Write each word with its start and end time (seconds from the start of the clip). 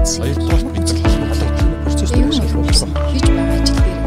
мэдсэн. 0.00 0.22
Хоёрдугаар 0.24 0.64
бид 0.72 0.88
холбогдсон 0.88 1.50
процесс 1.84 2.10
дээр 2.10 2.32
шалгуулсан. 2.32 2.90
Хийж 3.12 3.24
байгаа 3.28 3.56
ажил 3.60 3.76
дээр 3.84 4.00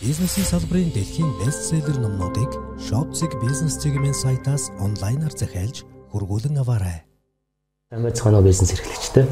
Бизнесийн 0.00 0.46
салбарын 0.46 0.90
дэлхийн 0.94 1.30
бестселлер 1.42 1.98
номнуудыг 1.98 2.50
Shopzig 2.78 3.32
бизнес 3.42 3.78
цэгийн 3.82 4.14
сайтаас 4.14 4.70
онлайнаар 4.80 5.34
захиалж 5.34 5.84
хургуулan 6.12 6.58
аваарай. 6.58 7.02
Амьд 7.90 8.16
цаанаа 8.16 8.42
бизнес 8.42 8.72
эрхлэгчтэй. 8.72 9.26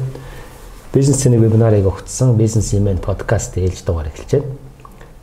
Бизнесийн 0.93 1.39
вебинарыг 1.39 1.85
өгсөн 1.87 2.35
бизнесмен 2.35 2.97
подкаст 2.99 3.57
ээлж 3.57 3.83
дугаар 3.85 4.11
эхэлж 4.11 4.31
байна. 4.31 4.51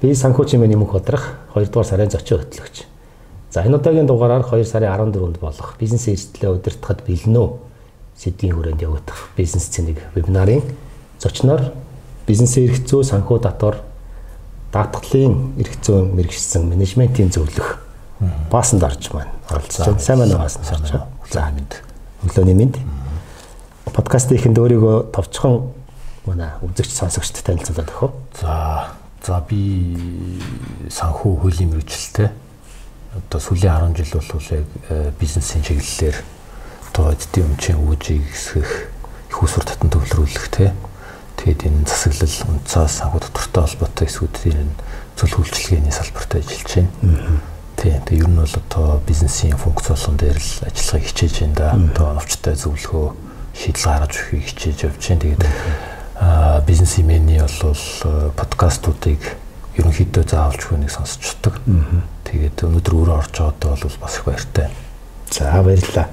Би 0.00 0.14
санхүү 0.14 0.44
чимээ 0.48 0.68
нэмэх 0.72 0.92
бодрох 0.92 1.24
2 1.54 1.68
дугаар 1.72 1.88
сарын 1.88 2.10
зочин 2.10 2.38
хөтлөгч. 2.40 2.95
За 3.56 3.64
энэ 3.64 3.80
удаагийн 3.80 4.04
дугаараар 4.04 4.44
2 4.44 4.68
сарын 4.68 4.92
14-нд 4.92 5.40
болох 5.40 5.80
бизнес 5.80 6.04
эрсдлээ 6.12 6.60
удирдахад 6.60 7.00
бэлнэ 7.08 7.56
сэдвийн 8.12 8.52
хүрээнд 8.52 8.84
явагдах 8.84 9.32
бизнес 9.32 9.72
цэнийг 9.72 9.96
вебинарын 10.12 10.60
зочноор 11.16 11.72
бизнесийн 12.28 12.68
эрх 12.68 12.84
зүй 12.84 13.00
санхүү 13.00 13.40
татвар 13.40 13.80
даатгалын 14.76 15.56
эрх 15.56 15.72
зүйн 15.80 16.12
мэрэгчсэн 16.20 16.68
менежментийн 16.68 17.32
зөвлөх 17.32 17.80
Баасан 18.52 18.76
дарж 18.76 19.08
маань 19.16 19.32
оролцож 19.48 19.88
байна. 19.88 20.04
Сайн 20.04 20.20
байна 20.20 20.36
уу 20.36 20.44
Баасан 20.44 20.60
дарж? 20.68 20.92
За 21.32 21.48
мэд. 21.48 21.80
Өглөөний 22.28 22.56
мэд. 22.60 22.76
Подкаст 23.88 24.36
ихэнд 24.36 24.60
өөрийгөө 24.60 25.16
товчхон 25.16 25.72
манай 26.28 26.60
үзэгч 26.60 26.92
сонсогчдод 26.92 27.56
танилцуулаад 27.56 27.88
өгөх. 27.88 28.12
За 28.36 28.92
за 29.24 29.40
би 29.48 29.96
санхүү 30.92 31.40
хуулийн 31.40 31.72
мэрэгчлээ 31.72 32.44
одоо 33.16 33.40
сүүлийн 33.40 33.94
10 33.94 33.96
жил 33.96 34.20
бол 34.20 34.48
яг 34.52 34.66
э, 34.90 35.12
бизнесийн 35.20 35.64
чиглэлээр 35.64 36.16
одоо 36.92 37.12
эдийн 37.12 37.48
өмчийн 37.50 37.78
үүжийг 37.80 38.24
эсгэх 38.32 38.70
их 39.30 39.42
усвар 39.42 39.64
татан 39.64 39.90
төвлөрүүлэх 39.90 40.46
те 40.52 40.72
тэгээд 41.40 41.66
энэ 41.68 41.88
засаглал 41.88 42.36
унцаас 42.52 43.00
санхүү 43.00 43.20
доктортой 43.20 43.62
холбоотой 43.64 44.06
эсвүүдийн 44.08 44.70
зөвлөх 45.16 45.40
үйлчилгээний 45.44 45.92
салбарт 45.92 46.36
ажиллаж 46.36 46.72
байна. 46.76 47.40
Тийм. 47.76 48.00
Тэгээ 48.08 48.24
ер 48.24 48.28
нь 48.28 48.40
бол 48.40 48.56
одоо 48.56 49.00
бизнесийн 49.04 49.56
функц 49.56 49.88
болгон 49.92 50.16
дээр 50.16 50.40
л 50.40 50.52
ажиллахыг 50.64 51.08
хичээж 51.12 51.34
байна 51.44 51.56
да. 51.56 51.68
Одоо 51.76 52.08
новчтой 52.16 52.56
зөвлөгөө 52.56 53.06
шийдэл 53.52 53.84
гаргаж 53.84 54.14
өгөхийг 54.16 54.46
хичээж 54.48 54.78
явж 54.88 55.02
байна. 55.04 55.20
Тэгээд 55.20 55.42
аа 56.16 56.60
бизнесмений 56.64 57.40
бол 57.40 57.76
э, 57.76 58.30
подкастуудыг 58.32 59.20
ерөнхийдөө 59.76 60.24
заавалж 60.24 60.62
хүнийг 60.66 60.92
сонсчдаг. 60.92 61.60
Тэгээд 62.24 62.64
өнөөдөр 62.66 62.94
өөрөө 62.96 63.16
орж 63.20 63.34
байгаадаа 63.38 63.76
бол 63.76 63.98
бас 64.00 64.16
их 64.16 64.24
баяртай. 64.24 64.68
За 65.30 65.62
баярлалаа. 65.62 66.08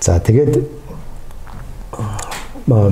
За 0.00 0.20
тэгээд 0.20 0.54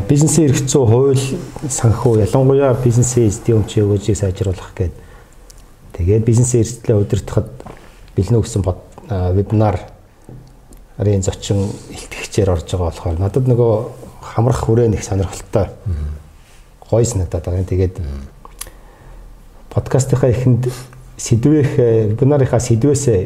бизнесийн 0.08 0.50
эрх 0.50 0.60
зүй 0.68 0.84
хууль 0.86 1.24
санхүү 1.64 2.20
ялангуяа 2.26 2.76
бизнесийн 2.84 3.28
эзэдийн 3.28 3.62
өмчийн 3.62 3.86
өгөөжийг 3.88 4.18
сайжруулах 4.20 4.72
гэдэг. 4.76 4.92
Тэгээд 5.96 6.24
бизнесийн 6.28 6.62
эрсдлээ 6.62 6.96
удирдахад 7.00 7.48
бэлнэ 8.16 8.38
гэсэн 8.40 8.62
вебинар 9.32 9.80
арын 10.98 11.22
зочин 11.24 11.72
илтгэгчээр 11.88 12.52
орж 12.52 12.68
байгаа 12.68 12.92
болохоор 12.92 13.18
надад 13.18 13.48
нөгөө 13.48 13.72
хамрах 14.22 14.60
хүрээ 14.60 14.88
нэг 14.92 15.02
сонирхолтой 15.02 15.72
гоё 16.84 17.04
санагдаад 17.04 17.44
байгаа. 17.44 17.64
Тэгээд 17.64 17.96
подкастынхаа 19.72 20.30
эхэнд 20.30 20.68
сэдвэх 21.16 21.80
вебинарынхаа 22.12 22.60
сэдвээсээ 22.60 23.20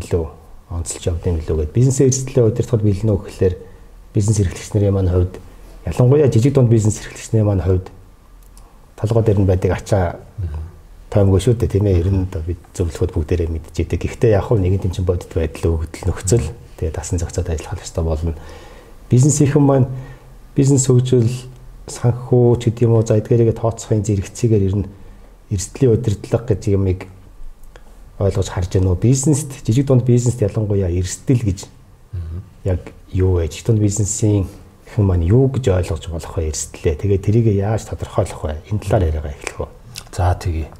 илүү 0.00 0.24
онцолж 0.72 1.04
явд 1.04 1.24
юм 1.28 1.38
лүү 1.44 1.56
гэд 1.68 1.76
бизнес 1.76 2.00
эрсдлээ 2.00 2.44
удирдахад 2.48 2.80
бэлнэ 2.80 3.12
гэхлээр 3.12 3.54
бизнес 4.16 4.40
эрхлэгч 4.40 4.72
нарын 4.72 4.96
маань 4.96 5.12
хувьд 5.12 5.36
ялангуяа 5.84 6.32
жижиг 6.32 6.54
дунд 6.56 6.72
бизнес 6.72 6.98
эрхлэгч 7.04 7.36
нарын 7.36 7.46
маань 7.46 7.64
хувьд 7.64 7.86
толгой 8.96 9.22
дээр 9.22 9.38
нь 9.44 9.48
байдаг 9.48 9.70
ачаа 9.76 10.16
таймгүй 11.12 11.40
шүү 11.40 11.54
дээ 11.60 11.68
тийм 11.68 11.86
ээ 11.86 12.00
ер 12.00 12.08
нь 12.10 12.26
бид 12.26 12.58
зөвлөхөд 12.74 13.14
бүгдээрээ 13.14 13.48
мэдчихэдэг. 13.52 14.02
Гэхдээ 14.02 14.34
яг 14.34 14.50
хөө 14.50 14.58
нэгэн 14.58 14.82
тэмчин 14.88 15.06
бодит 15.06 15.30
байдал 15.30 15.78
өгдөл 15.78 16.08
нөхцөл 16.10 16.46
тэгээ 16.80 16.90
дасан 16.90 17.22
зохицоод 17.22 17.54
ажиллах 17.54 17.78
хэрэгтэй 17.78 18.02
болно. 18.02 18.34
Бизнесийнхэн 19.06 19.62
маань 19.62 19.88
бизнес 20.58 20.90
хөгжил 20.90 21.30
санхүү 21.86 22.58
ч 22.58 22.62
гэдэм 22.74 22.98
үү 22.98 23.06
за 23.06 23.20
эдгээрээ 23.22 23.54
тооцохын 23.54 24.02
зэрэгцээгээр 24.02 24.66
ер 24.66 24.76
нь 24.82 24.86
эрсдлийн 25.50 25.92
удирдлага 25.92 26.54
гэж 26.54 26.62
юмыг 26.72 27.06
ойлгож 28.18 28.48
харж 28.48 28.78
байна 28.78 28.94
уу? 28.94 29.00
Бизнест 29.00 29.50
жижиг 29.66 29.86
дунд 29.86 30.04
бизнест 30.04 30.40
ялангуяа 30.40 30.90
эрсдэл 30.90 31.42
гэж 31.42 31.66
яг 32.64 32.80
юу 33.10 33.38
вэ? 33.38 33.48
Жижиг 33.48 33.66
дунд 33.66 33.80
бизнесийн 33.80 34.46
хэн 34.94 35.04
маань 35.04 35.26
юу 35.26 35.50
гэж 35.50 35.68
ойлгож 35.68 36.08
болох 36.08 36.36
вэ 36.38 36.48
эрсдлээ? 36.48 36.94
Тэгээ 36.94 37.20
тэрийг 37.20 37.46
яаж 37.52 37.90
тодорхойлох 37.90 38.44
вэ? 38.44 38.62
Энэ 38.70 38.80
талаар 38.86 39.08
яриагаа 39.10 39.34
эхлэх 39.34 39.60
үү? 39.66 39.70
За 40.14 40.34
тэгье. 40.38 40.70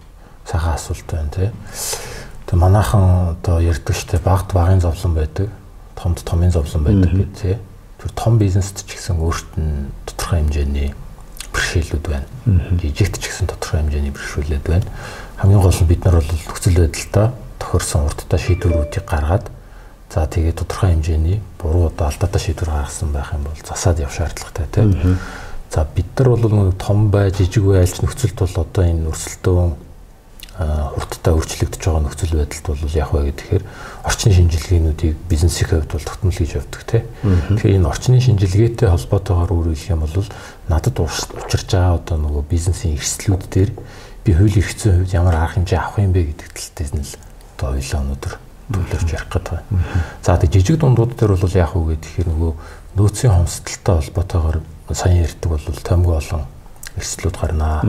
Сайхан 0.46 0.74
асуулт 0.78 1.08
байна 1.10 1.30
тий. 1.34 1.50
Тэгээ 2.46 2.60
манайхан 2.62 3.34
одоо 3.34 3.58
ярьдаг 3.58 3.96
штэ 3.96 4.22
багт 4.22 4.54
багын 4.54 4.80
зовлон 4.80 5.14
байдаг, 5.14 5.50
томд 5.98 6.22
томын 6.22 6.52
зовлон 6.54 6.84
байдаг 6.84 7.10
гэх 7.10 7.32
тий. 7.34 7.56
Тэр 7.98 8.10
том 8.14 8.38
бизнест 8.38 8.86
ч 8.86 8.94
гэсэн 8.94 9.18
өөрт 9.18 9.58
нь 9.58 9.90
тодорхой 10.06 10.44
хэмжээний 10.44 10.94
бэрхшээлүүд 11.74 12.06
байна. 12.06 12.26
Жижигт 12.78 13.18
ч 13.18 13.26
гэсэн 13.26 13.50
тодорхой 13.50 13.82
хэмжээний 13.82 14.14
бэрхшээлүүд 14.14 14.66
байна. 14.70 14.86
Хамгийн 15.36 15.62
гол 15.62 15.74
нь 15.74 15.90
бид 15.90 16.04
нар 16.06 16.16
бол 16.22 16.30
нөхцөл 16.30 16.78
байдалтай 16.78 17.26
тохирсон 17.58 18.06
урттай 18.06 18.38
шийдвэрүүдийг 18.38 19.04
гаргаад 19.10 19.46
за 20.14 20.26
тэгээ 20.30 20.54
тодорхой 20.54 20.94
хэмжээний 20.94 21.38
буруу 21.58 21.90
одоо 21.90 22.06
алдаатай 22.06 22.40
шийдвэр 22.40 22.70
гаргасан 22.70 23.10
байх 23.10 23.34
юм 23.34 23.42
бол 23.42 23.58
засаад 23.58 23.98
явах 23.98 24.14
шаардлагатай 24.14 24.66
тийм. 24.70 25.18
За 25.74 25.82
бид 25.82 26.06
нар 26.18 26.28
бол 26.38 26.72
том 26.78 27.10
бай 27.10 27.34
жижиг 27.34 27.66
бай 27.66 27.82
альч 27.82 27.98
нөхцөлд 27.98 28.38
бол 28.38 28.62
одоо 28.62 28.84
энэ 28.86 29.10
өрсөлдөөн 29.10 29.70
хурдтай 30.54 31.34
өөрчлөгдөж 31.34 31.82
байгаа 31.82 32.02
нөхцөл 32.06 32.38
байдалд 32.38 32.66
бол 32.70 32.94
яг 32.94 33.10
вэ 33.10 33.34
гэхээр 33.34 33.64
орчны 34.06 34.30
шинжилгээнүүдийг 34.38 35.14
бизнесийн 35.26 35.66
хувьд 35.66 35.90
бол 35.90 36.06
тогтмол 36.06 36.30
хийж 36.30 36.54
явдаг 36.54 36.82
тийм. 36.86 37.04
Тэгэхээр 37.58 37.78
энэ 37.82 37.90
орчны 37.90 38.22
шинжилгээтэй 38.22 38.86
холбоотойгоор 38.86 39.50
өөрөөр 39.50 39.82
юм 39.90 40.06
бол 40.06 40.30
надад 40.70 40.96
учирч 41.02 41.68
байгаа 41.74 41.98
одоо 41.98 42.16
нөгөө 42.22 42.44
бизнесийн 42.46 42.94
эрсдлүүд 42.94 43.44
дээр 43.50 43.70
би 44.22 44.30
хууль 44.30 44.58
эрх 44.62 44.70
зүйн 44.78 45.02
хувьд 45.02 45.16
ямар 45.18 45.34
арга 45.34 45.58
хэмжээ 45.58 45.78
авах 45.82 45.98
юм 45.98 46.14
бэ 46.14 46.22
гэдэг 46.22 46.48
талтай 46.54 46.86
нь 46.94 47.02
л 47.02 47.14
одоо 47.58 47.68
ойлоо 47.74 48.00
өнөөдөр 48.06 48.34
төлөвлөж 48.70 49.10
ярих 49.10 49.28
гэдэг 49.34 49.52
байна. 49.58 49.66
За 50.22 50.38
тэг 50.38 50.54
жижиг 50.54 50.78
дундууд 50.78 51.18
дээр 51.18 51.34
бол 51.34 51.58
яг 51.58 51.74
вэ 51.74 51.98
гэхээр 51.98 52.30
нөгөө 52.30 52.52
нөөцийн 52.94 53.34
хомсдолтой 53.34 53.94
холбоотойгоор 54.06 54.58
сайн 54.94 55.26
ярьдаг 55.26 55.50
бол 55.50 55.82
томгүй 55.82 56.14
олон 56.14 56.46
эрсдлүүд 56.98 57.36
гарнаа. 57.38 57.82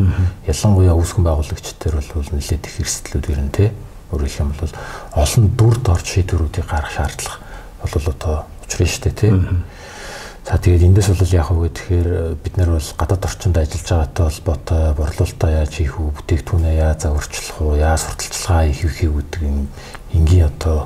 Ялангуяа 0.48 0.96
үүсгэн 0.98 1.24
байгуулагчдэр 1.26 1.96
бол 2.00 2.30
нэлээд 2.34 2.64
их 2.66 2.80
эрсдлүүд 2.82 3.26
ирнэ 3.30 3.52
те. 3.54 3.66
Өөрөөр 4.12 4.34
юм 4.42 4.54
бол 4.58 4.74
олон 5.14 5.46
дүр 5.58 5.76
дорж 5.82 6.06
шийдвэрүүдийг 6.10 6.66
гаргах 6.66 6.94
шаардлага 6.94 7.46
бол 7.86 8.08
одоо 8.10 8.46
учрын 8.66 8.90
штэ 8.90 9.12
те. 9.12 9.30
За 10.46 10.62
тэгээд 10.62 10.94
эндээс 10.94 11.10
бол 11.10 11.34
яг 11.34 11.50
үгүй 11.50 11.70
тэгэхээр 11.74 12.10
бид 12.38 12.58
нар 12.58 12.78
бол 12.78 12.90
гадаад 13.02 13.26
орчинд 13.26 13.58
ажиллаж 13.58 13.90
байгаатай 13.90 14.26
холбоотой 14.30 14.94
борлуулалтаа 14.94 15.52
яаж 15.66 15.74
хийх 15.74 15.98
үү, 15.98 16.14
бүтээгдэхүүнээ 16.22 16.76
яаж 16.86 17.00
зааварчлах 17.02 17.62
уу, 17.66 17.74
яаж 17.82 18.02
сурталчилгаа 18.06 18.70
хийх 18.70 18.94
вэ 19.10 19.26
гэдэг 19.26 19.42
энгийн 20.14 20.46
одоо 20.54 20.86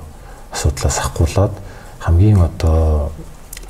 асуудлаас 0.56 0.98
ахгуулаад 1.04 1.54
хамгийн 2.00 2.40
одоо 2.40 3.12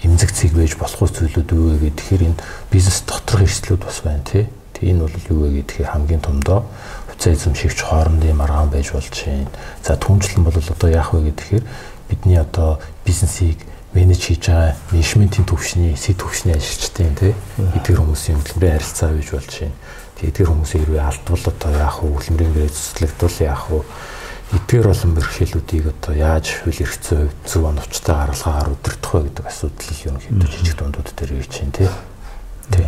эмзэг 0.05 0.29
цэг 0.29 0.53
байж 0.53 0.77
болох 0.77 1.09
зүйлүүд 1.09 1.49
вэ 1.57 1.89
гэхээр 1.89 2.21
энэ 2.29 2.41
бизнес 2.71 3.03
доторх 3.07 3.45
эрсдлүүд 3.45 3.83
бас 3.85 4.01
байна 4.05 4.23
тий. 4.23 4.47
Тэгээ 4.73 4.93
энэ 4.93 5.03
бол 5.03 5.15
юу 5.29 5.39
вэ 5.43 5.61
гэхээр 5.61 5.91
хамгийн 5.91 6.21
томдоо 6.21 6.65
хуцаа 7.09 7.33
эзэмшигч 7.33 7.79
хоорондын 7.83 8.37
маргаан 8.37 8.69
байж 8.69 8.91
болж 8.93 9.11
байна. 9.25 9.49
За 9.83 9.97
түнчлэн 9.97 10.43
бол 10.45 10.55
одоо 10.55 10.89
яах 10.89 11.13
вэ 11.13 11.33
гэхээр 11.33 11.63
бидний 12.09 12.39
одоо 12.39 12.79
бизнесийг 13.05 13.59
менеж 13.93 14.21
хийж 14.21 14.47
байгаа 14.47 14.75
менежментийн 14.91 15.45
төвшний 15.49 15.97
сэт 15.97 16.21
төвшний 16.21 16.53
ажилчдын 16.53 17.15
тий 17.17 17.33
эдгээр 17.57 17.99
хүмүүсийн 18.05 18.37
хөдөлмөрийн 18.37 18.75
харилцаа 18.77 19.09
байж 19.17 19.29
болж 19.33 19.49
байна. 19.49 19.75
Тэгээ 20.15 20.29
эдгээр 20.29 20.49
хүмүүсийн 20.53 20.81
хэрвээ 20.85 21.03
алдвал 21.09 21.45
одоо 21.49 21.71
яах 21.73 21.97
вэ? 21.99 22.07
Хөдөлмөрийн 22.13 22.53
гэрээ 22.53 22.69
цэцлэгдвэл 22.69 23.39
яах 23.49 23.65
вэ? 23.73 23.81
эдгээр 24.49 24.87
олон 24.89 25.11
бэрхшээлүүдийг 25.13 25.85
одоо 25.93 26.13
яаж 26.17 26.45
хууль 26.65 26.81
эрх 26.81 26.95
зүйн 27.05 27.29
хувьд 27.29 27.45
зөв 27.45 27.63
оновчтой 27.69 28.15
гаргалгаагаар 28.17 28.73
өдөртөх 28.73 29.11
вэ 29.13 29.21
гэдэг 29.29 29.45
асуудал 29.45 30.01
ерөнхийдөө 30.09 30.49
жижиг 30.49 30.77
дундууд 30.81 31.09
дээр 31.13 31.31
ирж 31.37 31.53
байна 31.53 31.77
тий. 31.77 31.89
Тий. 32.71 32.85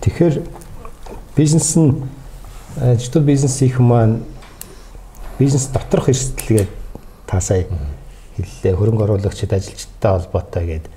Тэгэхээр 0.00 0.42
бизнес 1.36 1.76
нь 1.76 2.04
жижиг 2.76 3.22
бизнесийнх 3.22 3.78
маань 3.78 4.22
бизнес 5.38 5.66
доторх 5.72 6.08
эрсдэлгээд 6.08 6.68
та 7.26 7.40
сая 7.40 7.66
хэллээ 8.36 8.76
хөрөнгө 8.76 9.04
оруулагчид 9.04 9.52
ажилчдтай 9.52 10.12
холбоотой 10.12 10.66
гэдэг. 10.66 10.92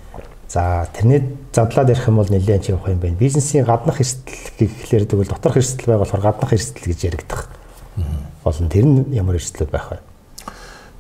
За 0.49 0.87
тэрний 0.93 1.37
задлаад 1.53 1.89
ярих 1.89 2.07
юм 2.07 2.17
бол 2.17 2.27
нэлээд 2.29 2.63
ч 2.63 2.69
явах 2.71 2.89
юм 2.89 2.99
байна. 2.99 3.15
Бизнесийн 3.15 3.65
гаднах 3.65 4.01
эрсдэл 4.01 4.33
гэхлээр 4.59 5.05
тэгвэл 5.05 5.31
доторх 5.31 5.57
эрсдэл 5.57 5.93
байгаад 5.93 6.23
гаднах 6.23 6.53
эрсдэл 6.53 6.89
гэж 6.89 6.99
яригдах 7.05 7.49
болно. 8.43 8.69
Тэр 8.69 8.85
нь 8.85 9.13
ямар 9.13 9.35
эрсдлүүд 9.35 9.71
байх 9.71 9.87
вэ? 9.91 9.99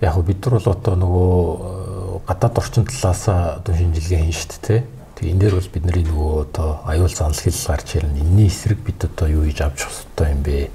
Яг 0.01 0.15
бид 0.23 0.45
нар 0.45 0.59
бол 0.59 0.73
одоо 0.73 0.95
нөгөө 0.95 2.27
гадаад 2.27 2.55
орчин 2.59 2.85
талаас 2.85 3.27
одоо 3.27 3.73
шинжилгээ 3.75 4.21
хийн 4.21 4.31
шүү 4.31 4.59
дээ. 4.63 4.83
Тэгээ 5.19 5.35
энэ 5.35 5.41
дээр 5.43 5.55
бол 5.59 5.67
бидний 5.75 6.03
нөгөө 6.07 6.31
одоо 6.47 6.69
аюул 6.87 7.11
занал 7.11 7.35
хэл 7.35 7.51
гарч 7.67 7.99
ирнэ. 7.99 8.23
Энийний 8.23 8.47
эсрэг 8.47 8.79
бид 8.79 9.03
одоо 9.03 9.27
юу 9.27 9.43
хийж 9.43 9.59
авч 9.59 9.83
хэвчтэй 9.83 10.31
юм 10.31 10.41
бэ? 10.47 10.71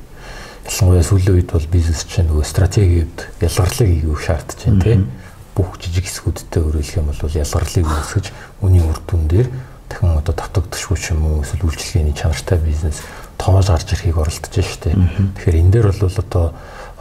Ялангуяа 0.69 1.01
сүүлийн 1.01 1.37
үед 1.41 1.49
бол 1.49 1.69
бизнес 1.73 2.05
чинь 2.05 2.29
нөгөө 2.29 2.45
стратегиуд 2.45 3.17
ялгарлыг 3.41 3.89
хийх 3.89 4.21
шаардж 4.21 4.59
байна 4.69 4.85
тийм. 4.85 5.09
Бүх 5.57 5.81
жижиг 5.81 6.05
хэсгүүдтэй 6.05 6.61
өрөөлөх 6.61 6.93
юм 7.01 7.09
бол 7.09 7.41
ялгарлыг 7.41 7.89
үүсгэж 7.89 8.27
үүний 8.61 8.85
үр 8.85 9.01
дүн 9.09 9.25
дээр 9.33 9.49
дахин 9.89 10.13
одоо 10.13 10.35
татагдчихгүй 10.37 10.99
ч 11.01 11.05
юм 11.17 11.25
уу 11.25 11.41
эсвэл 11.41 11.65
үйлчлэгээний 11.65 12.13
чанартай 12.13 12.61
бизнес 12.61 13.01
тоож 13.41 13.73
гарч 13.73 13.97
ирэхийг 13.97 14.21
оролдож 14.21 14.61
штэ. 14.61 14.93
Тэгэхээр 15.41 15.57
энэ 15.57 15.73
дээр 15.73 15.87
бол 15.89 16.21
одоо 16.21 16.47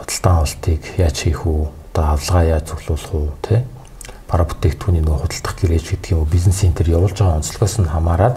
худалдан 0.00 0.32
авалтыг 0.40 0.80
яаж 0.96 1.16
хийх 1.20 1.44
үү? 1.44 1.68
Одоо 1.92 2.04
авлага 2.08 2.48
яаж 2.48 2.64
цуглуулах 2.72 3.12
уу? 3.12 3.36
Тэ? 3.44 3.68
Бараа 4.34 4.50
бүтээгдэхүүний 4.50 5.06
нөгөө 5.06 5.30
худалдах 5.30 5.54
гэрээж 5.62 5.86
гэдэг 5.94 6.10
юм 6.18 6.26
уу 6.26 6.26
бизнес 6.26 6.58
центр 6.58 6.90
явуулж 6.90 7.14
байгаа 7.14 7.38
онцлогоос 7.38 7.78
нь 7.78 7.86
хамаарат 7.86 8.34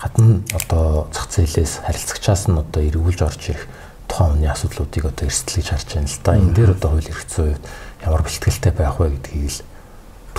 гадна 0.00 0.40
одоо 0.56 1.12
зах 1.12 1.28
зээлээс 1.28 1.84
харилцагчаас 1.84 2.48
нь 2.48 2.56
одоо 2.56 2.80
эргүүлж 2.80 3.20
орж 3.20 3.52
ирэх 3.52 3.68
тухайн 4.08 4.40
хүний 4.40 4.48
асуудлуудыг 4.48 5.04
одоо 5.12 5.28
эрсдлэж 5.28 5.66
харж 5.76 5.88
байна 5.92 6.08
л 6.08 6.20
да. 6.24 6.40
Энэ 6.40 6.54
дээр 6.56 6.70
одоо 6.72 6.88
хууль 6.96 7.10
эрх 7.12 7.22
зүйн 7.28 7.60
ямар 8.00 8.22
бэлтгэлтэй 8.24 8.72
байх 8.72 8.96
вэ 8.96 9.12
гэдгийг 9.12 9.52
л 9.52 9.60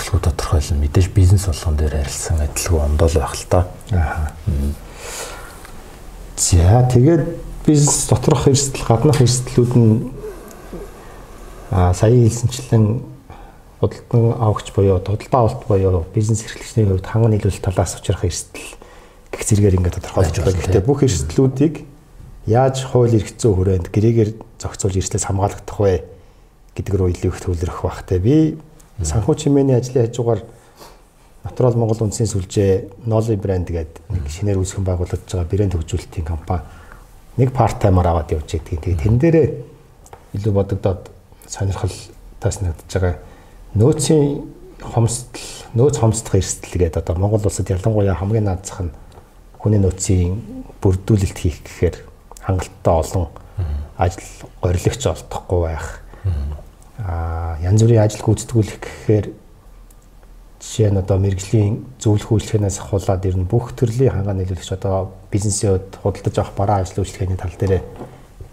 төлхөө 0.01 0.21
тодорхойлно. 0.33 0.81
Мэдээж 0.81 1.07
бизнес 1.13 1.45
болгон 1.45 1.77
дээр 1.77 1.93
харилцсан 2.01 2.41
адилгүй 2.41 2.81
ондоол 2.81 3.15
байх 3.21 3.33
л 3.37 3.45
та. 3.53 3.59
Аа. 3.93 4.33
За 6.41 6.89
тэгээд 6.89 7.23
бизнес 7.69 8.09
доторх 8.09 8.49
эрсдэл, 8.49 8.81
гаднах 8.81 9.21
эрсдлүүд 9.21 9.73
нь 9.77 10.09
а 11.69 11.93
сая 11.93 12.17
хэлсэнчлэн 12.17 13.16
худалдан 13.79 14.33
авахч 14.41 14.73
буюу 14.73 14.97
худалдан 14.97 15.39
авалт 15.39 15.67
буюу 15.67 16.05
бизнес 16.13 16.43
эрхлэгчний 16.43 16.85
хувьд 16.85 17.05
ханган 17.05 17.31
нийлүүлэлт 17.37 17.61
талаас 17.61 17.93
учрах 17.99 18.25
эрсдэл 18.25 18.73
гэх 19.31 19.43
зэрэгээр 19.45 19.77
ингээд 19.77 19.97
тодорхойлж 20.01 20.35
байгаа. 20.41 20.57
Гэхдээ 20.57 20.81
бүх 20.81 21.05
эрсдлүүдийг 21.05 21.75
яаж 22.49 22.89
хууль 22.89 23.13
эрх 23.13 23.29
зүйн 23.37 23.53
хүрээнд 23.53 23.87
гэрээгээр 23.93 24.31
зохицуулж 24.57 24.97
эрслээс 24.97 25.29
хамгаалагдах 25.29 25.77
вэ 25.77 25.93
гэдэг 26.73 26.93
рүү 26.97 27.09
илүү 27.13 27.31
их 27.35 27.41
төвлөрөх 27.45 27.79
бахтай. 27.85 28.17
Би 28.17 28.57
санхүү 29.03 29.35
чимээний 29.37 29.77
ажлын 29.77 30.09
хажуугаар 30.09 30.41
Натурал 31.45 31.77
Монгол 31.77 32.09
үндэсний 32.09 32.27
сүлжээ 32.27 33.05
Noly 33.05 33.37
брэнд 33.37 33.69
гэдэг 33.69 34.03
нэг 34.09 34.25
шинээр 34.25 34.57
үүсгэн 34.57 34.83
байгуулагдж 34.83 35.31
байгаа 35.31 35.47
брэнд 35.47 35.73
хөгжүүлэлтийн 35.77 36.25
компани 36.25 36.65
нэг 37.37 37.53
part 37.53 37.77
timer 37.77 38.09
аваад 38.09 38.33
явж 38.33 38.57
байгаа. 38.57 38.83
Тэгээд 38.83 39.03
тэн 39.05 39.15
дээрээ 39.21 39.47
илүү 40.33 40.53
бодогдоод 40.53 41.07
сонирхолтойс 41.45 42.57
нэгдэж 42.65 42.89
байгаа 42.89 43.15
нөөцийн 43.75 44.45
хомсдол, 44.81 45.43
нөөц 45.73 45.97
хомсдох 45.99 46.35
эрсдэл 46.39 46.77
гэдэг 46.87 47.01
одоо 47.03 47.15
Монгол 47.17 47.43
улсад 47.43 47.69
ялангуяа 47.69 48.15
хамгийн 48.15 48.47
наазах 48.47 48.87
нь 48.87 48.95
хүний 49.59 49.81
нөөцийн 49.81 50.39
бүрдүүлэлт 50.79 51.37
хийх 51.37 51.59
гэхээр 51.65 51.95
хангалттай 52.45 52.93
олон 52.93 53.27
ажил 53.97 54.23
горилогч 54.61 55.03
олдохгүй 55.03 55.61
байх. 55.65 56.01
Аа 57.01 57.57
янз 57.65 57.81
бүрийн 57.83 58.05
ажил 58.05 58.23
гүйцэтгүүлэх 58.23 58.79
гэхээр 58.79 59.27
Жишээ 60.57 60.89
нь 60.89 60.97
одоо 60.97 61.21
мэрэгжлийн 61.21 61.85
зөвлөх 62.01 62.33
үйлчлэгээс 62.33 62.81
ахуулаад 62.81 63.23
ер 63.29 63.37
нь 63.37 63.45
бүх 63.45 63.77
төрлийн 63.77 64.09
хангаа 64.09 64.33
нийлүүлэгч 64.35 64.73
одоо 64.73 65.13
бизнесийн 65.29 65.77
хувьд 65.77 65.93
худалдаж 66.01 66.35
авах 66.41 66.53
бараа 66.57 66.77
ажил 66.81 67.05
үйлчлэгээний 67.05 67.37
тал 67.37 67.53
дээр 67.53 67.85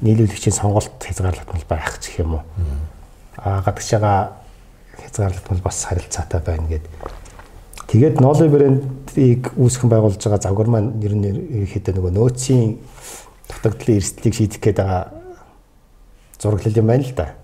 нийлүүлэгчийн 0.05 0.53
сонголт 0.53 1.01
хязгаарлагдмал 1.01 1.65
байх 1.65 1.97
гэх 1.97 2.21
юм 2.21 2.39
уу. 2.39 2.45
Аа 3.41 3.65
гадагш 3.65 3.89
байгаа 4.95 5.03
хязгаарлагдмал 5.03 5.63
бас 5.67 5.85
харилцаатай 5.85 6.41
байна 6.41 6.67
гэд. 6.71 6.87
Тэгээд 7.91 8.17
Noly 8.23 8.49
брэндийг 8.49 9.43
үүсгэн 9.59 9.91
байгуулж 9.91 10.23
байгаа 10.23 10.43
завгар 10.43 10.69
маань 10.71 10.99
ер 11.03 11.15
нь 11.15 11.27
ерөөхдөө 11.67 11.95
нөгөө 11.99 12.13
нөөцийн 12.15 12.79
дутагдлын 13.51 13.99
эрсдлийг 13.99 14.35
шийдэх 14.35 14.61
гээд 14.63 14.79
байгаа 14.79 15.03
зураглал 16.41 16.79
юм 16.79 16.87
байна 16.87 17.05
л 17.05 17.15
да. 17.15 17.35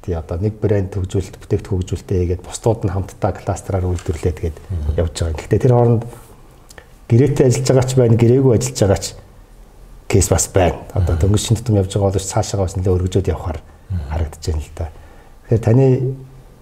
Тий 0.00 0.14
одоо 0.14 0.38
нэг 0.40 0.56
брэнд 0.56 0.96
хөгжүүлэлт 0.96 1.36
бүтээгдэхүүн 1.36 1.80
хөгжүүлэлтээ 1.84 2.18
хийгээд 2.22 2.46
бусдууд 2.46 2.80
нь 2.86 2.94
хамтдаа 2.94 3.32
кластераар 3.36 3.84
үйлдвэрлээд 3.84 4.36
тэгээд 4.40 4.56
явж 4.96 5.14
байгаа. 5.20 5.36
Гэхдээ 5.36 5.60
тэр 5.60 5.74
хооронд 5.76 6.02
гэрээтэй 7.10 7.46
ажиллаж 7.50 7.68
байгаа 7.68 7.84
ч 7.84 7.92
байна, 8.00 8.16
гэрээгүй 8.16 8.52
ажиллаж 8.56 8.80
байгаа 8.80 9.00
ч 9.04 9.06
кейс 10.08 10.28
бас 10.32 10.48
байна. 10.48 10.80
Одоо 10.96 11.14
дөнгөж 11.20 11.42
шин 11.44 11.56
тутам 11.60 11.76
явж 11.82 11.92
байгаа 11.92 12.16
бол 12.16 12.30
цаашаа 12.32 12.64
бас 12.64 12.74
нэлээ 12.80 12.94
өргөжөөд 12.96 13.28
явхаар 13.28 13.58
харагдаж 14.08 14.42
байна 14.48 14.62
л 14.64 14.72
да. 14.78 14.86
Тэгэхээр 15.50 15.60
таны 15.60 15.86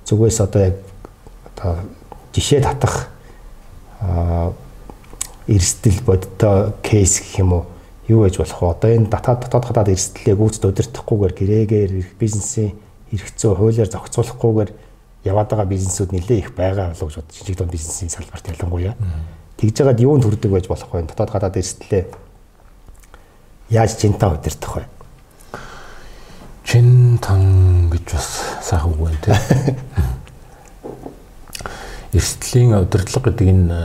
зүгээс 0.08 0.40
одоо 0.40 0.62
яг 0.72 0.76
одоо 1.52 1.76
жишээ 2.32 2.64
татах 2.64 3.12
эрсдэл 5.46 6.00
бодтой 6.08 6.72
кейс 6.82 7.20
гэх 7.20 7.44
юм 7.44 7.52
уу 7.52 7.64
юу 8.08 8.24
гэж 8.24 8.40
болох 8.40 8.60
вэ? 8.62 8.68
Одоо 8.72 8.90
энэ 8.96 9.12
дотоод 9.12 9.44
дотоод 9.44 9.64
хадаад 9.68 9.92
эрсдлээ 9.92 10.32
гүйцэд 10.32 10.64
удирдахгүйгээр 10.64 11.34
гэрээгээр 11.36 11.92
бизнесийн 12.16 12.72
хэрэгцээ 13.12 13.52
хуулиар 13.52 13.88
зохицуулахгүйгээр 13.92 14.70
яваад 15.28 15.48
байгаа 15.52 15.68
бизнесүүд 15.68 16.10
нэлээ 16.16 16.38
их 16.40 16.50
байгаа 16.56 16.96
болов 16.96 17.12
гэж 17.12 17.16
бод 17.20 17.32
жижиг 17.32 17.56
дунд 17.60 17.72
бизнесийн 17.72 18.08
салбарт 18.08 18.48
ялангуяа 18.48 18.96
тэгж 19.60 19.74
жагаад 19.76 20.00
юунд 20.00 20.24
хүрдэг 20.24 20.52
байж 20.52 20.66
болох 20.68 20.88
вэ? 20.88 21.04
Дотоод 21.04 21.32
гадаад 21.32 21.60
эрсдлээ 21.60 22.04
яаж 23.68 23.92
жинтаа 24.00 24.32
удирдах 24.32 24.72
вэ? 24.76 24.84
Чин 26.68 27.16
тан 27.24 27.88
гэж 27.88 28.04
бас 28.12 28.28
сайхан 28.60 28.92
үг 28.92 29.00
байна 29.08 29.20
те. 29.24 29.32
Эрсдлийн 32.12 32.76
удирдлага 32.76 33.32
гэдэг 33.32 33.48
энэ 33.48 33.78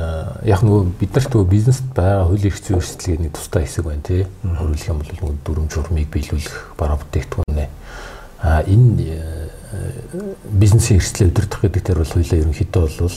яг 0.47 0.67
нөгөө 0.67 0.99
биднэрт 0.99 1.31
нөгөө 1.31 1.47
бизнест 1.47 1.87
байгаа 1.95 2.27
хууль 2.27 2.47
эрх 2.47 2.59
зүйн 2.59 2.83
гэдэг 2.83 3.23
нэг 3.23 3.31
тусдаа 3.39 3.63
хэсэг 3.63 3.87
байна 3.87 4.03
тий. 4.03 4.27
Өөрөлдөх 4.43 4.91
юм 4.91 4.99
бол 4.99 5.11
нөгөө 5.15 5.31
дүрм 5.47 5.67
журмыг 5.71 6.11
биелүүлэх 6.11 6.75
бараа 6.75 6.99
бүтээгдэхүүнээ 6.99 7.69
А 8.43 8.61
энэ 8.67 9.03
э, 9.07 9.47
бизнесийн 10.51 10.99
эрсдлээ 10.99 11.31
удирдах 11.31 11.63
гэдэг 11.63 11.83
дээр 11.87 11.99
бол 12.03 12.11
хоёлаа 12.11 12.39
ерөнхийдөө 12.43 12.83
бол 12.99 13.15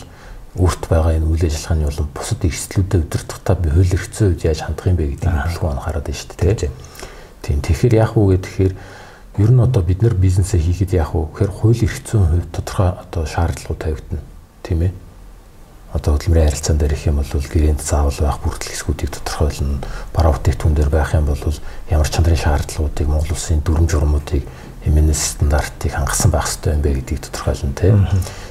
үрт 0.55 0.83
байгаа 0.87 1.19
энэ 1.19 1.27
үйл 1.27 1.45
ажиллагааны 1.51 1.91
болон 1.91 2.09
бусад 2.15 2.47
эрсдлүүдэд 2.47 3.03
удирдахдаа 3.11 3.57
би 3.59 3.75
хууль 3.75 3.91
эрх 3.91 4.07
зүйн 4.07 4.39
үед 4.39 4.47
яаж 4.47 4.63
хандах 4.63 4.87
юм 4.87 4.95
бэ 5.03 5.19
гэдгийг 5.19 5.35
бүлгүү 5.51 5.71
анхаарат 5.75 6.07
байна 6.07 6.15
шүү 6.23 6.39
дээ. 6.39 6.71
Тийм. 7.43 7.59
Тэгэхээр 7.59 7.95
яах 7.99 8.15
вэ 8.15 8.39
гэхээр 8.39 8.73
ер 9.39 9.51
нь 9.51 9.61
одоо 9.61 9.83
бид 9.83 10.03
нар 10.03 10.15
бизнесээ 10.15 10.61
хийхэд 10.61 10.93
яах 10.97 11.13
вэ 11.15 11.29
гэхээр 11.33 11.53
хууль 11.53 11.85
эрх 11.85 11.99
зүйн 12.05 12.27
хувьд 12.27 12.51
тодорхой 12.57 12.91
одоо 12.97 13.23
шаардлагууд 13.27 13.81
тавигдана. 13.81 14.23
Тийм 14.63 14.81
ээ 14.83 14.93
одоо 15.97 16.17
хөдөлмөрийн 16.17 16.49
харилцаан 16.49 16.79
дээр 16.79 16.93
их 16.93 17.07
юм 17.07 17.17
бол 17.17 17.29
гэрээнд 17.29 17.81
заавал 17.81 18.21
байх 18.21 18.39
бүртгэл 18.45 18.73
хэсгүүдийг 18.73 19.11
тодорхойлно. 19.17 19.81
Бараа 20.13 20.33
бүтээгдэхүүн 20.37 20.77
дээр 20.77 20.91
байх 20.93 21.13
юм 21.17 21.27
бол 21.29 21.41
ямар 21.89 22.09
чанарын 22.09 22.43
шаардлагуудыг 22.45 23.07
Монгол 23.09 23.33
улсын 23.33 23.61
дүрм 23.65 23.89
журмуудыг 23.89 24.45
эмэнэс 24.85 25.41
стандартыг 25.41 25.93
хангасан 25.97 26.31
байх 26.31 26.47
хэрэгтэй 26.47 26.73
юм 26.77 26.83
бэ 26.85 26.91
гэдгийг 27.01 27.21
тодорхойлно 27.25 27.75
тийм. 27.77 27.97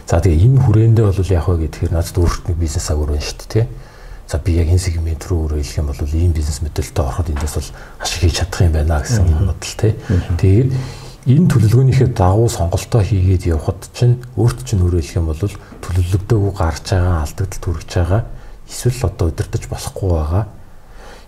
За 0.10 0.22
тэгээ 0.22 0.42
энэ 0.42 0.62
хүрээндээ 0.64 1.06
бол 1.06 1.34
яах 1.34 1.48
вэ 1.50 1.56
гэхээр 1.70 1.92
надад 1.94 2.18
өөрт 2.18 2.44
нэг 2.50 2.58
бизнес 2.58 2.88
агуур 2.90 3.10
байна 3.14 3.26
шүү 3.26 3.38
дээ 3.42 3.54
тийм. 3.54 3.68
За 4.26 4.38
би 4.42 4.58
яг 4.58 4.74
энэ 4.74 4.82
сегмент 4.82 5.22
рүү 5.30 5.38
өөрөө 5.46 5.62
хэлэх 5.62 5.80
юм 5.80 5.90
бол 5.94 6.18
ийм 6.18 6.34
бизнес 6.34 6.62
модельтэй 6.66 7.06
ороход 7.06 7.30
эндээс 7.30 7.56
бол 7.62 7.70
ашиг 8.02 8.22
хийж 8.26 8.36
чадах 8.42 8.62
юм 8.66 8.74
байна 8.74 9.02
гэсэн 9.06 9.26
бодол 9.46 9.74
тийм. 9.78 9.96
Тэгээд 10.42 10.70
энэ 11.26 11.50
төлөвлөгөөнийхөө 11.50 12.10
дагуу 12.18 12.50
сонголтоо 12.50 13.02
хийгээд 13.06 13.50
явхад 13.54 13.82
чинь 13.94 14.22
өөрт 14.34 14.66
чинь 14.66 14.82
өөрөө 14.82 15.02
хэлэх 15.02 15.20
юм 15.22 15.30
бол 15.30 15.42
төлөвлөгдөөгүй 15.42 16.54
гарч 16.58 16.86
байгаа 16.90 17.22
алдагдал 17.22 17.62
төрж 17.62 17.90
байгаа 17.94 18.22
эсвэл 18.66 19.06
одоо 19.10 19.26
удирдах 19.30 19.70
болохгүй 19.70 20.10
байгаа 20.10 20.44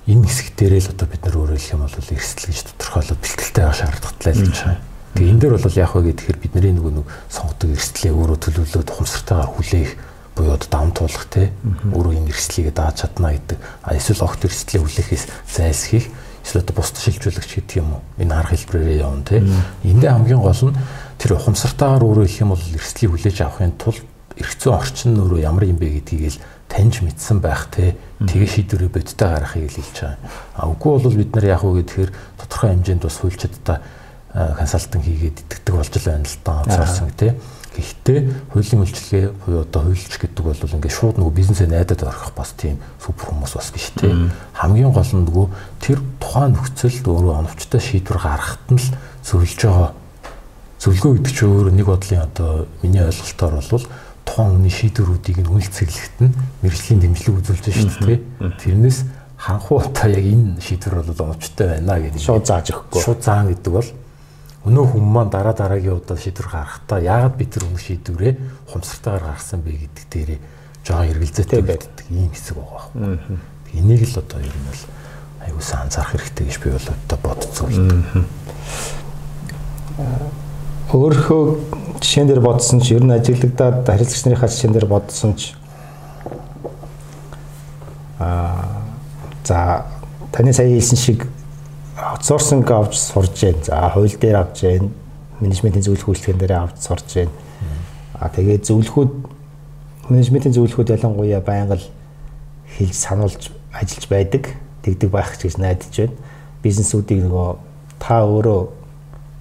энэ 0.08 0.26
хэсэг 0.26 0.48
дээрээ 0.56 0.82
л 0.88 0.94
одоо 0.96 1.08
бид 1.12 1.22
нар 1.22 1.36
өөрөө 1.38 1.58
хэлэх 1.60 1.76
юм 1.76 1.84
бол 1.84 1.98
эрсдэл 1.98 2.48
гэж 2.50 2.60
тодорхойлоод 2.66 3.22
бэлтгэлтэй 3.22 3.64
байх 3.68 3.78
шаардлагатай 3.78 4.34
л 4.34 4.42
гэж 4.48 4.58
байна. 4.64 4.82
Тэгээ 5.18 5.32
энэ 5.34 5.42
дээр 5.42 5.54
бол 5.58 5.82
яах 5.82 5.94
вэ 5.98 6.02
гэхээр 6.16 6.38
бидний 6.40 6.74
нөгөө 6.78 6.94
нэг 6.96 7.08
сонгодог 7.28 7.70
эрсдлээ 7.76 8.14
өөрөө 8.16 8.38
төлөвлөлөөд 8.38 8.90
ухамсартайгаар 8.94 9.52
хүлээх 9.52 9.92
буюу 10.38 10.54
одоо 10.54 10.70
даван 10.70 10.94
туулах 10.94 11.26
те 11.28 11.52
өөрөө 11.92 12.14
энэ 12.22 12.32
эрсдлийг 12.32 12.74
дааж 12.74 13.02
чадна 13.02 13.34
гэдэг. 13.34 13.58
А 13.82 13.98
эсвэл 13.98 14.24
огт 14.24 14.46
эрсдлээ 14.46 14.82
хүлээхээс 14.86 15.26
зайлсхийх 15.50 16.08
эсвэл 16.46 16.62
одоо 16.64 16.76
бусд 16.78 16.96
шилжүүлэгч 17.02 17.52
гэдэг 17.58 17.76
юм 17.82 18.00
уу 18.00 18.02
энэ 18.22 18.34
арга 18.38 18.56
хэлбэрээр 18.56 19.02
явна 19.04 19.26
те. 19.28 19.44
Эндээ 19.84 20.12
хамгийн 20.14 20.40
гол 20.40 20.62
нь 20.72 20.78
тэр 21.20 21.36
ухамсартайгаар 21.36 22.06
өөрөө 22.08 22.26
хэлэх 22.30 22.44
юм 22.46 22.52
бол 22.56 22.66
эрсдлийг 22.78 23.12
хүлээж 23.12 23.38
авахын 23.44 23.76
тулд 23.76 24.06
зүйн 24.38 24.78
орчин 24.78 25.12
нь 25.18 25.20
өөрөө 25.20 25.40
ямар 25.44 25.66
юм 25.66 25.82
бэ 25.82 26.00
гэдгийг 26.00 26.38
л 26.38 26.42
таньж 26.70 27.02
мэдсэн 27.02 27.40
байх 27.42 27.68
те 27.74 27.98
тэгээ 28.22 28.48
шийдвэрээ 28.48 28.92
бодтой 28.94 29.28
гаргахыг 29.28 29.66
л 29.66 29.80
хэлж 29.82 29.98
байгаа. 29.98 30.18
А 30.56 30.70
үгүй 30.70 30.92
бол 31.02 31.18
бид 31.18 31.32
нар 31.34 31.46
яг 31.48 31.64
уу 31.66 31.74
гэхээр 31.82 32.12
тодорхой 32.38 32.70
хэмжээнд 32.76 33.04
бас 33.04 33.18
хуульчдаа 33.18 33.78
консалтинг 34.36 35.04
хийгээд 35.04 35.38
итгэдэг 35.42 35.74
болж 35.74 35.94
л 35.96 36.06
байна 36.06 36.28
л 36.28 36.38
да 36.46 36.52
онцорсон 36.62 37.10
тий. 37.18 37.32
Гэхдээ 37.78 38.20
хуулийн 38.52 38.82
үйлчлэгээ 38.82 39.26
буюу 39.46 39.62
одоо 39.62 39.82
хуульч 39.86 40.14
гэдэг 40.18 40.44
бол 40.44 40.58
ингээд 40.58 40.98
шууд 40.98 41.16
нөгөө 41.22 41.34
бизнесээ 41.38 41.70
найдаад 41.70 42.02
орох 42.10 42.34
бас 42.34 42.58
тийм 42.58 42.82
супер 42.98 43.30
хүмүүс 43.30 43.54
бас 43.54 43.70
биш 43.70 43.94
тий. 43.94 44.10
Хамгийн 44.58 44.90
гол 44.90 45.06
нь 45.06 45.26
нөгөө 45.30 45.48
тэр 45.78 46.02
тухайн 46.18 46.58
нөхцөлд 46.58 47.06
өөрөө 47.06 47.34
оновчтой 47.46 47.82
шийдвэр 47.82 48.18
гаргахад 48.18 48.66
нь 48.74 48.82
л 48.82 48.90
зөвлөж 49.22 49.62
байгаа. 49.62 49.92
Зөвлөгөө 50.82 51.14
гэдэг 51.22 51.34
чинь 51.38 51.50
өөрөө 51.54 51.74
нэг 51.78 51.88
бодлын 51.88 52.26
одоо 52.26 52.52
миний 52.82 53.04
ойлголтоор 53.06 53.54
бол 53.62 53.86
тухайн 54.26 54.52
хүний 54.58 54.74
шийдвэрүүдийг 54.74 55.38
нь 55.42 55.50
үнэлт 55.50 55.74
цэглэхэд 55.78 56.18
нь 56.26 56.34
мэрэгжлийн 56.66 57.02
дэмжлэг 57.06 57.36
үзүүлж 57.40 57.66
шүү 57.72 58.06
дээ. 58.06 58.20
Тэрнээс 58.60 59.00
ханхуу 59.38 59.86
та 59.94 60.10
яг 60.10 60.26
энэ 60.26 60.60
шийдвэр 60.62 61.06
бол 61.06 61.32
оновчтой 61.32 61.80
байна 61.80 62.02
гэдэг. 62.02 62.22
Шууд 62.22 62.46
зааж 62.46 62.74
өгөхгүй. 62.74 63.02
Шууд 63.06 63.22
заан 63.24 63.48
гэдэг 63.54 63.72
бол 63.72 63.90
өнөө 64.68 64.86
хүмүүс 64.92 65.14
маань 65.16 65.32
дараа 65.32 65.56
дараагийн 65.56 65.96
удаа 65.96 66.18
шийдвэр 66.20 66.48
гаргахдаа 66.52 67.00
яагаад 67.00 67.36
би 67.40 67.46
тэр 67.48 67.64
өмнө 67.72 67.80
шийдвэрээ 67.80 68.34
хумсартайгаар 68.68 69.24
гаргасан 69.24 69.64
бэ 69.64 69.72
гэдэг 69.88 70.06
дээрээ 70.12 70.40
жоохон 70.84 71.12
эргэлзээтэй 71.16 71.62
байдаг 71.64 71.96
ийм 72.12 72.32
хэсэг 72.36 72.56
байгаа 72.60 72.92
байхгүй. 72.92 73.40
Энийг 73.80 74.04
л 74.04 74.20
одоо 74.20 74.40
ер 74.44 74.52
нь 74.52 74.68
бол 74.68 74.84
аюулсан 75.48 75.80
анзаарах 75.88 76.12
хэрэгтэй 76.12 76.46
гэж 76.52 76.58
би 76.60 76.70
бол 76.76 76.88
одоо 76.92 77.20
бодцоо 77.24 77.68
л 77.68 77.80
дээ. 77.80 78.24
Өөрийнхөө 80.92 81.44
жишээн 82.00 82.28
дээр 82.28 82.42
бодсон 82.44 82.80
ч 82.84 82.96
ер 82.96 83.04
нь 83.04 83.12
ажиглагдаад 83.12 83.88
харилцагч 83.88 84.24
нарынхаа 84.24 84.52
жишээн 84.52 84.74
дээр 84.76 84.88
бодсон 84.88 85.36
ч 85.36 85.56
аа 88.20 88.84
за 89.44 89.86
таны 90.32 90.54
сая 90.54 90.68
хэлсэн 90.72 90.98
шиг 91.00 91.28
аутсорсинг 91.97 92.71
авч 92.71 92.97
сурж 92.99 93.33
जैन. 93.41 93.57
За 93.65 93.91
хууль 93.93 94.11
дээр 94.11 94.37
авч 94.43 94.61
जैन. 94.63 94.93
Менежментийн 95.41 95.85
зөвлөх 95.85 96.09
үйлчлэгэн 96.09 96.41
дээр 96.41 96.53
авч 96.59 96.81
сурж 96.81 97.07
जैन. 97.13 97.31
А 98.15 98.29
тэгээд 98.29 98.67
зөвлөхүүд 98.67 99.13
менежментийн 100.11 100.55
зөвлөхүүд 100.55 100.95
ялангуяа 100.95 101.41
байнга 101.41 101.79
л 101.79 101.87
хэлж 102.77 102.95
сануулж 102.95 103.51
ажиллаж 103.73 104.07
байдаг. 104.09 104.55
Тэгдэг 104.83 105.11
байх 105.11 105.37
гэж 105.39 105.59
найдаж 105.59 105.91
байна. 105.91 106.17
Бизнесүүдийг 106.63 107.27
нөгөө 107.27 107.49
та 107.99 108.23
өөрөө 108.23 108.61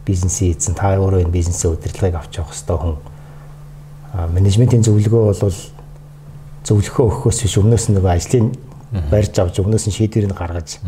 бизнесийн 0.06 0.58
эзэн 0.58 0.76
та 0.76 0.98
өөрөө 0.98 1.26
энэ 1.26 1.34
бизнесийн 1.34 1.74
удирдлагыг 1.74 2.18
авч 2.18 2.38
явах 2.38 2.54
хэрэгтэй 2.54 2.78
хүн 2.78 2.96
менежментийн 4.34 4.84
зөвлөгөө 4.84 5.24
бол 5.42 5.60
зөвлөхөө 6.66 7.06
өгөхөөс 7.06 7.40
биш 7.46 7.56
өмнөөс 7.62 7.86
нь 7.90 7.96
нөгөө 7.98 8.12
ажлын 8.12 8.48
барьж 9.10 9.34
авч 9.40 9.62
өмнөөс 9.62 9.86
нь 9.88 9.96
шийдвэрийг 9.96 10.34
гаргаж 10.36 10.82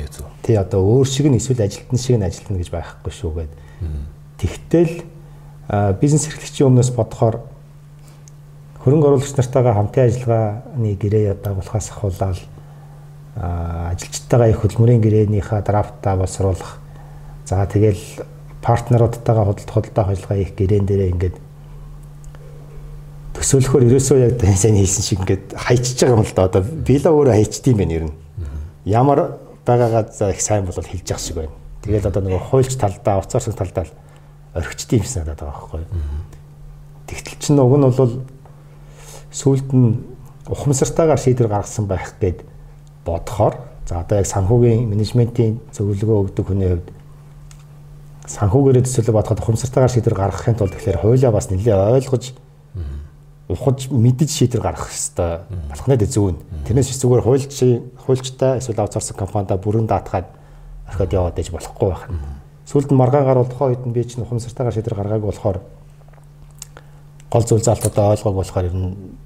яг 0.00 0.10
зөв. 0.14 0.26
Тий 0.42 0.56
одоо 0.56 0.82
өөр 0.82 1.06
шиг 1.06 1.26
нь 1.26 1.38
эсвэл 1.38 1.64
ажилтны 1.64 1.98
шиг 1.98 2.16
нь 2.16 2.26
ажилтна 2.26 2.58
гэж 2.58 2.70
байхгүй 2.70 3.12
шүү 3.12 3.32
гээд. 3.36 3.52
Тэгтэл 4.38 4.94
бизнес 6.00 6.26
эрхлэгчийн 6.30 6.68
өмнөөс 6.70 6.90
бодохоор 6.94 7.42
хөрөнгө 8.82 9.06
оруулагч 9.10 9.34
нартайгаа 9.36 9.74
хамтын 9.74 10.06
ажиллагааны 10.06 10.94
гэрээ 10.96 11.38
дагуулхаас 11.42 11.90
ахуулаад 11.92 12.40
ажилчтайгаа 13.38 14.48
их 14.50 14.62
хөдөлмөрийн 14.62 15.02
гэрээнийхээ 15.02 15.62
драфтаа 15.62 16.16
боловсруулах 16.16 16.78
За 17.48 17.64
тэгэл 17.64 17.96
партнеруудтайгаа 18.60 19.48
худалдах 19.48 19.72
худалдаа 19.72 20.12
ажиллагаа 20.12 20.36
их 20.36 20.52
гэрээн 20.52 20.84
дээрээ 20.84 21.12
ингээд 21.16 21.36
төсөөлөхөөр 23.40 23.88
ерөөсөө 23.88 24.18
яг 24.20 24.36
сайн 24.52 24.76
хэлсэн 24.76 25.04
шиг 25.08 25.24
ингээд 25.24 25.56
хайчиж 25.56 25.96
байгаа 25.96 26.20
юм 26.20 26.28
л 26.28 26.34
да. 26.36 26.44
Одоо 26.44 26.60
би 26.60 27.00
л 27.00 27.08
өөрөө 27.08 27.32
хайчдсан 27.40 27.72
байх 27.72 27.88
юм 27.88 28.12
Ямар 28.84 29.40
байгаагаа 29.68 30.08
за 30.08 30.32
их 30.32 30.40
сайн 30.40 30.64
бол 30.64 30.74
хэлж 30.74 31.04
явах 31.04 31.22
шиг 31.22 31.36
байна. 31.36 31.54
Тэгэл 31.84 32.08
одоо 32.08 32.22
нөгөө 32.24 32.42
хуульч 32.48 32.74
талдаа, 32.80 33.20
уцаарсан 33.20 33.54
талдаа 33.54 33.84
орхичд 34.56 34.96
юмсан 34.96 35.28
надад 35.28 35.44
байгаа 35.44 35.60
байхгүй. 35.60 35.84
Тэгтэл 37.06 37.38
чинь 37.38 37.60
уг 37.60 37.76
нь 37.76 37.84
бол 37.84 38.14
сүулт 39.30 39.68
нь 39.76 40.00
ухамсартайгаар 40.48 41.20
шийдвэр 41.20 41.48
гаргасан 41.52 41.86
байх 41.86 42.16
гээд 42.20 42.44
бодохоор 43.04 43.54
за 43.86 44.00
одоо 44.00 44.18
яг 44.18 44.26
санхүүгийн 44.26 44.88
менежментийн 44.88 45.60
зөвлөгөө 45.76 46.18
өгдөг 46.32 46.44
хүний 46.48 46.68
хувьд 46.72 46.88
санхүүгээрээ 48.28 48.84
төсөөлө 48.84 49.16
бодоход 49.16 49.40
ухамсартайгаар 49.44 49.92
шийдвэр 49.92 50.16
гаргахын 50.16 50.56
тулд 50.56 50.72
тэгэхээр 50.72 51.00
хуулиа 51.04 51.32
бас 51.32 51.48
нэлээд 51.52 52.00
ойлгож 52.00 52.24
ухаж 53.48 53.88
мэдж 53.88 54.28
шийдвэр 54.28 54.62
гаргах 54.62 54.92
хэрэгтэй 54.92 55.32
болох 55.72 55.88
нь 55.88 55.96
зөв 56.04 56.26
нь. 56.36 56.40
Тэрнээс 56.68 56.88
биш 56.92 57.00
зүгээр 57.00 57.24
хуульчийн 57.24 57.80
хуульчтай 58.04 58.60
эсвэл 58.60 58.84
аутсорсинг 58.84 59.16
компанида 59.16 59.56
бүрэн 59.56 59.88
даатгаад 59.88 60.28
орхиод 60.88 61.12
яваад 61.16 61.34
байж 61.34 61.48
болохгүй 61.48 61.88
байх. 61.88 62.04
Сүүлд 62.68 62.92
нь 62.92 63.00
маргаан 63.00 63.24
гаруул 63.24 63.48
тухайн 63.48 63.72
үед 63.72 63.84
нь 63.88 63.94
би 63.96 64.04
чинь 64.04 64.20
ухамсартайгаар 64.20 64.76
шийдвэр 64.76 65.00
гаргаагүй 65.00 65.28
болохоор 65.32 65.58
гол 67.32 67.44
зүйл 67.48 67.64
заалтуудаа 67.64 68.12
ойлгоогүй 68.12 68.40
болохоор 68.44 68.68
ер 68.68 68.76
нь 68.76 69.16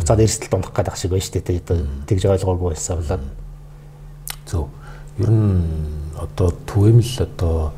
буцаад 0.00 0.20
эрсдэл 0.24 0.48
дундах 0.48 0.72
гэдэг 0.72 0.96
шиг 0.96 1.12
байна 1.12 1.24
шүү 1.28 1.44
дээ. 1.44 1.60
Тэгж 2.08 2.22
ойлгоогүй 2.24 2.68
байсан 2.72 2.96
болоод 3.04 3.24
зөв. 4.48 4.64
Ер 5.20 5.28
нь 5.28 5.60
одоо 6.16 6.48
түгээмэл 6.64 7.28
одоо 7.28 7.72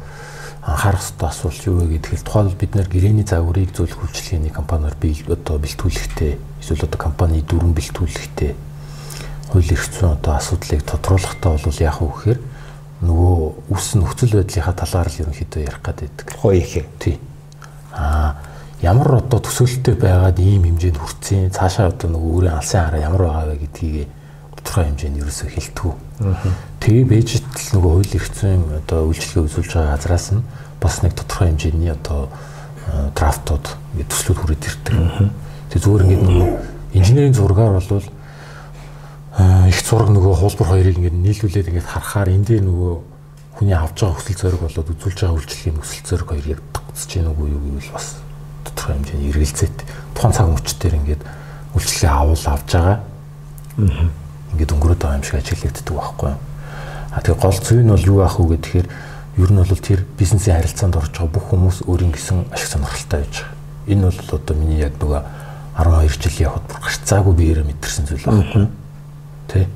анхаарах 0.64 1.04
ёстой 1.04 1.28
асуулт 1.28 1.62
юу 1.68 1.76
вэ 1.84 2.00
гэхээр 2.00 2.22
тухайн 2.24 2.48
бид 2.56 2.72
нэр 2.74 2.88
гэрээний 2.88 3.28
загварыг 3.28 3.70
зөвлөх 3.76 4.08
үйлчлэгээний 4.08 4.52
компаниар 4.52 4.96
бий 4.96 5.12
одоо 5.28 5.60
бэлтгүүлэхтэй 5.60 6.40
эсвэл 6.64 6.88
одоо 6.88 7.00
компани 7.00 7.44
дүрэн 7.44 7.76
бэлтгүүлэхтэй 7.76 8.56
хууль 9.52 9.72
эрх 9.76 9.86
зүйн 9.92 10.16
одоо 10.16 10.32
асуудлыг 10.40 10.82
тодруулахдаа 10.88 11.60
бол 11.60 11.84
яах 11.84 12.00
вэ 12.00 12.08
гэхээр 12.08 12.40
нөгөө 13.04 13.36
үс 13.76 13.86
нөхцөл 13.92 14.40
байдлынхаа 14.40 14.72
талаар 14.72 15.08
л 15.12 15.20
ерөнхийдөө 15.20 15.60
ярих 15.68 15.82
гэдэг. 15.84 16.26
Гоё 16.40 16.56
ихэ. 16.56 16.88
Тий. 16.96 17.20
Аа 17.92 18.40
ямар 18.80 19.20
одоо 19.20 19.40
төсөөлтөй 19.44 19.96
байгаад 20.00 20.38
ийм 20.40 20.64
хэмжээнд 20.64 20.98
хүрсэн 20.98 21.52
цаашаа 21.52 21.92
одоо 21.92 22.08
нөгөө 22.12 22.30
өөрийн 22.34 22.56
алсын 22.56 22.80
хараа 22.84 23.00
ямар 23.00 23.22
байгаа 23.28 23.46
вэ 23.52 23.56
гэдгийг 23.64 24.08
тодорхой 24.74 24.90
хэмжээнд 24.90 25.22
ерөөсөө 25.22 25.48
хэлтгүү. 25.54 25.92
Тэгээ 26.82 27.04
бэжэт 27.06 27.46
л 27.46 27.70
нөгөө 27.78 27.92
хууль 27.94 28.14
эрх 28.18 28.28
зүйн 28.34 28.62
одоо 28.82 29.00
үйлчлэгээ 29.06 29.46
үзүүлж 29.46 29.70
байгаа 29.70 29.94
газраас 29.94 30.26
нь 30.34 30.42
бас 30.82 30.94
нэг 31.06 31.14
тодорхой 31.14 31.46
хэмжээний 31.54 31.90
одоо 31.94 32.26
драфтууд 33.14 33.66
ингээд 33.94 34.10
төслүүд 34.10 34.38
хүрээд 34.42 34.66
ирдэг. 34.66 34.94
Тэгээ 35.70 35.84
зүгээр 35.86 36.04
ингээд 36.10 36.24
нөгөө 36.26 36.50
инженерийн 36.98 37.38
зургаар 37.38 37.78
бол 37.78 38.02
их 39.70 39.78
зураг 39.86 40.10
нөгөө 40.10 40.34
хуулбар 40.42 40.68
хоёрыг 40.74 40.98
ингээд 40.98 41.22
нийлүүлээд 41.22 41.70
ингээд 41.70 41.90
харахаар 41.94 42.34
энэ 42.34 42.46
дээр 42.58 42.64
нөгөө 42.66 42.94
хүний 43.62 43.78
авч 43.78 44.02
байгаа 44.02 44.18
хүсэл 44.18 44.42
зориг 44.42 44.60
болоод 44.62 44.90
үзүүлж 44.90 45.18
байгаа 45.22 45.38
үйлчлэгийн 45.38 45.78
хүсэл 45.78 46.06
зориг 46.10 46.28
хоёр 46.34 46.46
яг 46.50 46.60
тогтсож 46.74 47.10
гэнэ 47.14 47.30
үгүй 47.30 47.48
юу 47.54 47.62
гэвэл 47.62 47.94
бас 47.94 48.18
тодорхой 48.66 48.94
хэмжээний 48.98 49.30
эргэлзээт 49.30 49.78
тухайн 50.18 50.34
цаг 50.34 50.46
мөчтөр 50.50 50.94
ингээд 50.98 51.22
үйлчлэгээ 51.74 52.10
авал 52.10 52.46
авж 52.46 52.68
байгаа. 52.74 52.98
Аа 53.78 54.23
ингээд 54.54 54.74
өнгөрөөд 54.74 55.00
байгаа 55.02 55.18
юм 55.18 55.26
шиг 55.26 55.38
ажиглагддаг 55.42 55.94
байхгүй 55.94 56.30
юу. 56.30 56.40
А 57.14 57.20
тэгээ 57.20 57.42
гол 57.42 57.58
зүйл 57.58 57.82
нь 57.82 57.92
бол 57.92 58.08
юу 58.08 58.18
аах 58.22 58.38
вэ 58.38 58.56
гэхээр 58.58 58.88
ер 59.42 59.50
нь 59.50 59.58
бол 59.58 59.82
тэр 59.82 60.00
бизнесийн 60.18 60.56
харилцаанд 60.56 60.94
орж 60.94 61.10
байгаа 61.10 61.34
бүх 61.34 61.46
хүмүүс 61.50 61.78
өөрийн 61.90 62.14
гэсэн 62.14 62.54
ашиг 62.54 62.70
сонирхолтой 62.70 63.18
байж 63.26 63.34
байгаа. 63.42 63.54
Энэ 63.90 64.02
бол 64.08 64.38
одоо 64.38 64.54
миний 64.56 64.80
яг 64.80 64.94
нөгөө 65.02 65.22
12 65.74 66.22
жилийн 66.22 66.46
явахад 66.46 66.66
бүр 66.70 66.80
гарцаагүй 66.86 67.34
биеэрээ 67.34 67.66
мэдэрсэн 67.66 68.06
зүйл 68.06 68.26
байхгүй 68.30 68.62
юу. 68.62 68.70
Тэ. 69.50 69.66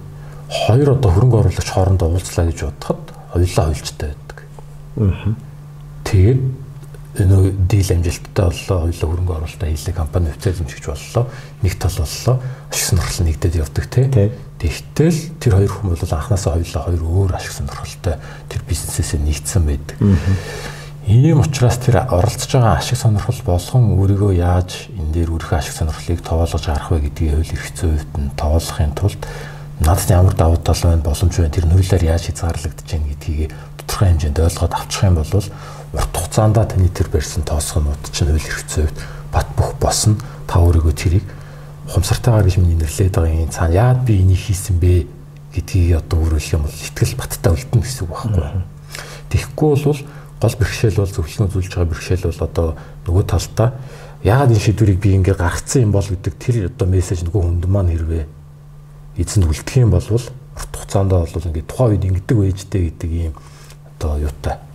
Хоёр 0.48 0.88
одоо 0.94 1.10
хөрөнгө 1.10 1.38
оруулагч 1.42 1.68
хоорондоо 1.74 2.08
уулзлаа 2.14 2.46
гэж 2.46 2.58
бодоход 2.62 3.02
хоёулаа 3.34 3.66
хуйлчтай 3.66 4.08
байдаг. 4.14 4.38
Аа. 4.96 5.34
Тэгээд 6.06 6.40
нөө 7.26 7.44
дийл 7.66 7.90
амжилттай 7.96 8.46
боллоо, 8.46 8.78
хоёулаа 8.86 9.08
хөрөнгө 9.10 9.34
оруулалтаа 9.34 9.68
хийлээ, 9.72 9.94
компани 9.98 10.30
эзэмшиж 10.30 10.84
боллоо, 10.86 11.24
нэг 11.62 11.74
тал 11.74 11.96
боллоо, 11.98 12.36
ашиг 12.70 12.86
сонирхол 12.86 13.26
нэгдээд 13.26 13.58
явдаг 13.58 13.86
тий. 13.90 14.30
Тэгтэл 14.58 15.18
тэр 15.42 15.52
хоёр 15.58 15.72
хүн 15.72 15.94
бол 15.94 16.02
анханасаа 16.02 16.54
хоёулаа 16.54 16.82
хоёр 16.86 17.02
өөр 17.02 17.30
ашиг 17.34 17.52
сонирхолтой 17.54 18.14
тэр 18.46 18.62
бизнесээс 18.66 19.18
нэгдсэн 19.18 19.62
байдаг. 19.66 19.96
Ийм 21.08 21.40
учраас 21.40 21.78
тэр 21.80 22.04
оролцож 22.04 22.52
байгаа 22.52 22.76
ашиг 22.76 22.98
сонирхол 23.00 23.40
болгон 23.46 23.96
өөрийгөө 23.96 24.32
яаж 24.38 24.92
энэ 24.92 25.14
дээр 25.14 25.32
өөрийнхөө 25.32 25.58
ашиг 25.58 25.72
сонирхлыг 25.72 26.20
тоолгож 26.20 26.64
гарах 26.68 26.90
вэ 26.92 27.08
гэдгийг 27.08 27.48
эрх 27.48 27.70
зүйн 27.72 27.96
хувьд 27.96 28.14
нь 28.18 28.34
тоолохын 28.36 28.92
тулд 28.92 29.22
надад 29.80 30.10
ямар 30.10 30.34
давуу 30.34 30.58
тал 30.58 30.76
байна, 30.82 31.00
боломж 31.00 31.32
байна, 31.38 31.54
тэр 31.54 31.66
нөлөөлөөр 31.70 32.04
яаж 32.04 32.28
хязгаарлагдаж 32.28 32.88
байна 32.92 33.08
гэдгийг 33.14 33.54
тодорхой 33.78 34.08
хэмжээнд 34.10 34.38
ойлгоод 34.42 34.74
авчих 34.74 35.04
юм 35.06 35.14
бол 35.16 35.44
урт 35.92 36.12
хугацаанд 36.12 36.54
таны 36.54 36.88
тэр 36.92 37.08
барьсан 37.08 37.42
тоосгонууд 37.48 38.12
чинь 38.12 38.28
хууль 38.28 38.44
эрх 38.44 38.64
зүйд 38.68 38.96
бат 39.32 39.48
бөх 39.56 39.74
босно. 39.80 40.16
Та 40.46 40.60
өөрийгөө 40.60 40.92
тэрийг 40.92 41.24
ухамсартайгаар 41.88 42.44
гэж 42.44 42.56
миний 42.60 42.76
нэрлээд 42.76 43.16
байгаа 43.16 43.32
энэ 43.32 43.52
цаана 43.52 43.72
яад 43.72 44.04
би 44.04 44.20
энийг 44.20 44.36
хийсэн 44.36 44.76
бэ 44.76 45.08
гэдгийг 45.56 45.96
одоо 46.04 46.20
өөрөөлөх 46.28 46.52
юм 46.52 46.68
бол 46.68 46.76
итгэл 46.76 47.16
баттай 47.16 47.52
үлдэнэ 47.56 47.80
гэсэн 47.80 48.04
үг 48.04 48.12
байхгүй. 48.12 48.64
Тэгэхгүй 49.32 49.68
бол 49.72 50.00
гол 50.38 50.56
бэрхшээл 50.60 51.00
бол 51.00 51.12
зөвлөгөө 51.16 51.46
үзүүлж 51.48 51.72
байгаа 51.72 51.88
бэрхшээл 51.88 52.28
бол 52.28 52.44
одоо 52.44 52.68
нөгөө 53.08 53.24
талдаа 53.24 53.68
яагаад 54.22 54.52
энэ 54.52 54.64
шийдвэрийг 54.68 55.00
би 55.00 55.16
ингээд 55.16 55.40
гаргацсан 55.40 55.88
юм 55.88 55.92
бол 55.96 56.04
гэдэг 56.04 56.34
тэр 56.36 56.56
одоо 56.68 56.86
мессеж 56.88 57.24
нөгөө 57.24 57.42
хүнд 57.42 57.64
маань 57.64 57.92
хэрвээ 57.96 58.24
эзэнд 59.16 59.48
үлдэх 59.48 59.76
юм 59.80 59.90
бол 59.96 60.04
урт 60.04 60.28
хугацаанд 60.52 61.10
бол 61.16 61.48
ингээд 61.48 61.68
тухайн 61.68 61.90
үед 61.96 62.04
ингэдэг 62.04 62.36
байжтэй 62.36 62.82
гэдэг 62.92 63.10
ийм 63.10 63.34
одоо 63.96 64.20
юутай 64.20 64.67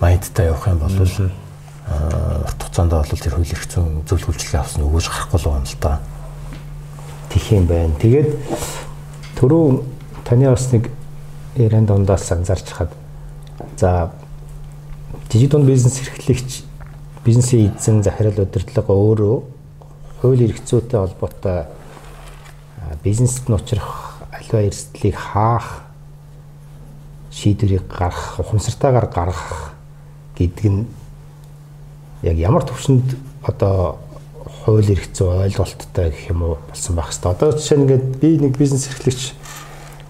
майндтай 0.00 0.46
явах 0.46 0.68
юм 0.68 0.78
бол 0.78 0.92
урт 0.96 2.62
хугацаанд 2.62 2.92
бол 2.92 3.04
тэр 3.06 3.34
хууль 3.34 3.52
эрх 3.52 3.66
зүйн 3.70 4.02
зөвлөх 4.04 4.34
үйлчлэгээ 4.34 4.60
авсан 4.60 4.82
өгөөж 4.84 5.06
гарахгүй 5.06 5.38
л 5.38 5.46
байгаа 5.46 5.60
юм 5.62 5.68
л 5.70 5.78
да. 5.80 6.00
Тих 7.30 7.52
юм 7.52 7.66
байна. 7.66 7.94
Тэгээд 7.96 8.30
түрүү 9.38 9.64
таны 10.26 10.50
бас 10.50 10.66
нэг 10.72 10.90
яриан 11.54 11.86
дундаас 11.86 12.26
анзаарч 12.32 12.68
хаад 12.74 12.92
за 13.78 14.10
жижиг 15.30 15.50
дунд 15.50 15.66
бизнес 15.66 16.00
эрхлэгч 16.02 16.64
бизнесийн 17.24 17.72
эзэн 17.78 18.02
захирал 18.02 18.42
удирдлага 18.42 18.92
өөрөө 18.92 19.36
хууль 20.20 20.44
эрх 20.44 20.60
зүйтэй 20.66 21.00
холбоотой 21.00 21.66
бизнест 23.02 23.48
нь 23.48 23.54
учрах 23.54 24.20
аливаа 24.32 24.66
эрсдлийг 24.66 25.14
хаах 25.14 25.82
шийдвэрийг 27.30 27.86
гаргах, 27.86 28.40
ухамсартайгаар 28.40 29.06
гаргах 29.06 29.75
гэдэг 30.36 30.66
нь 30.70 30.86
яг 32.22 32.36
ямар 32.36 32.64
төвшөнд 32.64 33.16
одоо 33.42 33.98
хууль 34.64 34.90
эрх 34.90 35.08
зүй 35.14 35.46
ойлголттой 35.46 36.10
гэх 36.10 36.30
юм 36.30 36.42
уу 36.42 36.58
болсон 36.68 36.96
байх 36.96 37.10
хэвээр. 37.14 37.34
Одоо 37.34 37.50
жишээ 37.54 37.78
нь 37.78 37.82
ингээд 37.86 38.06
би 38.20 38.28
нэг 38.38 38.58
бизнес 38.58 38.88
эрхлэгч 38.90 39.34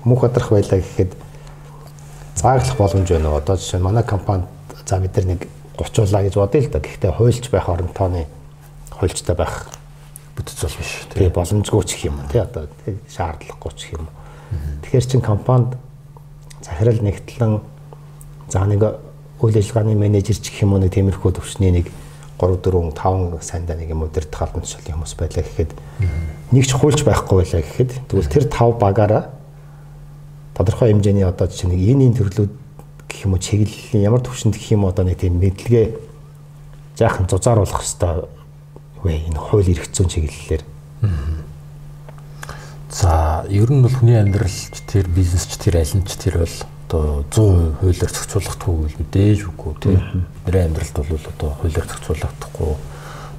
мөнх 0.04 0.24
одрах 0.24 0.50
байлаа 0.50 0.80
гэхэд 0.80 1.12
зааглах 2.40 2.76
боломж 2.76 3.08
байна 3.10 3.30
уу? 3.30 3.40
Одоо 3.40 3.56
жишээ 3.60 3.80
нь 3.80 3.86
манай 3.86 4.04
компанид 4.04 4.48
за 4.86 4.98
бид 4.98 5.16
нар 5.16 5.26
нэг 5.36 5.40
30 5.76 6.08
гэж 6.08 6.34
бодъё 6.40 6.60
л 6.64 6.72
да. 6.72 6.80
Гэхдээ 6.80 7.12
хуульч 7.12 7.50
байх 7.52 7.68
орон 7.68 7.92
тооны 7.92 8.26
хуульчтай 8.96 9.36
байх 9.36 9.68
бүтц 10.36 10.56
бол 10.56 10.76
биш. 10.80 11.04
Тэгээ 11.12 11.36
боломжгүй 11.36 11.84
ч 11.84 12.08
юм 12.08 12.20
уу 12.20 12.28
тий 12.32 12.40
одоо 12.40 12.64
шаардлагагүй 13.12 13.72
ч 13.76 13.92
юм 13.92 14.08
уу. 14.08 14.14
Тэгэхээр 14.88 15.04
чин 15.04 15.20
компанид 15.20 15.76
захирал 16.64 17.00
нэгтлэн 17.00 17.60
за 18.48 18.64
нэг 18.64 18.82
үйл 19.40 19.56
ажиллагааны 19.56 19.94
менежер 19.94 20.36
ч 20.36 20.48
гэх 20.50 20.64
юм 20.64 20.76
уу 20.76 20.80
нэг 20.80 20.92
тиймэрхүү 20.96 21.32
төвчний 21.36 21.72
нэг 21.72 21.92
3 22.40 22.60
4 22.60 22.92
5 22.92 23.40
сандаа 23.40 23.76
нэг 23.76 23.90
юм 23.92 24.04
өдөрт 24.08 24.32
халдамжлын 24.32 24.92
хүмүүс 24.96 25.14
байлаа 25.16 25.44
гэхэд 25.44 25.72
нэг 26.52 26.64
ч 26.64 26.72
хуульч 26.76 27.00
байхгүй 27.04 27.36
байлаа 27.44 27.62
гэхэд 27.64 27.90
тэгвэл 28.12 28.32
тэр 28.32 28.44
5 28.48 28.76
багаараа 28.80 29.32
тодорхой 30.56 30.92
хэмжээний 30.92 31.24
одоо 31.24 31.48
жишээ 31.48 31.72
нэг 31.72 31.80
энэ 31.80 32.04
энэ 32.12 32.18
төрлүүд 32.20 32.52
гэх 33.08 33.24
юм 33.24 33.36
уу 33.36 33.40
чиглэлийн 33.40 34.04
ямар 34.08 34.20
төвшөнд 34.24 34.56
гэх 34.56 34.72
юм 34.72 34.84
одоо 34.88 35.04
нэг 35.04 35.20
тийм 35.20 35.36
мэдлэгээ 35.40 35.86
жаахан 36.96 37.28
зузааруулах 37.28 37.80
хэвээр 37.84 38.28
вэ 39.04 39.12
энэ 39.28 39.40
хууль 39.40 39.68
эрх 39.68 39.88
зүйн 39.92 40.08
чиглэлээр. 40.08 40.62
За 42.90 43.44
ер 43.48 43.68
нь 43.70 43.82
бол 43.84 43.92
хүний 43.92 44.16
амьдралч 44.16 44.72
тэр 44.88 45.06
бизнесч 45.12 45.60
тэр 45.60 45.84
аль 45.84 45.94
нь 45.96 46.04
ч 46.08 46.16
тэр 46.16 46.40
бол 46.40 46.56
одоо 46.96 47.22
100% 47.30 47.80
хуулиар 47.80 48.12
зохицуулах 48.12 48.56
түүх 48.60 48.96
мэдээж 49.00 49.40
үгүй 49.50 49.72
тийм. 49.80 50.26
Бидний 50.46 50.64
амьдралд 50.66 50.96
бол 50.96 51.28
одоо 51.30 51.50
хуулиар 51.60 51.86
зохицуулагдахгүй 51.86 52.72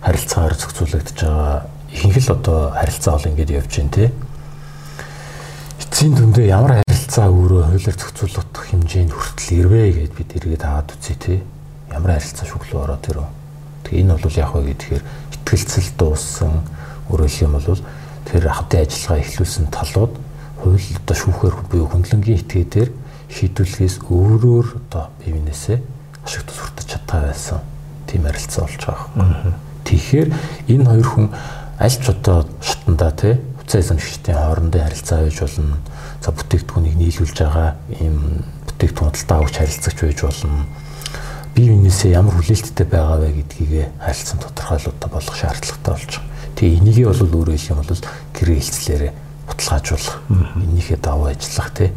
харилцаагаар 0.01 0.55
зохицуулагдж 0.57 1.17
байгаа 1.17 1.65
ихэнх 1.91 2.17
л 2.17 2.33
одоо 2.35 2.59
харилцаа 2.71 3.13
бол 3.17 3.29
ингэж 3.31 3.49
явж 3.57 3.71
байна 3.77 3.93
тийм. 3.97 4.11
Эцсийн 5.81 6.13
дүндээ 6.15 6.47
ямар 6.51 6.73
харилцаа 6.83 7.27
өөрөө 7.31 7.63
хуулиар 7.71 7.97
зохицуулагдах 7.97 8.65
хэмжээнд 8.69 9.13
хүртэл 9.13 9.57
ирвэ 9.57 9.81
гэд 9.97 10.13
бид 10.13 10.29
эргээд 10.37 10.63
аваад 10.63 10.93
үзье 10.93 11.15
тийм. 11.17 11.41
Ямар 11.91 12.17
харилцаа 12.17 12.45
шүглүү 12.45 12.79
ороод 12.83 13.05
ирв. 13.09 13.25
Тэгээ 13.87 14.01
энэ 14.03 14.17
бол 14.19 14.35
яг 14.37 14.51
вэ 14.53 14.73
гэхээр 14.75 15.03
ихтгэлцэл 15.33 15.89
дууссан 15.97 16.53
өөрөөр 17.07 17.35
юм 17.41 17.55
бол 17.55 17.81
тэр 18.27 18.43
хамтын 18.51 18.83
ажиллагаа 18.83 19.23
эхлүүлсэн 19.23 19.65
талууд 19.71 20.13
хууль 20.59 20.87
одоо 20.99 21.15
шүүхээр 21.15 21.55
буюу 21.71 21.87
хөндлөнгийн 21.87 22.41
этгээдээр 22.43 22.89
шийдвэрлэхээс 23.31 23.95
өөрөөр 24.07 24.67
одоо 24.79 25.11
бивнээсээ 25.23 25.77
ашиг 26.25 26.43
тус 26.47 26.59
хүртэж 26.59 26.87
чадгаа 26.87 27.21
байсан 27.27 27.59
тийм 28.07 28.23
харилцаа 28.23 28.63
болж 28.65 28.81
байгаа 28.83 29.07
юм. 29.15 29.53
Тэгэхээр 29.87 30.29
энэ 30.71 30.85
хоёр 30.87 31.07
хүн 31.07 31.27
аль 31.79 31.97
ч 31.97 32.05
одоо 32.07 32.47
шатанда 32.63 33.11
тий 33.11 33.35
хуцаа 33.59 33.79
эзэмшигчдийн 33.81 34.37
хоорондын 34.37 34.83
харилцаа 34.83 35.23
байж 35.23 35.37
болно. 35.39 35.77
За 36.23 36.31
бүтээгдэхүүнийг 36.31 36.95
нийлүүлж 36.97 37.37
байгаа 37.39 37.69
ийм 37.99 38.43
бүтээгдэхүүн 38.67 39.09
худалдаа 39.11 39.37
авч 39.43 39.55
харилцагч 39.59 39.99
байж 40.03 40.19
болно 40.23 40.65
бие 41.57 41.73
биенээсээ 41.73 42.13
ямар 42.13 42.37
хүлээлттэй 42.37 42.85
байгаа 42.85 43.17
вэ 43.17 43.29
гэдгийг 43.41 43.89
харилцан 43.97 44.37
тодорхойлолтоо 44.45 45.09
болгох 45.09 45.37
шаардлагатай 45.41 45.93
болж 45.93 46.11
байгаа. 46.13 46.53
Тэгээ 46.53 46.77
энийгээ 46.77 47.05
бол 47.09 47.33
өөрөө 47.33 47.55
хэлэх 47.57 47.71
юм 47.73 47.81
бол 47.81 48.03
гэрээ 48.37 48.57
хэлцлээрээ 48.61 49.11
баталгаажуулах, 49.49 50.17
энийхээ 50.53 50.99
даваа 51.01 51.33
ажиллах 51.33 51.69
тий 51.73 51.89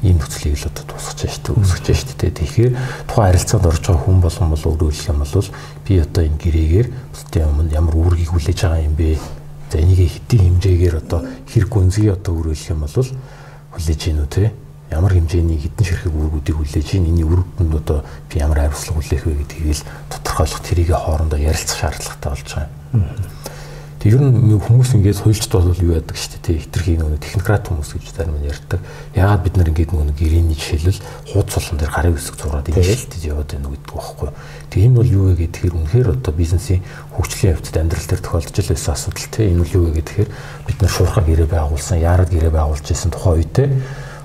ийм 0.00 0.16
нөхцөлийг 0.16 0.56
л 0.56 0.68
одоо 0.72 0.84
тусгаж 0.88 1.20
штэ 1.28 1.52
үүсгэж 1.52 1.86
штэ 1.92 2.32
тэгэхээр 2.32 2.72
тухайн 3.04 3.26
харилцаанд 3.28 3.68
орж 3.68 3.84
байгаа 3.84 4.04
хүн 4.04 4.18
болгон 4.24 4.48
бол 4.50 4.64
өөрөө 4.64 4.90
хэлэх 4.90 5.10
юм 5.12 5.20
бол 5.20 5.48
би 5.84 5.92
одоо 6.00 6.22
энэ 6.24 6.40
гэрээгээр 6.40 6.88
бусдын 7.12 7.48
өмнө 7.52 7.74
ямар 7.76 7.94
үүргийг 8.00 8.30
хүлээж 8.32 8.58
байгаа 8.64 8.86
юм 8.88 8.96
бэ? 8.96 9.20
За 9.70 9.76
энийг 9.78 10.00
хэдийн 10.08 10.42
хэмжээгээр 10.56 10.96
одоо 11.04 11.20
хэрэг 11.46 11.68
гүнзгий 11.68 12.10
одоо 12.10 12.32
өөрөө 12.32 12.54
хэлэх 12.56 12.72
юм 12.72 12.80
бол 12.80 13.08
хүлээж 13.76 14.00
гинүү 14.00 14.28
тий 14.32 14.48
ямар 14.90 15.14
хэмжээний 15.14 15.58
хідэн 15.62 15.86
ширхэг 15.86 16.10
үүргүүдийг 16.10 16.56
хүлээж 16.58 16.88
ийн 16.98 17.06
энэний 17.06 17.26
үүргэнд 17.28 17.74
одоо 17.78 18.02
би 18.26 18.42
ямар 18.42 18.66
хариуцлага 18.66 18.98
хүлээх 18.98 19.22
вэ 19.22 19.34
гэдгийг 19.46 19.78
л 19.78 19.86
тодорхойлох 20.10 20.60
тэрийг 20.66 20.90
хоорондоо 20.90 21.38
ярилцах 21.38 21.78
шаардлагатай 21.78 22.30
болж 22.34 22.48
байгаа 22.50 22.68
юм. 22.90 23.06
Тэг 24.00 24.16
ер 24.16 24.24
нь 24.24 24.56
хүмүүс 24.56 24.96
ингэж 24.96 25.18
хуульчд 25.20 25.52
бол 25.52 25.76
юу 25.76 25.92
яадаг 25.92 26.16
шүү 26.16 26.40
дээ 26.40 26.64
хитрхи 26.64 26.96
нөгөө 26.96 27.20
технократ 27.20 27.68
хүмүүс 27.68 28.00
гэж 28.00 28.16
зарим 28.16 28.40
нь 28.40 28.48
ярьдаг. 28.48 28.80
Яагаад 29.12 29.44
бид 29.44 29.54
нар 29.60 29.68
ингэж 29.68 29.92
нөгөө 29.92 30.16
гэрээний 30.16 30.56
жишээлбэл 30.56 31.04
хуудас 31.36 31.68
болон 31.68 31.76
дээр 31.84 31.92
гарын 31.92 32.16
үсэг 32.16 32.36
зураад 32.40 32.64
ингээл 32.72 33.28
яваад 33.28 33.52
байна 33.52 33.68
гэдэг 33.68 33.92
байхгүй. 33.92 34.30
Тэг 34.72 34.80
энэ 34.88 34.96
бол 34.96 35.12
юу 35.12 35.24
вэ 35.28 35.34
гэхээр 35.44 35.76
үнэхээр 35.76 36.08
одоо 36.16 36.32
бизнесийн 36.32 36.80
хөгжлийн 37.12 37.52
явцад 37.60 37.76
амьдрал 37.76 38.08
дээр 38.08 38.22
тохиолдож 38.24 38.66
байсан 38.72 38.92
асуудал 38.96 39.28
те 39.28 39.42
энэ 39.52 39.60
бол 39.60 39.76
юу 39.76 39.84
вэ 39.84 39.92
гэхээр 40.00 40.28
бид 40.64 40.78
нар 40.80 40.92
шуурхаа 40.96 41.20
гэрээ 41.28 41.48
байгуулсан, 41.52 42.00
яарад 42.00 42.32
гэрээ 42.32 42.52
байгуулж 42.56 42.86
исэн 42.88 43.12
тухайн 43.12 43.36
үедээ 43.36 43.68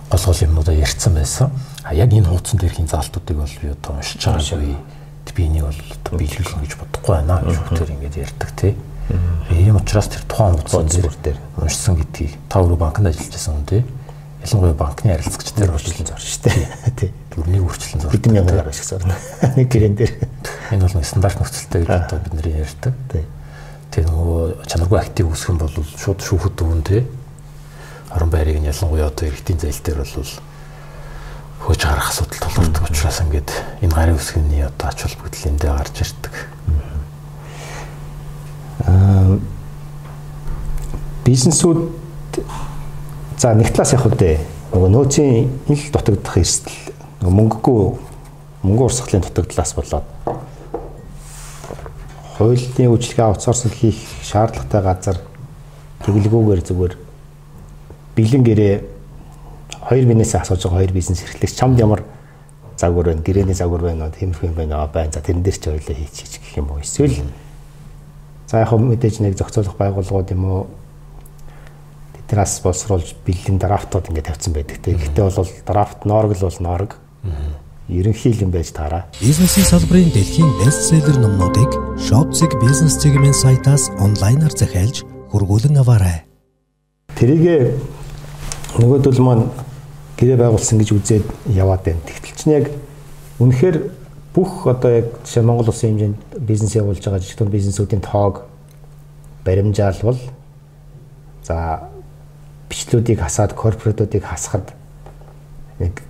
гол 0.07 0.23
гол 0.23 0.39
юмнуудаа 0.39 0.75
ярьсан 0.79 1.13
байсан. 1.19 1.51
А 1.83 1.91
яг 1.91 2.15
энэ 2.15 2.31
хуудсан 2.31 2.63
дээрхийн 2.63 2.87
заалтуудыг 2.87 3.43
бол 3.43 3.55
би 3.59 3.67
одоо 3.75 3.99
уншиж 3.99 4.23
байгаагүй. 4.23 4.79
Би 5.35 5.51
энийг 5.51 5.67
бол 5.67 5.81
одоо 5.99 6.15
биелүүлэх 6.15 6.63
гэж 6.63 6.73
бодохгүй 6.79 7.11
байна. 7.11 7.43
Шүүхтэр 7.43 7.91
ингэж 7.91 8.15
ярьдаг 8.23 8.51
тий. 8.55 8.71
Ийм 9.51 9.77
учраас 9.77 10.09
тэр 10.09 10.23
тухайн 10.25 10.57
хуудсан 10.57 11.11
дээр 11.21 11.37
уншсан 11.61 11.95
гэдгийг 11.99 12.33
та 12.49 12.61
өөрөө 12.61 12.79
банкнд 12.79 13.09
ажиллаж 13.11 13.31
байсан 13.33 13.53
хүн 13.55 13.67
тий. 13.69 13.83
Ялангуяа 14.45 14.77
банкны 14.77 15.11
харилцагч 15.13 15.53
дээр 15.53 15.73
урьдчилан 15.73 16.07
зорж 16.09 16.25
штэ. 16.25 16.51
Тий. 16.97 17.09
Бүрнийг 17.33 17.65
үрчлэн 17.65 18.01
зорж. 18.01 18.13
Хэдэн 18.13 18.33
мянган 18.33 18.57
гаруй 18.61 18.73
шиг 18.73 18.89
зорно. 18.89 19.15
Нэг 19.57 19.67
гэрэн 19.69 19.95
дээр. 19.95 20.13
Энэ 20.73 20.85
бол 20.85 21.03
стандарт 21.05 21.39
нөхцөлтэй 21.41 21.85
гэж 21.85 21.89
одоо 21.89 22.19
бид 22.21 22.33
нэр 22.33 22.47
ярьдаг. 22.65 22.93
Тий. 23.09 23.25
Тэгээ 23.93 24.09
нөгөө 24.09 24.41
чанаргүй 24.69 24.99
актив 24.99 25.29
үүсгэх 25.29 25.49
юм 25.53 25.59
бол 25.61 25.73
шууд 25.97 26.19
шүүхэд 26.21 26.55
дүүн 26.57 26.81
тий 26.85 27.01
орон 28.15 28.29
байрыг 28.29 28.59
нь 28.59 28.69
ялангуяа 28.71 29.11
одоо 29.11 29.27
иргэдийн 29.27 29.59
зээл 29.59 29.81
дээр 29.83 29.99
бол 29.99 30.31
хөөж 31.67 31.81
гарах 31.83 32.09
асуудал 32.09 32.39
тулгардаг 32.39 32.83
учраас 32.87 33.19
ингээд 33.19 33.49
энэ 33.83 33.95
гарын 33.95 34.15
үсгний 34.15 34.63
одоо 34.63 34.87
ач 34.87 34.99
холбогдол 35.03 35.49
эндээ 35.51 35.71
гарч 35.75 35.95
ирдэг. 35.99 36.35
Аа 38.85 39.37
бизнесүүд 41.25 41.79
за 43.37 43.53
нэг 43.57 43.73
талаас 43.73 43.93
яг 43.97 44.05
үдэ 44.05 44.37
нөгөө 44.73 44.89
нөөцийн 44.93 45.49
ил 45.73 45.85
дутагдах 45.89 46.37
эрсдэл 46.37 46.77
мөнгөгүй 47.25 47.81
мөнгө 48.61 48.85
урсгалын 48.85 49.25
дутагдлаас 49.25 49.73
болоод 49.73 50.05
хуулийн 52.37 52.91
үйлчлэгээ 52.93 53.25
аутсорсинг 53.25 53.73
хийх 53.73 53.97
шаардлагатай 54.21 54.81
газар 54.85 55.17
тэглэгүүгээр 56.05 56.61
зүгээр 56.67 56.93
бэлэн 58.15 58.43
гэрээ 58.45 58.75
хоёр 59.89 60.05
бизнесээ 60.05 60.41
асууж 60.41 60.61
байгаа 60.61 60.79
хоёр 60.81 60.93
бизнес 60.93 61.23
эрхлэгч 61.23 61.55
чамд 61.57 61.79
ямар 61.79 62.03
загвар 62.77 63.05
байна 63.05 63.21
гэрээний 63.21 63.55
загвар 63.55 63.81
байна 63.81 64.11
тиймэрхүү 64.11 64.49
юм 64.49 64.55
байна 64.55 64.87
байна. 64.87 65.11
За 65.11 65.21
тэрэн 65.21 65.43
дээр 65.43 65.57
ч 65.57 65.67
ойлоо 65.67 65.95
хийчих 65.95 66.41
гэх 66.41 66.57
юм 66.57 66.71
уу? 66.71 66.83
Эсвэл 66.83 67.15
за 68.47 68.61
яг 68.61 68.71
мэдээж 68.71 69.19
нэг 69.21 69.37
зохицуулах 69.37 69.77
байгууллагууд 69.77 70.29
юм 70.31 70.43
уу? 70.45 70.63
Тэднээс 72.29 72.61
боловсруулж 72.65 73.15
бэлэн 73.25 73.57
драфтууд 73.57 74.09
ингээд 74.09 74.29
тавьсан 74.29 74.53
байдаг 74.53 74.77
те. 74.81 74.97
Гэхдээ 74.97 75.25
бол 75.25 75.49
драфт 75.65 76.05
норг 76.05 76.33
л 76.37 76.45
бол 76.45 76.59
норг. 76.61 76.91
Ерөнхий 77.87 78.33
юм 78.41 78.49
байж 78.49 78.73
таараа. 78.73 79.05
Бизнесийн 79.21 79.65
салбарын 79.65 80.09
дэлхийн 80.09 80.49
бестселлер 80.57 81.21
номнуудыг 81.21 81.69
Shopzig 82.01 82.49
бизнес 82.57 82.97
чиглэлийн 82.97 83.33
сайтаас 83.33 83.93
онлайнаар 84.01 84.49
захиалж 84.57 85.05
хургуулan 85.29 85.77
аваарай. 85.77 86.25
Тэрийгэ 87.13 87.77
нөгөөдөл 88.81 89.21
маань 89.21 89.45
гэрээ 90.17 90.37
байгуулсан 90.41 90.81
гэж 90.81 90.89
үзээд 90.97 91.25
яваад 91.53 91.85
байна. 91.85 92.01
Тэгтэл 92.09 92.35
чинь 92.41 92.55
яг 92.57 92.65
үнэхээр 93.37 94.04
бүх 94.35 94.67
одоо 94.67 94.91
яг 94.91 95.05
жишээ 95.23 95.43
Монгол 95.47 95.71
улсын 95.71 95.95
хэмжээнд 95.95 96.43
бизнес 96.43 96.75
явуулж 96.75 96.99
байгаа 96.99 97.23
жижиг 97.23 97.39
дунд 97.39 97.55
бизнесүүдийн 97.55 98.03
тоог 98.03 98.43
баримжаалвал 99.47 100.19
за 101.47 101.87
бичлүүдийг 102.67 103.23
хасаад 103.23 103.55
корпоратуудыг 103.55 104.27
хасахад 104.27 104.75
нэг 105.79 106.03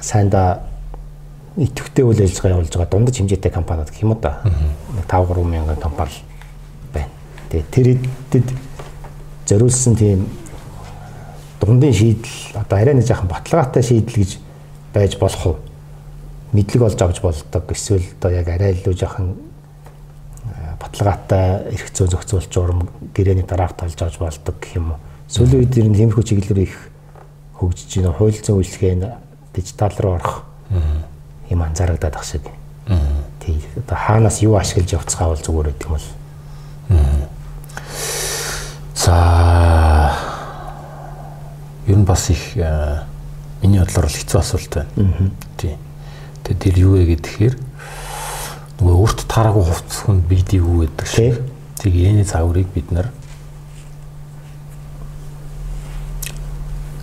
сайнда 0.00 0.66
идэвхтэй 1.54 2.02
үйл 2.02 2.18
ажиллагаа 2.18 2.58
явуулж 2.58 2.74
байгаа 2.74 2.90
дундаж 2.90 3.14
хэмжээтэй 3.14 3.52
компаниуд 3.54 3.90
гэх 3.94 4.02
юм 4.02 4.10
уу 4.10 4.20
да. 4.22 4.42
5 5.06 5.30
3 5.30 5.44
мянган 5.46 5.76
компани 5.78 6.18
байна. 6.90 7.14
Тэгээ 7.50 7.70
тэр 7.70 7.86
эдэд 7.94 8.48
зориулсан 9.46 9.94
тийм 9.94 10.26
дундын 11.60 11.94
шийдэл 11.94 12.58
одоо 12.58 12.78
арай 12.78 12.94
нэг 12.94 13.06
жоохон 13.06 13.30
баталгаатай 13.30 13.82
шийдэл 13.82 14.18
гэж 14.18 14.38
байж 14.94 15.14
болох 15.18 15.46
уу? 15.46 15.56
Мэдлэг 16.52 16.82
олж 16.82 17.00
авч 17.02 17.20
болдог 17.20 17.64
эсвэл 17.72 18.06
одоо 18.18 18.30
яг 18.32 18.48
арай 18.48 18.72
илүү 18.72 18.94
жоохон 18.96 19.36
баталгаатай 20.80 21.74
эрх 21.74 21.90
зүйн 21.92 22.10
зохицуулч 22.10 22.56
урам 22.56 22.88
гэрээний 23.14 23.44
драфт 23.44 23.82
олж 23.82 24.00
авч 24.00 24.18
болдог 24.18 24.56
гэх 24.60 24.76
юм 24.76 24.92
уу. 24.92 24.98
Сүүлийн 25.28 25.60
үед 25.60 25.76
ер 25.76 25.88
нь 25.92 25.96
тиймэрхүү 25.98 26.24
чиглэлээр 26.24 26.64
их 26.64 26.76
хөгжиж 27.58 28.00
байна. 28.00 28.16
Хууль 28.16 28.32
зүйн 28.32 28.58
үйлчлэгээ 28.62 29.12
дижитал 29.52 29.92
руу 29.98 30.14
орох 30.16 30.44
юм 31.50 31.62
анзаарагдаад 31.62 32.16
ах 32.16 32.24
шиг. 32.24 32.48
Тий. 33.44 33.60
Одоо 33.76 33.96
хаанаас 33.96 34.40
юу 34.40 34.56
ашиглаж 34.56 34.92
явцгаа 34.92 35.28
бол 35.28 35.42
зүгээр 35.44 35.68
гэдэг 35.68 35.84
юм 35.84 35.92
бол. 35.92 36.08
За 38.94 40.14
ер 41.86 41.96
нь 41.96 42.04
бас 42.08 42.30
их 42.30 42.56
миний 42.56 43.80
бодлоор 43.80 44.06
бол 44.08 44.16
хэцүү 44.16 44.40
асуулт 44.40 44.72
байна. 44.72 45.30
Тий. 45.56 45.76
Тэгээд 46.48 46.64
тэр 46.64 46.76
юу 46.80 46.96
вэ 46.96 47.04
гэхээр 47.12 47.54
нөгөө 48.80 48.96
өөрт 49.04 49.20
таараагүй 49.28 49.64
хувцс 49.68 50.08
хүнд 50.08 50.24
бийдий 50.24 50.64
юу 50.64 50.88
гэдэг 50.88 51.04
шиг. 51.04 51.44
Тэг 51.76 51.92
энэ 51.92 52.24
загварыг 52.24 52.72
бид 52.72 52.88
нар 52.88 53.12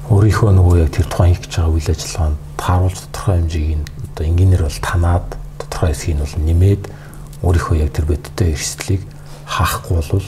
өөрийнхөө 0.09 0.49
нөгөө 0.49 0.75
яг 0.81 0.89
тэр 0.97 1.05
тухайн 1.05 1.37
хийж 1.37 1.53
байгаа 1.53 1.73
үйл 1.77 1.89
ажиллагаанд 1.93 2.37
тааруулж 2.57 2.97
тодорхой 3.05 3.35
хэмжээг 3.37 3.73
нь 3.77 3.85
одоо 3.85 4.23
инженеэр 4.25 4.63
бол 4.65 4.79
танаад 4.81 5.27
тодорхой 5.61 5.89
хэсгийг 5.93 6.15
нь 6.17 6.23
бол 6.25 6.35
нэмээд 6.41 6.83
өөрийнхөө 7.45 7.77
яг 7.85 7.91
тэр 7.93 8.05
бодиттой 8.09 8.49
эрсдлийг 8.53 9.01
хаахгүй 9.45 10.01
бол 10.09 10.27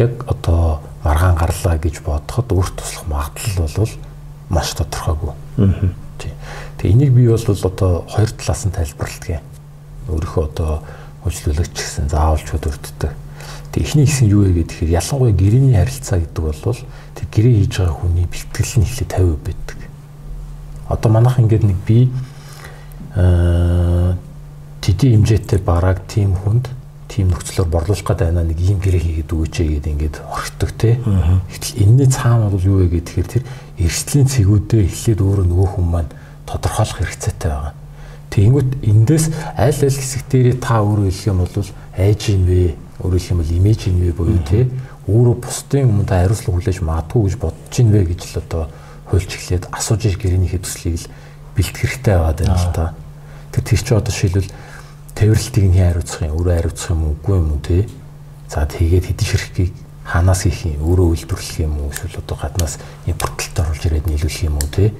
яг 0.00 0.12
одоо 0.24 0.80
маргаан 1.04 1.36
гарлаа 1.36 1.76
гэж 1.76 2.00
бодоход 2.00 2.48
өөрт 2.48 2.74
туслах 2.80 3.04
магадлал 3.12 3.76
бол 3.76 3.92
маш 4.48 4.72
тодорхойгүй. 4.72 5.32
Тий. 6.16 6.32
Тэгээ 6.84 6.96
энийг 7.00 7.12
би 7.16 7.24
бол 7.32 7.40
одоо 7.40 8.04
хоёр 8.12 8.28
талаас 8.28 8.68
нь 8.68 8.76
тайлбарладаг 8.76 9.40
юм. 9.40 9.44
Өөрийнхөө 10.04 10.44
одоо 10.52 10.84
хөгжлөөлөгч 11.24 11.80
гэсэн 11.80 12.12
заавалч 12.12 12.44
өдөртдөг. 12.60 13.08
Тэгээ 13.72 13.88
эхний 13.88 14.04
хэсэг 14.04 14.28
юу 14.28 14.44
вэ 14.44 14.68
гэхээр 14.68 14.92
ялангуяа 14.92 15.32
гэрээний 15.32 15.80
харилцаа 15.80 16.20
гэдэг 16.20 16.44
бол 16.44 16.60
тэр 16.60 17.28
гэрээ 17.32 17.54
хийж 17.56 17.72
байгаа 17.80 17.96
хүний 18.04 18.28
бэлтгэл 18.28 18.76
нь 18.76 18.84
ихлэ 18.84 19.06
50% 19.16 19.48
байдаг. 19.48 19.78
Одоо 20.92 21.08
манайх 21.08 21.40
ингээд 21.40 21.64
нэг 21.64 21.78
би 21.88 22.12
аа 23.16 24.20
тэдийн 24.84 25.24
хэмжээтэй 25.24 25.64
бараг 25.64 26.04
тийм 26.04 26.36
хүнд 26.36 26.68
тийм 27.08 27.32
нөхцлөөр 27.32 27.68
борлуулах 27.72 28.04
гэдэг 28.04 28.28
байна 28.28 28.44
нэг 28.44 28.60
ийм 28.60 28.84
гэрээ 28.84 29.24
хийгээд 29.24 29.32
өгөөч 29.32 29.56
гэдэг 29.56 29.88
ингээд 29.88 30.16
орхидог 30.20 30.70
те. 30.76 31.00
Гэтэл 31.00 31.80
энэний 31.80 32.12
цаана 32.12 32.52
бол 32.52 32.60
юу 32.60 32.84
вэ 32.84 33.00
гэхээр 33.00 33.40
тэр 33.40 33.42
эрсдлийн 33.80 34.28
цэгүүдээ 34.28 34.84
эхлээд 34.84 35.24
өөрөө 35.24 35.48
нөгөө 35.48 35.68
хүн 35.80 35.88
маань 35.88 36.12
тодорхойлох 36.46 36.98
хэрэгцээтэй 37.00 37.50
байгаа. 37.50 37.74
Тэгэнгүүт 38.34 38.70
эндээс 38.82 39.26
аль 39.54 39.80
аль 39.84 39.98
хэсэг 39.98 40.22
дээрээ 40.28 40.56
та 40.58 40.82
өөрөө 40.82 41.06
хэлэх 41.06 41.28
юм 41.30 41.38
бол 41.44 41.68
айж 41.94 42.20
юм 42.34 42.42
бэ? 42.50 42.74
Өөрөөр 42.98 43.20
хэлэх 43.22 43.32
юм 43.32 43.40
бол 43.40 43.56
имиж 43.58 43.80
юм 43.86 43.96
бэ 44.02 44.10
буюу 44.18 44.40
те. 44.42 44.66
Өөрөө 45.06 45.34
бусдын 45.38 45.86
өмнө 45.86 46.08
та 46.08 46.18
хариуцлага 46.24 46.56
хүлээж 46.58 46.78
магадгүй 46.82 47.22
гэж 47.30 47.34
бодож 47.38 47.74
ин 47.78 47.88
вэ 47.94 48.00
гэж 48.10 48.20
л 48.24 48.40
одоо 48.42 48.62
хуульч 49.06 49.30
эхлээд 49.38 49.64
асууж 49.70 50.02
иж 50.08 50.16
гэрээнийхээ 50.18 50.62
төслийг 50.64 50.96
л 50.98 51.10
бэлтгэх 51.54 51.80
хэрэгтэй 51.94 52.14
байгаа 52.18 52.34
даа 52.34 52.56
л 52.58 52.72
та. 52.74 52.86
Тэр 53.52 53.62
тэр 53.62 53.80
чи 53.84 53.92
одоо 53.94 54.14
шилбэл 54.14 54.50
тэрвэрлтийг 55.14 55.64
нь 55.70 55.78
хариуцах 55.78 56.26
юм, 56.26 56.34
өөрөө 56.34 56.54
хариуцах 56.58 56.90
юм 56.90 57.02
үгүй 57.14 57.36
юм 57.38 57.48
уу 57.54 57.62
те. 57.62 57.86
За 58.50 58.66
тэгээд 58.66 59.04
хэдэн 59.14 59.28
ширхгийг 59.28 59.72
хаанаас 60.04 60.44
хийх 60.44 60.68
юм, 60.68 60.84
өөрөө 60.84 61.08
үйлдвэрлэх 61.16 61.58
юм 61.64 61.80
уу 61.80 61.88
эсвэл 61.88 62.20
одоо 62.20 62.36
гаднаас 62.36 62.76
импортлолт 63.08 63.56
оруулж 63.56 63.82
ирээд 63.88 64.06
нийлүүлэх 64.06 64.44
юм 64.44 64.60
уу 64.60 64.68
те. 64.68 64.92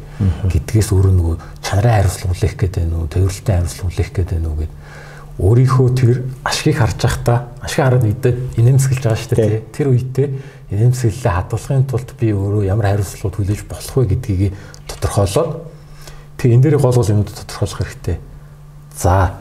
Гэдгээс 0.48 0.88
өөрөө 0.96 1.12
нөгөө 1.12 1.34
чанарын 1.60 1.92
хариуцлага 2.00 2.32
хүлээх 2.32 2.56
гээд 2.56 2.74
байна 2.80 2.96
уу, 2.96 3.12
тэрвэрлтийн 3.12 3.58
хариуцлага 3.60 3.88
хүлээх 3.92 4.10
гээд 4.16 4.30
байна 4.32 4.48
уу 4.48 4.58
гэд 4.64 4.72
өөрийнхөө 5.34 5.88
тэр 5.98 6.16
ашгийг 6.46 6.78
харж 6.78 6.98
байхдаа 7.04 7.38
ашиг 7.60 7.82
хараад 7.84 8.06
идээд 8.06 8.38
инээмсэглэж 8.54 9.02
байгаа 9.02 9.18
шүү 9.18 9.34
дээ 9.34 9.50
те. 9.50 9.66
Тэр 9.74 9.88
үедээ 9.90 10.28
инээмсэглэлээ 10.70 11.34
хадгалахын 11.34 11.84
тулд 11.90 12.10
би 12.14 12.26
өөрөө 12.30 12.62
ямар 12.70 12.86
хариуцлагууд 12.94 13.36
хүлээж 13.42 13.60
болох 13.66 13.94
вэ 13.98 14.14
гэдгийг 14.14 14.54
тодорхойлоод 14.86 15.52
тэг 16.38 16.48
энэ 16.54 16.62
дээр 16.62 16.78
гол 16.78 16.94
гол 16.94 17.10
юмнууд 17.12 17.34
тодорхойлох 17.34 17.82
хэрэгтэй. 17.82 18.16
За 18.94 19.34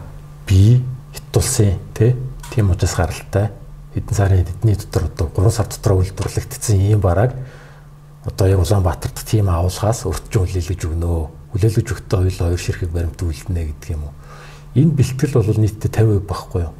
би 0.49 0.81
хит 1.13 1.37
улсын 1.37 1.77
тий 1.93 2.17
тийм 2.49 2.73
учраас 2.73 2.97
гаралтай 2.97 3.53
хэдэн 3.93 4.15
сарын 4.15 4.45
эдний 4.45 4.75
дотор 4.75 5.05
одоо 5.05 5.29
3 5.29 5.51
сар 5.51 5.67
дотор 5.69 5.93
үйлдвэрлэгдсэн 6.01 6.77
ийм 6.81 6.99
бараг 6.99 7.37
одоо 8.25 8.47
яг 8.47 8.59
Улаанбаатарт 8.59 9.21
тийм 9.27 9.49
агуулгаас 9.49 10.05
өртжин 10.07 10.47
хүлээлгэж 10.47 10.81
өгнө. 10.87 11.29
Хүлээлгэж 11.53 11.87
өгтөө 11.91 12.19
хоёул 12.23 12.39
хоёр 12.39 12.59
ширхэг 12.59 12.89
баримт 12.89 13.19
үлдэнэ 13.19 13.69
гэдэг 13.69 13.89
юм 13.93 14.07
уу. 14.07 14.13
Энэ 14.73 14.95
бэлтгэл 14.95 15.37
бол 15.37 15.59
нийтдээ 15.59 15.91
50% 15.91 16.25
багхгүй 16.25 16.61
юу. 16.63 16.73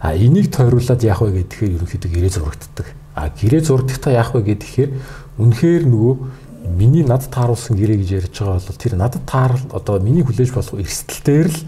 А 0.00 0.14
энийг 0.14 0.54
тойруулаад 0.54 1.02
яах 1.02 1.20
вэ 1.20 1.42
гэхээр 1.42 1.76
ерөнхийдөө 1.82 2.10
гэрээ 2.14 2.32
зурагддаг. 2.32 2.86
А 3.18 3.28
гэрээ 3.28 3.62
зурагдахтаа 3.66 4.12
яах 4.14 4.32
вэ 4.32 4.54
гэхээр 4.54 4.90
үнэхээр 5.42 5.84
нөгөө 5.90 6.14
миний 6.78 7.02
над 7.02 7.26
тааруулсан 7.26 7.74
гэрээ 7.74 7.98
гэж 7.98 8.10
ярьж 8.22 8.34
байгаа 8.38 8.62
бол 8.62 8.78
тэр 8.78 8.94
надад 8.94 9.24
таарал 9.26 9.64
одоо 9.74 9.98
миний 9.98 10.22
хүлээж 10.22 10.54
болох 10.54 10.78
эрсдэл 10.78 11.22
дээр 11.26 11.48
л 11.50 11.60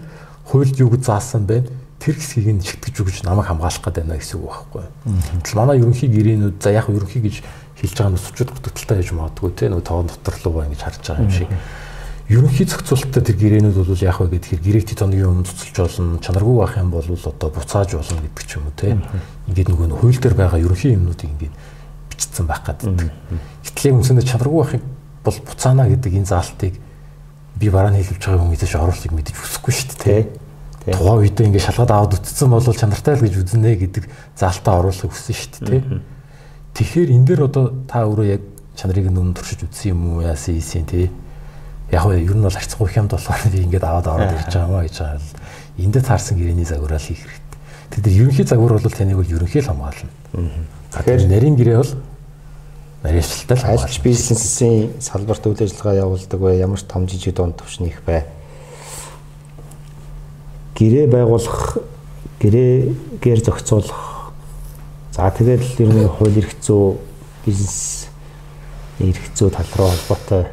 хуульд 0.47 0.79
юу 0.79 0.89
гэж 0.95 1.03
заасан 1.05 1.43
байна 1.45 1.67
тэр 2.01 2.17
хэсгийг 2.17 2.49
нь 2.57 2.65
шитгэж 2.65 2.95
өгч 3.05 3.21
намайг 3.21 3.45
хамгаалах 3.45 3.77
гэдэг 3.77 4.03
байна 4.09 4.17
гэсэн 4.17 4.41
үг 4.41 4.49
байхгүй. 4.49 4.85
Тэгэл 5.45 5.59
манай 5.61 5.77
ерөнхий 5.77 6.09
гэрээнүүд 6.09 6.57
за 6.57 6.73
яг 6.73 6.89
ерөнхий 6.89 7.21
гэж 7.21 7.35
хэлж 7.77 7.93
байгаа 7.93 8.11
нь 8.11 8.17
өсчүүд 8.17 8.49
бүтгэлтэй 8.57 8.97
байж 8.97 9.09
магадгүй 9.13 9.51
те 9.53 9.69
нөгөө 9.69 9.85
тоон 9.85 10.09
дотор 10.09 10.35
руу 10.41 10.53
ба 10.57 10.65
ингэж 10.65 10.81
харж 10.81 11.01
байгаа 11.05 11.21
юм 11.21 11.29
шиг. 11.29 11.49
Ерөнхий 12.31 12.65
зохицуулалттай 12.65 13.21
тэр 13.21 13.37
гэрээнүүд 13.37 13.77
бол 13.77 14.01
яг 14.01 14.17
вэ 14.17 14.33
гэхээр 14.33 14.61
гэрээгти 14.65 14.97
тоногийн 14.97 15.29
өмнө 15.29 15.45
цуцалж 15.45 15.77
болно, 15.77 16.17
чанаргүй 16.25 16.55
байх 16.57 16.75
юм 16.81 16.89
бол 16.89 17.05
одоо 17.05 17.49
буцааж 17.53 17.89
болно 17.93 18.21
гэдэг 18.23 18.45
ч 18.49 18.51
юм 18.57 18.65
уу 18.65 18.75
те. 18.77 18.97
Ингээд 19.51 19.69
нөгөө 19.69 19.99
хууль 19.99 20.17
дээр 20.17 20.35
байгаа 20.39 20.57
ерөнхий 20.57 20.95
юмнуудыг 20.95 21.27
ингээд 21.27 21.55
бичсэн 22.09 22.45
байх 22.47 22.63
гэдэг. 22.65 23.11
Гэтэл 23.67 23.93
үндсэндээ 23.99 24.25
чанаргүй 24.25 24.59
байхыг 24.63 24.83
бол 25.27 25.37
буцаана 25.43 25.85
гэдэг 25.91 26.11
энэ 26.17 26.29
заалтыг 26.31 26.73
би 27.59 27.67
барааны 27.69 27.99
хэлүүлж 27.99 28.23
байгаа 28.25 28.47
мэдээж 28.47 28.73
оруулахыг 28.79 29.11
мэдэж 29.11 29.35
хүсэхгүй 29.35 29.73
шүү 29.75 29.97
дээ. 30.01 30.21
Тухайн 30.81 31.21
үедээ 31.21 31.45
ингээд 31.45 31.67
шалгаад 31.69 31.91
аваад 31.93 32.17
үтцсэн 32.17 32.49
бол 32.49 32.65
чанартай 32.65 33.13
л 33.13 33.21
гэж 33.21 33.35
үзнэ 33.37 33.77
гэдэг 33.77 34.05
заалтаа 34.33 34.81
оруулахыг 34.81 35.13
хүссэн 35.13 35.35
шүү 35.37 35.51
дээ. 35.69 35.81
Тэгэхээр 36.73 37.09
энэ 37.13 37.25
дээр 37.29 37.41
одоо 37.45 37.65
та 37.85 38.09
өөрөө 38.09 38.25
яг 38.25 38.41
чанарыг 38.73 39.13
нүн 39.13 39.37
туршиж 39.37 39.61
үтсэн 39.61 39.93
юм 39.93 40.17
уу 40.17 40.25
яасан 40.25 40.57
ийсэн 40.57 40.89
тий. 40.89 41.13
Яг 41.93 42.07
нь 42.09 42.25
ер 42.25 42.33
нь 42.33 42.41
бол 42.41 42.49
харьцахгүй 42.49 42.89
хямд 42.89 43.13
болохоор 43.13 43.45
би 43.53 43.61
ингээд 43.61 43.85
аваад 43.85 44.07
ороод 44.09 44.33
ирж 44.41 44.49
байгаа 44.57 44.73
маа 44.73 44.85
гэж 44.89 44.95
байгаа 44.97 45.21
л 45.21 45.29
эндээ 45.85 46.01
таарсан 46.01 46.35
гэрээний 46.41 46.65
загвараа 46.65 46.97
л 46.97 47.05
хийх 47.05 47.21
хэрэгтэй. 47.29 47.59
Тэгэхээр 47.91 48.21
ерөнхий 48.25 48.45
загвар 48.49 48.73
бол 48.79 48.89
таныг 48.89 49.17
бол 49.21 49.35
ерөнхий 49.37 49.61
л 49.61 49.69
хамгаална. 49.69 50.09
Тэгэхээр 50.97 51.29
нарийн 51.29 51.55
гэрээ 51.61 51.77
бол 51.77 51.93
нарийнчлалтай 53.03 53.57
л 53.57 53.69
айлч 53.69 53.93
бизнесийн 54.01 54.97
салбарт 54.97 55.45
үйл 55.45 55.61
ажиллагаа 55.61 56.09
явуулдаг 56.09 56.39
бай 56.39 56.57
ямар 56.57 56.79
ч 56.79 56.85
том 56.87 57.05
жижиг 57.05 57.35
дунд 57.35 57.59
төвшнийх 57.59 58.01
бай. 58.07 58.25
Гэрээ 60.81 61.05
байгуулах, 61.13 61.77
гэрээгээр 62.41 63.41
зохицуулах. 63.45 64.33
За 65.13 65.29
тэгээд 65.29 65.61
л 65.61 65.77
ер 65.85 65.91
нь 65.93 66.09
хууль 66.09 66.41
эрх 66.41 66.57
зүй 66.57 66.97
бизнес 67.45 68.09
эрх 68.97 69.21
зүй 69.37 69.53
тал 69.53 69.69
руу 69.77 69.93
холбоотой 69.93 70.49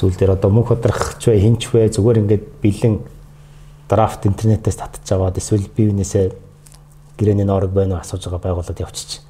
зүйл 0.00 0.16
дээр 0.16 0.40
одоо 0.40 0.48
мөнх 0.48 0.72
бодрох 0.72 1.20
ч 1.20 1.28
бай 1.28 1.44
хинч 1.44 1.68
бай 1.68 1.92
зүгээр 1.92 2.24
ингээд 2.24 2.44
бэлэн 2.64 3.04
драфт 3.92 4.24
интернетээс 4.24 4.80
татчих 4.80 5.20
аваад 5.20 5.36
эсвэл 5.36 5.68
бие 5.68 5.92
биенээсээ 5.92 6.32
гэрээний 7.20 7.44
норог 7.44 7.76
байна 7.76 7.98
уу 7.98 8.00
асууж 8.00 8.24
байгаа 8.24 8.54
байгууллагад 8.54 8.80
явчих 8.80 9.20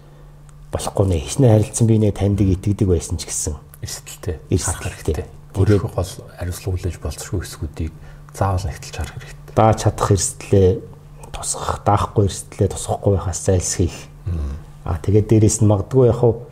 болохгүй 0.71 1.07
нэ 1.09 1.19
хичнээн 1.25 1.53
харилцсан 1.57 1.87
би 1.89 1.99
нэ 1.99 2.13
таньдаг 2.13 2.47
итгэдэг 2.47 2.87
байсан 2.87 3.17
ч 3.17 3.27
гэсэн 3.27 3.57
эрсдэлтэй 3.83 4.37
харах 4.61 5.03
хэрэгтэй. 5.03 5.27
Өөрийнхөө 5.57 5.91
гол 5.97 6.13
хариуцлага 6.37 6.73
хүлээж 6.77 6.97
болцсохгүй 7.01 7.41
хэсгүүдийг 7.41 7.93
заавал 8.37 8.67
нэгтэлж 8.69 8.97
харах 9.01 9.17
хэрэгтэй. 9.17 9.38
Дааж 9.55 9.85
чадах 9.85 10.11
эрсдлээ 10.13 10.81
тусгах, 11.33 11.81
даахгүй 11.85 12.27
эрсдлээ 12.27 12.69
тусгахгүй 12.69 13.13
байхаас 13.17 13.41
зайлсхийх. 13.47 13.97
Аа 14.85 14.99
тэгээд 14.99 15.29
дээрэс 15.29 15.61
нь 15.63 15.71
магадгүй 15.71 16.09
яг 16.09 16.19
хуу 16.21 16.49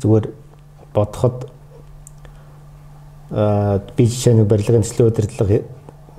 зүгээр 0.00 0.26
бодоход 0.94 1.50
аа 3.30 3.78
би 3.96 4.06
жишээ 4.06 4.34
нь 4.34 4.44
барилгын 4.44 4.82
төслийн 4.82 5.10
удирдлага 5.10 5.62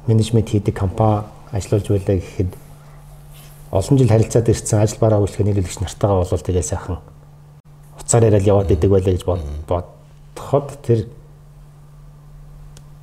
менежмент 0.07 0.49
хийдэг 0.49 0.75
компани 0.75 1.27
ажиллаж 1.51 1.87
байлаа 1.87 2.15
гэхэд 2.15 2.51
олон 3.71 3.97
жил 3.97 4.11
харилцаад 4.11 4.47
ирсэн 4.49 4.79
ажил 4.79 4.99
бараа 4.99 5.19
үйлчлэх 5.19 5.47
нийлүүлэгч 5.47 5.79
нартайгаа 5.79 6.23
болвол 6.23 6.43
тэгээ 6.43 6.63
сайхан 6.63 6.99
уцаар 7.99 8.23
яриад 8.27 8.47
яваад 8.47 8.71
идэг 8.71 8.91
байлаа 8.91 9.13
гэж 9.15 9.23
бодоход 9.27 10.67
тэр 10.83 11.07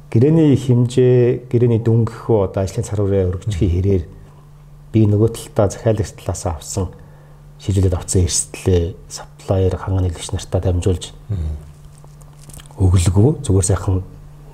гэрээний 0.08 0.56
хэмжээ, 0.56 1.48
гэрээний 1.52 1.80
дүнгэх 1.84 2.32
одоо 2.32 2.64
ажлын 2.64 2.84
цар 2.84 3.04
хүрээ 3.04 3.28
өргөжхийн 3.28 3.72
хэрээр 3.72 4.04
би 4.92 5.00
нөгөө 5.04 5.28
талдаа 5.36 5.68
захиалагч 5.68 6.16
талаас 6.16 6.44
авсан 6.48 6.86
шийдвэрлээд 7.60 7.98
авсан 7.98 8.24
эрсдлээ 8.24 8.96
саплайер 9.08 9.76
ханган 9.76 10.08
нийлэгч 10.08 10.32
нартаа 10.32 10.64
дамжуулж 10.64 11.12
өглөгөө 12.80 13.44
зүгээр 13.44 13.68
сайхан 13.68 14.00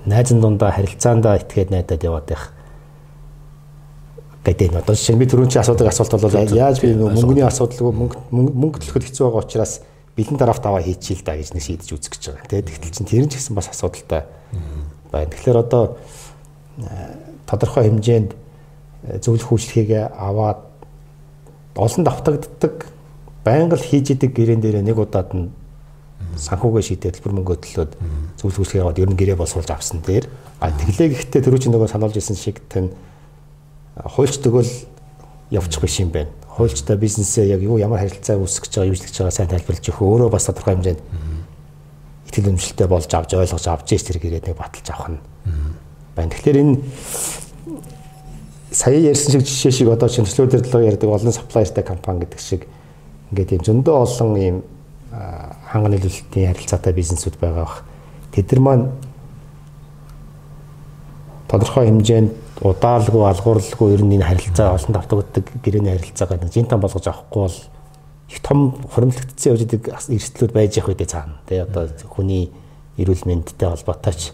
найзан 0.05 0.41
дундаа 0.41 0.75
харилцаандаа 0.75 1.39
итгээд 1.39 1.71
найдаад 1.71 2.03
яваад 2.03 2.27
байх. 2.27 2.51
Гэдэг 4.43 4.73
нь 4.73 4.79
одоо 4.81 4.93
жишээ 4.93 5.15
нь 5.15 5.21
би 5.21 5.29
түрүүн 5.29 5.49
чи 5.49 5.59
асуудаг 5.61 5.87
асуулт 5.87 6.19
бол 6.19 6.35
яаж 6.35 6.81
би 6.81 6.93
мөнгөний 6.93 7.45
асуудалгүй 7.45 7.93
мөнгө 7.95 8.17
мөнгө 8.33 8.81
төлөхөд 8.81 9.05
хэцүү 9.07 9.23
байгаа 9.25 9.45
учраас 9.45 9.73
бэлэн 10.17 10.37
драфт 10.37 10.65
аваа 10.65 10.81
хийчихээ 10.85 11.21
л 11.21 11.25
да 11.25 11.33
гэж 11.37 11.49
нэг 11.53 11.63
шийдэж 11.65 11.89
үзэх 11.95 12.13
гэж 12.13 12.23
байгаа. 12.29 12.49
Тэгээд 12.49 12.69
тэгтэл 12.69 12.93
чинь 12.93 13.09
тэр 13.09 13.23
нь 13.25 13.31
ч 13.33 13.41
гэсэн 13.41 13.57
бас 13.57 13.69
асуудалтай 13.73 14.29
байна. 15.15 15.31
Тэгэхээр 15.31 15.63
одоо 15.63 15.83
тодорхой 17.47 17.87
хэмжээнд 17.87 18.31
зөвлөх 19.23 19.51
үйлчлэгийг 19.55 20.11
аваад 20.11 20.59
олон 21.75 22.03
давтагддаг 22.03 22.91
байнга 23.45 23.77
л 23.77 23.85
хийж 23.85 24.17
идэг 24.17 24.33
гэрээн 24.33 24.61
дээр 24.61 24.81
нэг 24.81 24.97
удаад 24.97 25.31
нь 25.31 25.53
санхүүгээ 26.35 26.83
шийдээд 26.83 27.15
төлбөр 27.21 27.33
мөнгө 27.37 27.55
төлөөд 27.63 27.91
зөвлөх 28.41 28.59
үйлчлэгийг 28.59 28.83
аваад 28.83 28.99
ер 28.99 29.09
нь 29.11 29.19
гэрээ 29.19 29.37
болсуулж 29.37 29.69
авсан 29.69 30.01
дээр 30.01 30.25
а 30.59 30.71
тэглээ 30.71 31.13
гэхдээ 31.13 31.41
түрүү 31.45 31.59
чи 31.63 31.69
нөгөө 31.69 31.91
сануулж 31.91 32.15
ирсэн 32.17 32.35
шиг 32.39 32.59
тань 32.67 32.91
хуульч 33.95 34.41
төгөл 34.41 34.71
явчих 35.51 35.81
биш 35.81 35.99
юм 35.99 36.09
байна. 36.09 36.31
Хуульчтай 36.55 36.97
бизнесээ 36.97 37.51
яг 37.51 37.61
юу 37.61 37.77
ямар 37.77 37.99
харилцаа 37.99 38.39
үүсгэж 38.39 38.71
байгаа, 38.79 38.91
юучлэж 38.91 39.15
байгаа 39.19 39.35
сайн 39.35 39.51
тайлбарлаж 39.51 39.85
өгөх 39.91 40.01
өөрөө 40.01 40.29
бас 40.31 40.47
тодорхой 40.47 40.75
хэмжээнд 40.75 41.01
итгэл 42.35 42.51
үнэмшилтэй 42.51 42.87
болж 42.91 43.07
авч 43.07 43.31
ойлгож 43.39 43.65
авч 43.71 43.95
ийс 43.95 44.03
тэр 44.03 44.19
гэрээ 44.19 44.43
нэг 44.43 44.59
баталж 44.59 44.87
авах 44.91 45.09
нь 45.15 45.19
байна. 46.15 46.31
Тэгэхээр 46.35 46.59
энэ 46.59 46.75
сая 48.75 48.99
ярьсан 48.99 49.39
шиг 49.39 49.47
жишээ 49.47 49.71
шиг 49.71 49.87
одоо 49.87 50.11
шинжилгээ 50.11 50.51
төрөлөөр 50.51 50.89
ярьдаг 50.91 51.09
олон 51.09 51.31
саплайертай 51.31 51.83
компани 51.87 52.27
гэдэг 52.27 52.41
шиг 52.43 52.67
ингээд 53.31 53.55
юм 53.55 53.63
зөндөө 53.63 53.95
олон 53.95 54.31
ийм 54.35 54.57
ханга 55.71 55.89
нийлүүлэлтийн 55.95 56.51
харилцаатай 56.51 56.91
бизнесүүд 56.91 57.39
байгаа 57.39 57.63
бах. 57.63 57.83
Тэд 58.35 58.51
нар 58.51 58.61
маань 58.61 58.85
тодорхой 61.47 61.87
хэмжээнд 61.87 62.31
удаалгүй 62.67 63.23
алгуурлгүй 63.31 63.95
ер 63.95 64.03
нь 64.03 64.19
энэ 64.19 64.27
харилцаа 64.27 64.75
олон 64.75 64.91
давтагддаг 64.91 65.45
гэрээний 65.63 65.95
харилцаагаа 65.95 66.43
нэг 66.43 66.51
жинтан 66.51 66.79
болгож 66.83 67.07
авахгүй 67.07 67.41
бол 67.47 67.57
их 68.29 68.39
том 68.41 68.73
хуримтлагдсан 68.93 69.53
явж 69.53 69.61
идэг 69.65 69.89
эрсдлүүд 69.93 70.51
байж 70.53 70.77
явах 70.77 70.95
үедээ 70.95 71.09
цаана. 71.09 71.39
Тэгээ 71.45 71.65
одоо 71.69 71.89
хүний 72.09 72.49
эрүүл 72.97 73.25
мэндтэй 73.25 73.69
холбоотой 73.69 74.13
ч. 74.13 74.33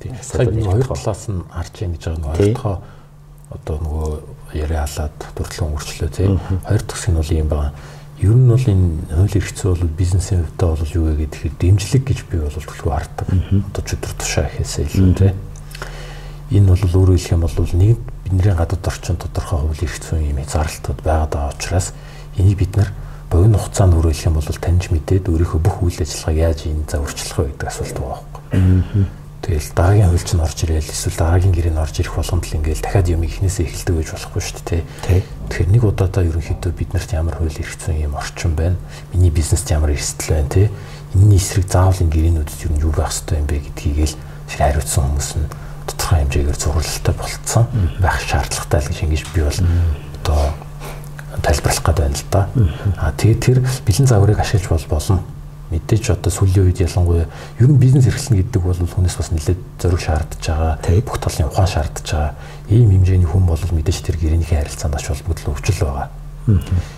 Тийм. 0.00 0.14
Сая 0.22 0.46
хоёр 0.46 0.86
талаас 0.86 1.28
нь 1.28 1.42
харж 1.50 1.74
яах 1.82 1.92
гэж 1.98 2.04
байгаа 2.06 2.20
нь 2.20 2.30
ойлгохоо 2.30 2.76
одоо 3.50 3.76
нөгөө 3.82 4.10
яриа 4.54 4.86
халаад 4.86 5.18
төрөлхөн 5.34 5.74
өөрчлөлөө 5.74 6.10
тийм. 6.14 6.38
Хоёр 6.64 6.82
дахь 6.86 7.08
нь 7.10 7.18
бол 7.18 7.32
юм 7.34 7.48
байна. 7.50 7.74
Ер 8.22 8.36
нь 8.38 8.48
бол 8.48 8.66
энэ 8.70 8.86
хууль 9.10 9.36
эрх 9.36 9.50
зүй 9.50 9.74
бол 9.74 9.90
бизнесийн 9.98 10.46
хувьдаа 10.46 10.78
бол 10.78 10.94
юу 10.94 11.04
вэ 11.10 11.26
гэхээр 11.26 11.54
дэмжлэг 11.58 12.04
гэж 12.06 12.18
би 12.30 12.36
бол 12.38 12.54
төлхөө 12.54 12.92
хардаг. 12.94 13.26
Одоо 13.28 13.82
чөтөр 13.82 14.12
тушаа 14.14 14.46
ихээсээ 14.46 14.86
илүү 14.86 15.14
тийм. 15.18 15.36
Энэ 16.54 16.70
бол 16.70 16.84
өөрөөр 16.86 17.18
хэлэх 17.18 17.34
юм 17.34 17.42
бол 17.42 17.56
нэг 17.58 17.98
бидний 18.24 18.54
гадаад 18.54 18.86
орчин 18.86 19.18
тодорхой 19.18 19.58
хууль 19.58 19.84
эрх 19.84 19.96
зүйн 19.98 20.30
юм 20.30 20.38
зарлалтууд 20.46 21.00
байгаад 21.02 21.32
байгаа 21.34 21.54
учраас 21.56 21.92
энийг 22.36 22.58
бид 22.58 22.76
нар 22.76 22.90
богино 23.30 23.58
хугацаанд 23.58 23.94
өөрөөр 23.94 24.14
хэлэх 24.14 24.28
юм 24.30 24.36
бол 24.38 24.46
таньж 24.46 24.84
мэдээд 24.90 25.30
өөрийнхөө 25.30 25.60
бүх 25.62 25.76
үйл 25.86 26.02
ажиллагааг 26.02 26.38
яаж 26.38 26.58
энэ 26.66 26.86
за 26.90 26.98
өөрчлөх 26.98 27.38
вэ 27.38 27.46
гэдэг 27.54 27.68
асуулт 27.70 27.96
байгаа 27.98 28.18
байхгүй. 28.20 29.06
Тэгэл 29.40 29.72
дараагийн 29.72 30.10
хуульч 30.12 30.30
нь 30.36 30.44
орж 30.44 30.58
ирээл 30.68 30.92
эсвэл 30.92 31.16
дараагийн 31.16 31.54
гэрээ 31.56 31.72
нь 31.72 31.80
орж 31.80 31.94
ирэх 31.96 32.12
болгонд 32.12 32.44
л 32.44 32.56
ингээл 32.60 32.84
дахиад 32.84 33.08
юм 33.08 33.24
ихнээсээ 33.24 33.64
эхэлдэг 33.72 33.96
гэж 33.96 34.08
болохгүй 34.12 34.42
шүү 34.44 34.60
дээ. 34.68 34.82
Тэгэхээр 35.48 35.70
нэг 35.72 35.82
удаадаа 35.88 36.22
ерөнхийдөө 36.28 36.72
бид 36.76 36.90
нарт 36.92 37.10
ямар 37.16 37.40
эрх 37.40 37.74
зүйн 37.80 38.04
юм 38.04 38.14
орчин 38.20 38.52
байна. 38.52 38.76
Миний 39.16 39.32
бизнест 39.32 39.64
ямар 39.72 39.96
эрсдэл 39.96 40.36
байна 40.36 40.52
те. 40.52 40.68
Энэний 41.16 41.40
эсрэг 41.40 41.72
заавал 41.72 41.96
энэ 42.04 42.12
гэрээнүүдэд 42.12 42.60
юу 42.68 42.74
юу 42.84 42.92
байх 42.92 43.16
ёстой 43.16 43.40
юм 43.40 43.48
бэ 43.48 43.64
гэдгийг 43.64 44.12
л 44.12 44.14
хариуцсан 44.60 45.08
хүмүүс 45.08 45.30
нь 45.40 45.48
тодорхой 45.88 46.18
хэмжээгээр 46.20 46.58
зурлалтай 46.60 47.14
болцсон 47.16 47.64
байх 47.96 48.20
шаардлагатай 48.20 48.80
л 48.84 48.88
гэж 48.92 48.98
ингэж 49.08 49.22
би 49.32 49.40
бол 49.40 49.60
одоо 50.20 50.40
тайлбарлах 51.42 51.84
гээд 51.84 51.98
байна 52.00 52.16
л 52.16 52.26
да. 52.30 52.48
А 52.96 53.12
тэгээд 53.12 53.40
тэр 53.40 53.58
бэлэн 53.86 54.06
загварыг 54.06 54.38
ашиглаж 54.40 54.68
бол 54.68 54.86
болно 54.90 55.20
мэдээж 55.70 56.18
одоо 56.18 56.32
сүүлийн 56.34 56.66
үед 56.66 56.82
ялангуяа 56.82 57.30
ер 57.62 57.68
нь 57.70 57.78
бизнес 57.78 58.06
эрхлэнэ 58.10 58.42
гэдэг 58.42 58.62
бол 58.62 58.74
хүнээс 58.74 59.16
бас 59.16 59.30
нэлээд 59.30 59.60
зориг 59.78 60.02
шаардж 60.02 60.42
байгаа. 60.42 60.82
Бүх 61.06 61.18
талын 61.22 61.46
ухаан 61.46 61.70
шаардж 61.70 62.06
байгаа. 62.10 62.34
Ийм 62.66 62.90
хэмжээний 62.90 63.30
хүн 63.30 63.46
бол 63.46 63.62
мэдээж 63.62 64.02
тэр 64.02 64.18
гэрээнийхээ 64.18 64.66
харилцаанд 64.66 64.98
ач 64.98 65.06
холбогдол 65.06 65.54
өвчл 65.54 65.86
байгаа. 65.86 66.10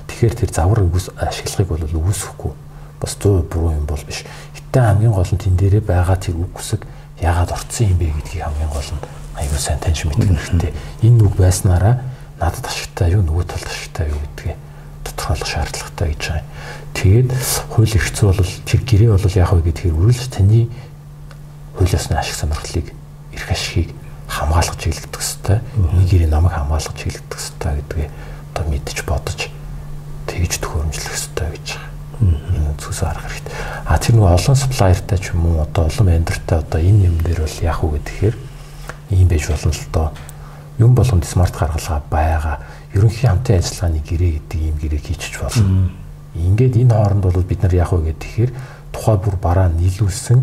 Тэгэхээр 0.09 0.35
тэр 0.41 0.51
завар 0.57 0.81
ашиглагыг 0.89 1.69
бол 1.69 1.85
үүсэхгүй 1.85 2.53
бас 2.97 3.13
100% 3.21 3.53
буруу 3.53 3.77
юм 3.77 3.85
бол 3.85 4.01
биш. 4.09 4.25
Гэтэ 4.57 4.81
хамгийн 4.81 5.13
гол 5.13 5.29
нь 5.29 5.43
тэн 5.43 5.57
дээрээ 5.61 5.85
байгаа 5.85 6.17
тэр 6.17 6.41
үг 6.41 6.57
хүсэг 6.57 6.89
яагаад 7.21 7.53
орцсон 7.53 7.93
юм 7.93 7.99
бэ 8.01 8.09
гэдгийг 8.09 8.41
хамгийн 8.47 8.73
гол 8.73 8.89
нь 8.89 9.05
аюул 9.37 9.61
сайн 9.61 9.81
таньж 9.85 10.09
мэдэх 10.09 10.33
хэрэгтэй. 10.33 10.73
Энэ 11.05 11.21
үг 11.27 11.35
байснараа 11.37 12.01
надад 12.43 12.67
ашигтай 12.67 13.15
юу 13.15 13.23
нөгөө 13.23 13.45
талд 13.47 13.69
ашигтай 13.71 14.11
юу 14.11 14.19
гэдгийг 14.19 14.59
тодорхойлох 15.07 15.47
шаардлагатай 15.47 16.09
гэж 16.11 16.23
байгаа. 16.27 16.47
Тэгээд 16.99 17.31
хууль 17.71 17.95
эрх 17.95 18.09
зүй 18.11 18.27
бол 18.35 18.53
тэр 18.67 18.81
гэрээ 18.83 19.11
бол 19.15 19.39
яах 19.39 19.53
вэ 19.55 19.63
гэдгийг 19.71 19.95
үргэлж 19.95 20.27
таны 20.35 20.67
хууль 21.79 21.95
ёсны 21.95 22.19
ашиг 22.19 22.35
сонирхлыг 22.35 22.87
эрх 23.31 23.47
ашигыг 23.47 23.95
хамгаалах 24.27 24.77
чиглэгдэх 24.83 25.23
хэвээр 25.23 25.63
нэг 25.95 26.07
гэрээ 26.11 26.31
намайг 26.35 26.55
хамгаалах 26.59 26.95
чиглэгдэх 26.99 27.39
хэвээр 27.39 27.79
гэдгээ 27.79 28.09
одоо 28.53 28.65
мэдж 28.67 28.99
бодож 29.07 29.41
тэгж 30.27 30.53
төхөөрөмжлөх 30.59 31.15
хэвээр 31.15 31.55
гэж 31.55 31.69
байгаа. 31.79 31.91
Энэ 32.23 32.75
зүсээ 32.79 33.07
харах 33.09 33.27
хэрэгтэй. 33.31 33.55
А 33.87 33.99
тэр 33.99 34.15
нэг 34.19 34.27
олон 34.31 34.57
саплайертай 34.57 35.19
ч 35.19 35.25
юм 35.35 35.47
уу 35.47 35.63
одоо 35.63 35.87
олон 35.91 36.07
вендортай 36.07 36.59
одоо 36.59 36.81
энэ 36.81 37.07
юм 37.07 37.17
дээр 37.23 37.41
бол 37.43 37.59
яах 37.63 37.81
вэ 37.83 37.99
гэхээр 37.99 38.37
ийм 39.11 39.29
байж 39.29 39.45
болно 39.49 39.73
л 39.73 39.87
доо. 39.93 40.09
Юм 40.79 40.95
болгонд 40.95 41.25
смарт 41.25 41.57
гаргалгаа 41.57 42.03
байгаа. 42.11 42.57
Ерөнхий 42.95 43.29
хамтын 43.29 43.59
ажиллагааны 43.61 44.01
гэрээ 44.01 44.33
гэдэг 44.39 44.61
ийм 44.61 44.77
гэрээг 44.81 45.05
хийчих 45.05 45.41
болно 45.43 45.93
Ингээд 46.35 46.81
энэ 46.81 46.97
хооронд 46.97 47.23
бол 47.29 47.45
бид 47.45 47.61
нар 47.61 47.75
яах 47.77 47.93
вэ 47.93 48.17
гэхээр 48.17 48.51
тухай 48.89 49.17
бүр 49.21 49.37
бараа 49.37 49.69
нийлүүлсэн 49.69 50.41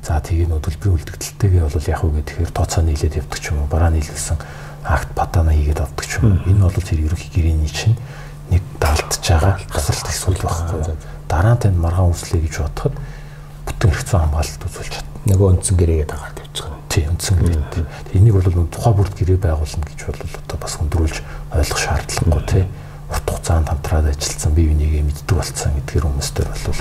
за 0.00 0.16
тэгээ 0.24 0.48
нөө 0.48 0.64
төлбөрийн 0.64 0.96
үлдэгдэлтэйгээ 0.96 1.60
бол 1.60 1.92
яах 1.92 2.02
вэ 2.08 2.24
гэхээр 2.24 2.50
тооцоо 2.56 2.80
нийлээд 2.80 3.20
явдаг 3.20 3.36
ч 3.36 3.52
юм 3.52 3.60
уу 3.60 3.68
бараа 3.68 3.92
нийлүүлсэн 3.92 4.40
акт 4.80 5.12
патана 5.12 5.52
хийгээд 5.52 5.84
авдаг 5.84 6.06
ч 6.08 6.24
юм 6.24 6.40
уу. 6.40 6.48
Энэ 6.48 6.64
бол 6.64 6.72
тэр 6.80 7.04
ерөнхий 7.04 7.30
гэрээний 7.36 7.68
чинь 7.68 8.00
нэг 8.48 8.64
даалтж 8.80 9.20
байгаа 9.28 9.60
гасалт 9.68 10.08
эсвэл 10.08 10.40
байхгүй. 10.40 10.96
Дараа 11.28 11.52
нь 11.52 11.60
танд 11.60 11.76
маргаан 11.76 12.16
үслэе 12.16 12.40
гэж 12.40 12.54
бодоход 12.64 12.94
бүтэн 13.68 13.92
хэрэгцээ 13.92 14.20
хамгаалалт 14.24 14.62
үзүүлж 14.72 14.92
чадна. 14.96 15.15
Нөгөө 15.26 15.46
үндсэн 15.58 15.76
гэрээгээ 15.76 16.08
дагаад 16.08 16.38
явчих 16.38 16.66
нь. 16.70 16.78
Тийм 16.86 17.10
үндсэн 17.14 17.36
гэрээ. 17.42 17.86
Энийг 18.14 18.34
бол 18.38 18.70
тухай 18.70 18.92
бүрд 18.94 19.14
гэрээ 19.18 19.38
байгуулна 19.42 19.84
гэж 19.86 20.00
бол 20.06 20.22
одоо 20.22 20.58
бас 20.62 20.74
хөндрүүлж 20.78 21.16
ойлгох 21.50 21.80
шаардлагагүй 21.82 22.44
тийм 22.46 22.66
урт 23.06 23.22
хугацаанд 23.30 23.68
хамтраад 23.68 24.06
ажилласан 24.10 24.52
бие 24.54 24.66
бинийгээ 24.74 25.02
мэддэг 25.06 25.36
болсон 25.38 25.70
гэдгээр 25.78 26.06
хүмүүстэр 26.10 26.48
бол 26.50 26.80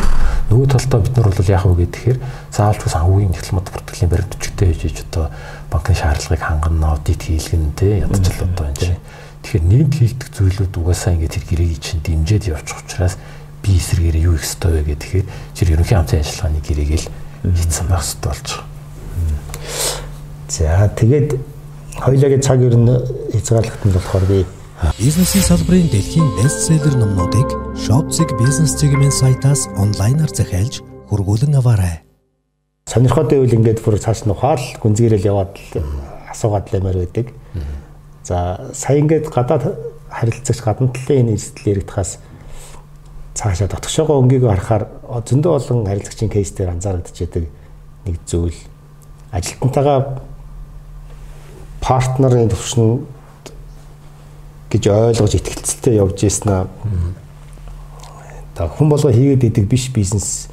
нөгөө 0.50 0.68
талдаа 0.74 1.00
бид 1.06 1.18
нар 1.18 1.30
бол 1.30 1.54
яах 1.54 1.66
вэ 1.70 1.86
гэхээр 1.86 2.20
заавалч 2.50 2.82
санхүүгийн 2.90 3.34
дипломат 3.38 3.70
бүртгэлийн 3.70 4.10
баримт 4.10 4.34
хүчтэй 4.34 4.74
хийж 4.74 4.98
одоо 5.06 5.30
банкны 5.70 5.94
шаардлагыг 5.94 6.42
хангана 6.42 6.98
аудит 6.98 7.22
хийлгэн 7.22 7.78
тэ 7.78 8.10
ядч 8.10 8.26
л 8.26 8.46
одоо 8.50 8.66
энэ 8.66 8.82
чинь 8.82 9.02
тэгэхээр 9.46 9.66
нийт 9.70 9.94
хийгдэх 9.94 10.30
зүйлүүд 10.34 10.74
угаасаа 10.82 11.14
ингээд 11.14 11.34
тэр 11.38 11.46
гэрээг 11.46 11.78
чинь 11.78 12.02
дэмжиж 12.02 12.44
явчих 12.50 12.78
учраас 12.82 13.22
би 13.62 13.78
эсрэгээрээ 13.78 14.26
юу 14.26 14.34
их 14.34 14.50
ёстой 14.50 14.82
вэ 14.82 14.98
гэхээр 14.98 15.26
тэр 15.30 15.68
ерөнхий 15.78 15.94
хамтын 15.94 16.26
ажиллагааны 16.26 16.62
гэрээг 16.66 16.92
л 17.06 17.10
хийцэн 17.54 17.86
байх 17.88 18.02
ёстой 18.02 18.32
болж 18.32 18.48
байгаа. 18.50 18.74
За 20.50 20.90
тэгээд 20.96 21.30
хоёулагийн 22.02 22.42
цаг 22.42 22.62
ер 22.66 22.76
нь 22.76 22.90
хязгаарлагдсан 23.34 23.92
болохоор 23.94 24.26
би 24.26 24.46
Бизнесийн 25.00 25.44
салбарын 25.44 25.88
дэлхийн 25.88 26.36
бестселлер 26.36 27.00
номнуудыг 27.00 27.48
Shopzig 27.80 28.28
бизнес 28.38 28.76
чиглэлийн 28.76 29.12
сайтаас 29.12 29.72
онлайнаар 29.80 30.30
захиалж 30.30 30.84
хургуулan 31.08 31.56
аваарай. 31.56 32.04
Сонирхолтой 32.86 33.40
үйл 33.40 33.56
ингээд 33.56 33.80
бүр 33.80 33.98
цааш 33.98 34.28
нухаал 34.28 34.60
гүнзгийрэл 34.84 35.26
яваад 35.32 35.56
асуугаад 36.28 36.76
лэмээр 36.76 36.98
байдаг. 37.08 37.32
За 38.28 38.70
сая 38.76 39.00
ингээд 39.00 39.32
гадаад 39.32 39.80
харилцагч 40.12 40.60
гадна 40.60 40.92
талын 40.92 41.32
энэ 41.32 41.40
эрсдэл 41.40 41.72
яригдахаас 41.72 42.20
цаашаа 43.36 43.68
дотгошоогоо 43.68 44.24
өнгийгөө 44.24 44.50
харахаар 44.50 44.84
зөндөө 45.28 45.54
олон 45.60 45.86
харилцагчийн 45.86 46.32
кейс 46.32 46.56
дээр 46.56 46.72
анзаарэгдэж 46.72 47.16
байдаг 47.20 47.46
нэг 48.08 48.16
зүйл 48.24 48.56
ажилтнтайгаа 49.36 50.24
партнерын 51.84 52.50
төвшин 52.50 53.04
гэж 54.72 54.88
ойлгож 54.88 55.36
ихтгэлцэлтэй 55.36 56.00
явж 56.00 56.24
ийсэн 56.24 56.50
аа. 56.50 56.66
Та 58.56 58.72
хүн 58.72 58.90
болго 58.90 59.12
хийгээд 59.12 59.44
идэг 59.52 59.68
биш 59.68 59.92
бизнесийг 59.92 60.48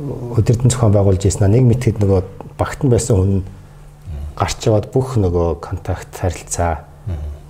өдөртөн 0.00 0.72
зохион 0.72 0.96
байгуулж 0.96 1.22
ийсэн 1.28 1.44
аа. 1.44 1.52
Нэг 1.52 1.68
мэтгэд 1.68 2.00
нөгөө 2.00 2.20
багтан 2.56 2.88
байсан 2.90 3.16
хүн 3.20 3.44
гарч 4.34 4.66
яваад 4.66 4.88
бүх 4.88 5.20
нөгөө 5.20 5.60
контакт 5.60 6.16
харилцаа 6.16 6.88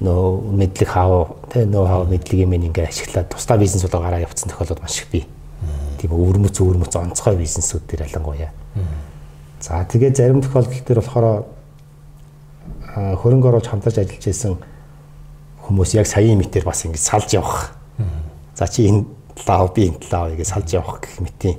нөө 0.01 0.55
мэдлэг 0.59 0.89
хав 0.89 1.39
тэ 1.53 1.67
нөө 1.71 1.87
хав 1.87 2.03
мэдлэг 2.11 2.39
юм 2.43 2.55
ингээ 2.59 2.91
ашиглаад 2.91 3.31
тусдаа 3.31 3.59
бизнес 3.59 3.87
болоо 3.87 4.03
гараа 4.03 4.25
явцсан 4.27 4.51
тохиолдол 4.51 4.83
маш 4.83 4.99
их 4.99 5.11
бий. 5.13 5.27
Тийм 6.01 6.11
өвөрмөц 6.11 6.59
өвөрмөц 6.59 6.97
онцгой 6.99 7.37
бизнесүүд 7.39 7.87
дээр 7.87 8.11
ялангуяа. 8.11 8.51
За 9.61 9.87
тэгээ 9.87 10.15
зарим 10.15 10.43
тохиолдол 10.43 10.83
төр 10.83 10.99
болохоор 10.99 11.47
хөрөнгө 12.95 13.49
оруулж 13.49 13.67
хамтарч 13.71 13.99
ажиллаж 14.03 14.27
исэн 14.27 14.59
хүмүүс 15.65 15.95
яг 15.95 16.07
саяын 16.07 16.39
мэтэр 16.43 16.67
бас 16.67 16.85
ингэж 16.85 17.01
салж 17.01 17.35
явах. 17.35 17.73
За 18.55 18.69
чи 18.69 18.87
энэ 18.91 19.07
талаа 19.35 19.71
би 19.73 19.89
энэ 19.89 20.03
талаа 20.03 20.35
гэж 20.35 20.49
салж 20.51 20.69
явах 20.75 21.01
гэх 21.01 21.23
мэтийн 21.23 21.59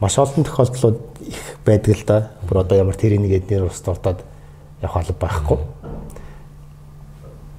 маш 0.00 0.18
олон 0.18 0.44
тохиолдлууд 0.44 0.98
их 1.24 1.58
байдаг 1.64 1.96
л 1.96 2.04
да. 2.06 2.30
Бүр 2.44 2.60
одоо 2.60 2.76
ямар 2.78 2.94
тэр 2.94 3.16
нэг 3.18 3.32
эднэр 3.40 3.66
ус 3.66 3.80
дуртад 3.80 4.20
явах 4.82 4.96
алба 5.00 5.16
байхгүй. 5.24 5.58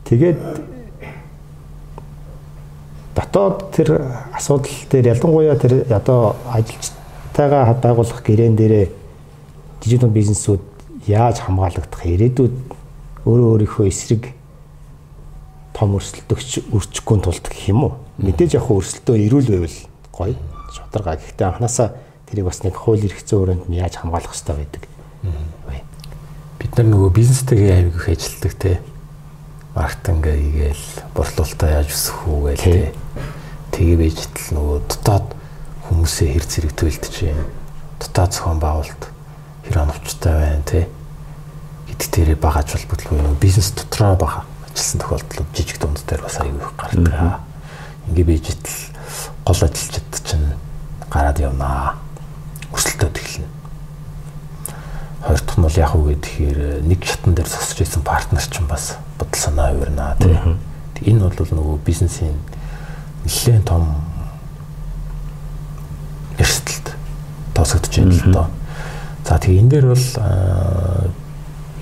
Тэгээд 0.06 0.40
дотоод 3.16 3.72
тэр 3.74 3.90
асуудал 4.32 4.78
дээр 4.92 5.18
ялангуяа 5.18 5.58
тэр 5.58 5.74
одоо 5.90 6.36
ажилчтайгаа 6.52 7.74
байгуулах 7.82 8.22
гэрээн 8.22 8.56
дээрээ 8.56 8.88
жижиг 9.82 10.02
дунд 10.02 10.14
бизнесүүд 10.14 10.62
яаж 11.08 11.42
хамгаалагдах 11.42 12.06
ирээдүйд 12.06 12.56
өөрөө 13.26 13.50
өөрийнхөө 13.54 13.88
эсрэг 13.90 14.30
том 15.74 15.98
өрсөлдөгч 15.98 16.70
өрчихгүй 16.72 17.18
тулд 17.26 17.46
гэх 17.50 17.70
юм 17.70 17.84
уу 17.90 17.94
мэдээж 18.22 18.56
яг 18.62 18.70
өрсөлдөө 18.72 19.16
ирүүл 19.26 19.50
байвал 19.52 19.78
гоё 20.14 20.36
шударга 20.72 21.20
гэхдээ 21.20 21.48
анханасаа 21.48 21.98
тэрийг 22.30 22.46
бас 22.48 22.64
нэг 22.64 22.76
хууль 22.76 23.04
эрх 23.04 23.20
зүйн 23.26 23.42
өрөөнд 23.44 23.66
нь 23.70 23.80
яаж 23.80 24.00
хамгаалах 24.00 24.32
хэрэгтэй 24.32 24.56
байдаг? 24.56 24.84
Бид 26.60 26.72
нар 26.78 26.88
нөгөө 26.88 27.12
бизнестэйгээ 27.12 27.74
аяг 27.76 27.96
их 27.96 28.08
ажилтдаг 28.10 28.54
те 28.56 28.80
маркетинг 29.76 30.26
хийгээл 30.26 30.86
борлуулалтаа 31.14 31.70
яаж 31.70 31.92
өсгөх 31.92 32.24
үү 32.32 32.42
гээл 32.56 32.64
те 32.64 32.76
тэгээ 33.76 33.98
бийжтэл 34.00 34.48
нөгөө 34.56 34.78
дотоод 34.88 35.28
хүмүүсээ 35.92 36.30
хэр 36.32 36.46
зэрэг 36.48 36.74
төлдөж 36.80 37.16
юм 37.28 37.40
дотоод 38.00 38.32
зохион 38.32 38.60
байгуулалт 38.64 39.04
хэр 39.68 39.78
оновчтой 39.84 40.34
байна 40.34 40.64
те 40.64 40.88
гэдэг 41.92 42.10
дээрээ 42.10 42.40
багаж 42.40 42.68
холбогдлого 42.72 43.20
нөгөө 43.20 43.44
бизнес 43.44 43.76
дотроо 43.76 44.16
бага 44.16 44.42
ажилласан 44.76 45.00
тохиолдлууд 45.00 45.50
жижиг 45.56 45.80
дунд 45.80 46.00
дээр 46.08 46.22
бас 46.22 46.40
аягүй 46.40 46.60
их 46.60 46.74
гардаг. 46.76 47.40
Ингээ 48.08 48.26
бийжтэл 48.28 48.80
гол 49.46 49.62
ажилчид 49.64 50.12
чинь 50.24 50.56
гараад 51.10 51.40
явнаа. 51.40 51.96
Өсөлтөд 52.76 53.16
эхэлнэ. 53.16 53.48
Хоёр 55.24 55.40
дахь 55.40 55.58
нь 55.58 55.64
бол 55.64 55.80
яг 55.80 55.96
үгүй 55.96 56.16
тэгэхээр 56.20 56.60
нэг 56.84 57.00
шатан 57.08 57.34
дээр 57.36 57.48
зогсож 57.48 57.80
исэн 57.82 58.04
партнер 58.04 58.44
чинь 58.44 58.68
бас 58.68 59.00
бодол 59.20 59.40
санаа 59.40 59.72
хувирнаа 59.74 60.16
тий. 60.20 60.38
Энэ 61.02 61.30
бол 61.30 61.52
нөгөө 61.52 61.78
бизнесийн 61.86 62.38
нэлээд 63.26 63.66
том 63.66 63.96
эрсдэлт 66.40 66.96
тосгодож 67.54 67.96
байна 67.98 68.16
л 68.16 68.32
доо. 68.32 68.48
За 69.26 69.40
тэгээ 69.40 69.62
энэ 69.62 69.70
дээр 69.70 69.86
бол 69.92 70.06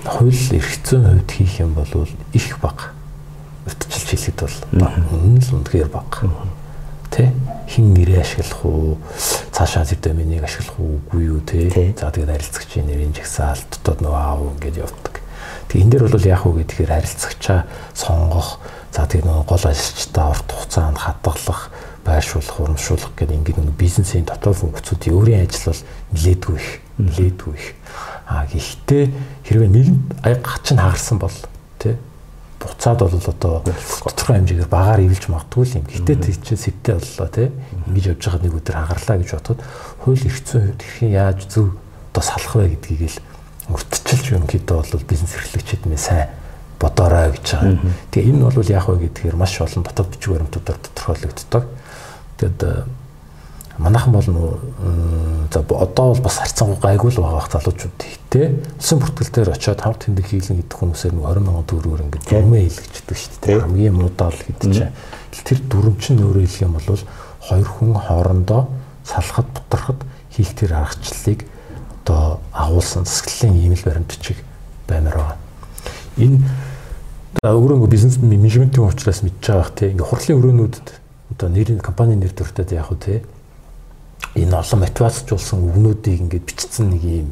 хууль 0.04 0.42
эрх 0.56 0.72
зүйн 0.84 1.04
хувьд 1.04 1.30
хийх 1.30 1.60
юм 1.60 1.74
бол 1.74 2.08
их 2.32 2.58
бага. 2.60 2.92
Өвтчилж 3.66 4.08
хэлэхэд 4.10 4.40
бол 4.40 4.56
үнэн 5.12 5.40
л 5.40 5.54
үнэхээр 5.60 5.88
бага. 5.88 6.28
Тэ 7.10 7.30
хин 7.68 7.94
нэрээ 7.94 8.20
ашиглах 8.20 8.64
уу, 8.64 8.98
цаашаа 9.52 9.84
зэв 9.84 10.00
доминийг 10.02 10.44
ашиглах 10.44 10.78
уугүй 10.78 11.22
юу 11.30 11.40
те. 11.40 11.94
За 11.96 12.10
тэгээд 12.10 12.32
харилцагчийн 12.32 12.86
нэрийн 12.86 13.14
жагсаалт 13.14 13.68
дотоод 13.70 14.02
нөгөө 14.02 14.18
аав 14.18 14.40
ингээд 14.58 14.82
явдаг. 14.82 15.13
Тэг 15.68 15.82
энэ 15.82 15.90
дээр 15.90 16.04
бол 16.08 16.26
яг 16.26 16.42
уу 16.46 16.54
гэхээр 16.58 16.92
харилцагчаа 16.92 17.60
сонгох, 17.94 18.58
за 18.92 19.06
тэгээд 19.06 19.26
нөгөө 19.26 19.46
гол 19.48 19.64
ажилчдаа 19.64 20.26
урт 20.30 20.48
хугацаанд 20.50 20.98
хадгалах, 20.98 21.62
байршуулах, 22.04 22.60
урамшуулах 22.60 23.12
гэдэг 23.16 23.36
ингээд 23.40 23.58
нөгөө 23.58 23.80
бизнесийн 23.80 24.24
дотоод 24.28 24.60
функцүүдийн 24.60 25.16
өөрийн 25.16 25.42
ажил 25.48 25.72
бол 25.72 25.82
нилээдгүй 26.12 26.56
их, 26.60 26.68
нилээдгүй 27.00 27.54
их. 27.56 27.66
А 28.28 28.44
гэхдээ 28.46 29.04
хэрвээ 29.48 29.70
нийгэмд 29.72 30.02
аяг 30.24 30.44
чинь 30.64 30.80
хагарсан 30.80 31.18
бол 31.18 31.36
тий 31.80 31.96
буцаад 32.64 32.98
бол 32.98 33.12
одоо 33.12 33.60
тодорхой 33.60 34.36
хэмжээгээр 34.40 34.72
багаар 34.72 35.00
ивэлж 35.04 35.28
магадгүй 35.28 35.64
юм. 35.76 35.84
Гэхдээ 35.84 36.16
тэр 36.16 36.36
чинь 36.40 36.60
сэвтэй 36.60 36.94
боллоо 36.96 37.28
тий. 37.28 37.48
Ингэж 37.88 38.04
явж 38.16 38.22
байгаа 38.24 38.40
нэг 38.40 38.54
өдөр 38.56 38.76
хагарлаа 38.80 39.16
гэж 39.20 39.30
бодоход 39.36 39.60
хууль 40.00 40.24
эрх 40.24 40.40
зүйн 40.48 40.64
хувьд 40.72 40.80
хэрхэн 40.80 41.12
яаж 41.12 41.38
зөв 41.44 41.66
одоо 42.12 42.22
салах 42.24 42.54
вэ 42.56 42.68
гэдгийг 42.80 43.02
л 43.12 43.18
урдчилж 44.24 44.40
ерөнхийдөө 44.40 44.76
бол 44.80 45.04
бизнес 45.08 45.34
эрхлэгчид 45.36 45.84
мэ 45.86 45.96
сайн 46.00 46.28
бодоорой 46.80 47.32
гэж 47.36 47.46
байгаа. 47.60 47.92
Тэгээ 48.10 48.30
энэ 48.32 48.48
бол 48.48 48.72
яг 48.72 48.88
вэ 48.88 48.96
гэдгээр 49.04 49.36
маш 49.36 49.60
олон 49.60 49.84
дотоод 49.84 50.08
бичиг 50.08 50.32
баримтуудаар 50.32 50.78
тодорхойлогддог. 50.80 51.64
Тэгэд 52.40 52.60
манайхан 53.78 54.12
бол 54.12 54.28
нөө 54.32 55.48
за 55.52 55.60
одоо 55.60 56.06
бол 56.14 56.22
бас 56.24 56.38
харьцангуй 56.40 56.80
гайгүй 56.80 57.10
л 57.12 57.20
байгаа 57.20 57.38
бах 57.38 57.52
залуучууд. 57.52 58.00
Ихтэй 58.00 58.46
улсын 58.80 58.98
бүртгэлээр 59.02 59.52
очиод 59.52 59.80
хамт 59.80 60.08
тэмдэг 60.08 60.26
хийлэн 60.26 60.58
гэдэг 60.64 60.78
хүмүүсээр 60.78 61.14
нэг 61.14 61.24
20 61.28 61.44
мянган 61.44 61.68
төгрөгөөр 61.68 62.04
ингээд 62.08 62.28
дүрмээ 62.30 62.62
хийлгэждэг 62.64 63.18
шүү 63.18 63.38
дээ. 63.44 63.60
Хамгийн 63.60 63.94
муудаа 63.98 64.30
л 64.30 64.46
гэдэг 64.46 64.70
чинь. 64.72 64.94
Тэр 65.44 65.58
дүрм 65.68 65.96
чинь 65.98 66.22
өөрөө 66.22 66.42
хэлэх 66.46 66.64
юм 66.64 66.74
бол 66.78 67.02
хоёр 67.44 67.68
хүн 67.68 67.92
хоорондоо 67.98 68.62
салахад 69.02 69.48
бутрахад 69.50 70.00
хийх 70.30 70.54
тэр 70.54 70.78
аргачлалыг 70.78 71.40
одоо 72.04 72.40
агуулсан 72.52 73.08
засаглалын 73.08 73.56
ийм 73.56 73.72
л 73.72 73.84
баримт 73.84 74.12
бичиг 74.12 74.36
баймаар 74.88 75.16
байгаа. 75.16 75.38
Энэ 76.20 76.38
өөрөө 77.42 77.88
бизнес 77.88 78.20
менежментийн 78.20 78.84
учраас 78.84 79.24
мэдж 79.24 79.40
байгаа 79.40 79.62
бах 79.64 79.72
тийм 79.72 79.90
ингээ 79.96 80.08
хурлын 80.12 80.38
өрөөнүүдэд 80.38 80.88
одоо 81.32 81.48
нэрийн 81.48 81.80
компани 81.80 82.14
нэр 82.20 82.36
төртөд 82.36 82.76
яг 82.76 82.92
уу 82.92 83.00
тийм 83.00 83.24
энэ 84.36 84.52
олон 84.52 84.80
мотивацжуулсан 84.84 85.64
өгнүүдийг 85.64 86.20
ингээд 86.28 86.44
бичсэн 86.44 86.92
нэг 86.92 87.02
юм 87.02 87.30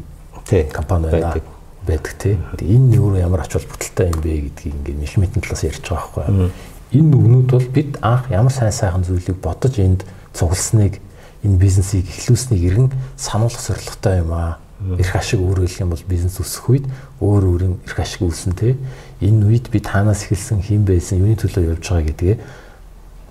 тий 0.49 0.65
компани 0.73 1.13
байна 1.13 1.43
байдаг 1.87 2.15
тий. 2.19 2.39
Энэ 2.63 2.97
юу 2.97 3.15
ямар 3.17 3.45
ач 3.45 3.53
холбогдолтой 3.53 4.09
юм 4.09 4.21
бэ 4.25 4.33
гэдгийг 4.49 4.75
ингээд 4.75 4.99
менежментийн 5.03 5.43
талаас 5.43 5.65
ярьж 5.69 5.85
байгаа 5.85 6.25
байхгүй. 6.25 6.51
Энэ 6.93 7.17
өгнүүд 7.17 7.49
бол 7.51 7.69
бид 7.75 7.99
анх 8.01 8.31
ямар 8.31 8.53
сайн 8.53 8.73
сайхан 8.73 9.05
зүйлийг 9.05 9.37
бодож 9.43 9.79
энд 9.79 10.07
цугласныг 10.33 11.01
энэ 11.43 11.59
бизнесийг 11.59 12.07
эхлүүлснийг 12.07 12.63
иргэн 12.63 12.91
сануулгах 13.19 13.61
зорилготой 13.61 14.23
юм 14.23 14.33
аа. 14.33 14.62
Ирэх 14.83 15.17
ашиг 15.17 15.41
өөр 15.41 15.63
хэлэх 15.63 15.83
юм 15.83 15.91
бол 15.95 16.05
бизнес 16.11 16.37
өсөх 16.43 16.71
үед 16.71 16.87
өөр 17.23 17.43
өөрийн 17.47 17.75
ирэх 17.87 17.99
ашиг 18.03 18.27
үүснэ 18.27 18.55
тий. 18.59 18.75
Энэ 19.23 19.47
үед 19.47 19.71
би 19.71 19.79
танаас 19.79 20.27
эхэлсэн 20.27 20.59
хэн 20.59 20.83
байсан, 20.83 21.23
юуны 21.23 21.39
төлөө 21.39 21.79
явж 21.79 21.87
байгаа 21.87 22.07
гэдгээ 22.11 22.37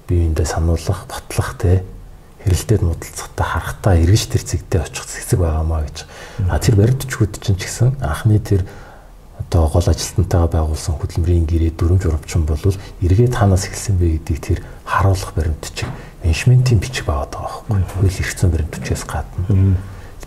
би 0.07 0.15
эндээ 0.31 0.47
сануулгах, 0.47 1.11
батлах 1.11 1.59
тий 1.59 1.83
хэрэлдээд 2.43 2.81
муудалцахтаа 2.81 3.45
харахтаа 3.45 3.93
эргэж 4.01 4.23
тэр 4.33 4.43
зэгтээ 4.47 4.81
очих 4.81 5.05
хэсэг 5.05 5.39
байгаамаа 5.39 5.85
гэж. 5.85 5.97
А 6.49 6.57
тэр 6.57 6.75
баримтчгүүд 6.79 7.33
чинь 7.37 7.59
ч 7.59 7.69
гэсэн 7.69 8.01
анхны 8.01 8.41
тэр 8.41 8.65
одоо 9.37 9.69
гол 9.69 9.85
ажилтнтайгаа 9.85 10.49
байгуулсан 10.49 10.97
хөдөлмөрийн 10.97 11.45
гэрээ 11.45 11.77
дүрм 11.77 12.01
журамчин 12.01 12.45
бол 12.49 12.61
эргээд 13.01 13.37
танаас 13.37 13.69
эхэлсэн 13.69 13.97
бэ 13.97 14.25
гэдгийг 14.25 14.41
тэр 14.41 14.59
харуулах 14.85 15.33
баримтчиг 15.37 15.85
менежментийн 16.25 16.81
бичиг 16.81 17.05
байгаад 17.05 17.29
байгаа 17.29 17.61
байхгүй. 17.69 17.93
Хууль 17.93 18.19
эрх 18.21 18.33
зүйн 18.37 18.51
баримтчигээс 18.53 19.05
гадна. 19.05 19.77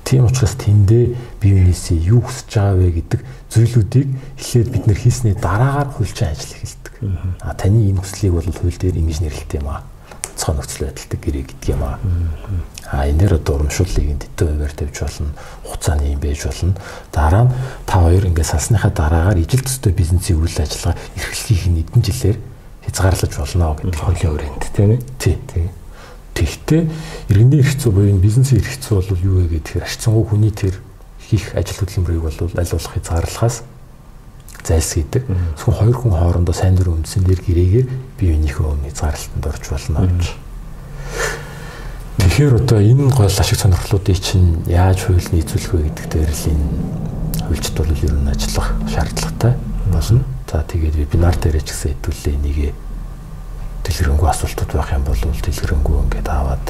Тийм 0.05 0.29
учраас 0.29 0.55
тэндээ 0.61 1.05
бие 1.41 1.53
биенээсээ 1.65 1.99
юу 2.13 2.21
хүсэж 2.21 2.49
байгаа 2.53 2.77
вэ 2.77 2.89
гэдэг 3.01 3.21
зүйлүүдийг 3.51 4.09
эхлээд 4.37 4.69
бид 4.69 4.85
нэр 4.87 4.99
хийсний 5.01 5.35
дараагаар 5.35 5.89
хуульчин 5.97 6.29
ажил 6.29 6.53
эхэлдэг. 6.53 6.95
А 7.41 7.57
таны 7.57 7.89
энэ 7.89 8.05
хүслийг 8.05 8.37
бол 8.37 8.45
хууль 8.45 8.77
дээр 8.77 9.01
ингэж 9.01 9.19
нэрлэлтэй 9.25 9.65
юм 9.65 9.73
аа 9.73 9.83
онцгой 10.35 10.55
нөхцөл 10.59 10.85
байдалтай 10.87 11.19
гэрээ 11.23 11.45
гэдэг 11.47 11.71
юм 11.73 11.83
аа. 11.83 11.99
А 12.91 13.07
энэ 13.07 13.19
дээр 13.25 13.35
одоо 13.39 13.55
урамшууллыг 13.57 14.19
дэдтэй 14.19 14.49
хуваар 14.51 14.75
тавьж 14.75 14.99
болно. 15.01 15.31
Хугацааны 15.65 16.13
юм 16.13 16.21
байж 16.21 16.41
болно. 16.45 16.75
Дараа 17.13 17.45
нь 17.47 17.53
та 17.87 17.95
хоёр 18.03 18.25
ингээд 18.29 18.51
салсныхаа 18.51 18.91
дараагаар 18.91 19.39
ижил 19.39 19.63
төстэй 19.63 19.93
бизнесийн 19.95 20.43
үйл 20.43 20.59
ажиллагаа 20.59 20.99
эрхлэхийг 21.17 21.61
хэдэн 21.65 22.03
жилээр 22.03 22.39
хязгаарлаж 22.85 23.33
болно 23.39 23.75
гэдэг 23.79 24.01
хуулийн 24.03 24.33
хүрээнд 24.35 24.63
тийм 24.75 24.91
ээ. 24.91 25.01
Тий. 25.23 25.37
Тэгтээ 26.35 26.83
иргэний 27.31 27.63
эрх 27.63 27.79
зүй 27.79 27.93
буюу 27.95 28.19
бизнесийн 28.19 28.61
эрх 28.61 28.75
зүй 28.83 28.99
бол 28.99 29.23
юу 29.23 29.37
вэ 29.47 29.63
гэхээр 29.63 29.87
арчсангуй 29.87 30.25
хүний 30.27 30.51
тэр 30.51 30.75
хийх 31.23 31.55
ажил 31.55 31.79
хөдөлмөрийг 31.79 32.23
бол 32.27 32.39
аль 32.59 32.73
болох 32.75 32.93
хязгаарлахаас 32.95 33.63
зайлсхийдэг. 34.65 35.23
Зөвхөн 35.57 35.75
хоёр 35.79 35.97
хүн 35.97 36.13
хоорондоо 36.13 36.55
сайн 36.55 36.75
дурын 36.75 37.05
үндсэн 37.05 37.23
дээр 37.23 37.41
гэрээгээр 37.45 37.89
бие 38.19 38.31
биенийхөө 38.35 38.83
хязгаарлалтанд 38.83 39.47
орж 39.47 39.65
болно 39.71 40.01
гэж. 40.09 40.27
Тэгэхээр 42.19 42.55
одоо 42.59 42.81
энэ 42.81 43.13
гол 43.13 43.29
ашиг 43.31 43.59
сонирхлуудыг 43.61 44.19
чинь 44.19 44.65
яаж 44.67 45.07
хууль 45.07 45.29
нийцүүлэх 45.31 45.71
вэ 45.71 45.83
гэдэг 45.87 46.07
дээр 46.11 46.33
л 46.33 46.49
энэ 46.51 46.67
хуульчд 47.47 47.75
бол 47.77 47.93
ер 47.93 48.15
нь 48.17 48.31
ажиллах 48.33 48.69
шаардлагатай 48.89 49.53
болно. 49.93 50.25
За 50.51 50.63
тэгээд 50.63 50.95
вебинар 50.95 51.37
дээр 51.37 51.61
ч 51.63 51.75
гэсэн 51.75 51.99
хэдүүлээ 51.99 52.37
нэгэ 52.43 52.69
дэлгэрэнгүй 53.85 54.29
асуултууд 54.29 54.73
байх 54.73 54.91
юм 54.93 55.05
бол 55.05 55.21
дэлгэрэнгүй 55.21 55.97
ингээд 56.09 56.29
аваад 56.29 56.67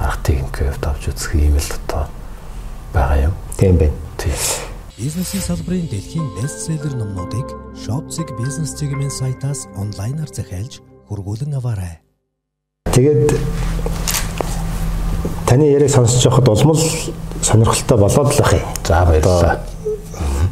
арга 0.00 0.24
техникээ 0.24 0.72
авч 0.80 1.04
үзэх 1.12 1.32
юм 1.36 1.56
л 1.60 1.70
одоо 1.76 2.04
байгаа 2.92 3.28
юм. 3.28 3.34
Тийм 3.56 3.76
байна. 3.76 3.96
Тийм. 4.16 4.34
Бизнесийн 4.96 5.42
салбарын 5.42 5.88
дэлхийн 5.88 6.28
бестселлер 6.36 6.94
номнуудыг 6.96 7.48
Shopzig 7.74 8.28
бизнес 8.38 8.76
чиглэлийн 8.78 9.10
сайтаас 9.10 9.66
онлайнаар 9.76 10.28
захиалж 10.28 10.80
хургуулan 11.08 11.56
аваарай. 11.56 12.00
Тэгээд 12.92 13.32
таны 15.48 15.64
яриаг 15.68 15.90
сонсож 15.90 16.24
байхад 16.24 16.48
улмал 16.48 16.80
сонирхолтой 17.42 17.98
болоод 17.98 18.30
л 18.32 18.42
ах 18.44 18.52
юм. 18.52 18.68
За 18.84 19.04
баярлалаа. 19.04 19.60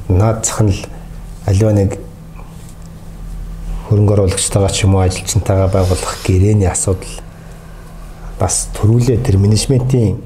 Наад 0.08 0.44
зах 0.44 0.60
нь 0.64 0.74
аливаа 1.46 1.72
нэг 1.72 2.09
хөрөнгө 3.90 4.14
оруулагчтайгаа 4.14 4.70
ч 4.70 4.86
юм 4.86 4.94
уу 4.94 5.02
ажилчнтайгаа 5.02 5.66
байгуулах 5.66 6.14
гэрээний 6.22 6.70
асуудал 6.70 7.10
бас 8.38 8.70
төрүүлээ. 8.78 9.18
Тэр 9.18 9.42
менежментийн 9.42 10.22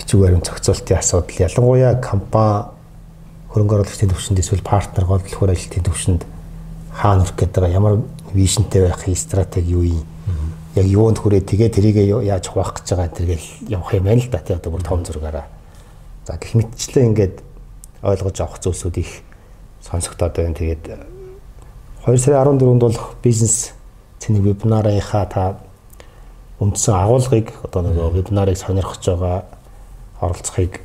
бичиг 0.00 0.16
баримт 0.16 0.48
зохицуултын 0.48 0.96
асуудал. 0.96 1.44
Ялангуяа 1.44 2.00
компани 2.00 2.72
хөрөнгө 3.52 3.84
оруулагчдын 3.84 4.16
төвшөнд 4.16 4.40
эсвэл 4.40 4.64
партнер 4.64 5.04
голдлохоор 5.04 5.52
ажилтны 5.52 5.84
төвшөнд 5.84 6.24
хаана 6.88 7.28
хүрэх 7.28 7.36
гээд 7.36 7.52
байгаа 7.52 7.76
ямар 7.76 7.94
вижнтэй 8.32 8.88
байхын 8.88 9.20
стратеги 9.20 9.76
юу 9.76 9.84
юм? 9.84 10.00
Яг 10.80 10.88
юунд 10.88 11.20
хүрээ 11.20 11.44
тэгээ 11.44 11.68
тэрийг 11.68 11.96
яаж 12.24 12.48
хуваах 12.48 12.80
гэж 12.80 12.96
байгаа 12.96 13.12
тэргээл 13.12 13.46
явах 13.76 13.92
юм 13.92 14.08
байна 14.08 14.24
л 14.24 14.32
да. 14.32 14.40
Тий 14.40 14.56
одоо 14.56 14.72
бүр 14.72 14.80
том 14.80 15.04
зургаараа. 15.04 15.52
За 16.24 16.40
гэх 16.40 16.56
мэтчлээ 16.56 17.04
ингээд 17.12 17.36
ойлгож 18.00 18.40
авах 18.40 18.64
зүйлсүүд 18.64 18.96
их 19.04 19.20
сонсогдоод 19.84 20.32
байна. 20.32 20.56
Тэгээд 20.56 21.19
2 22.06 22.16
сарын 22.16 22.56
14-нд 22.56 22.80
болох 22.80 23.14
бизнес 23.22 23.72
цэник 24.20 24.42
вебинарынхаа 24.42 25.26
та 25.28 25.44
үндсэн 26.60 26.96
агуулгыг 26.96 27.52
одоо 27.60 27.84
нөгөө 27.84 28.14
вебинарыг 28.16 28.56
сонирхож 28.56 29.04
байгаа 29.04 29.44
оролцохыг 30.24 30.80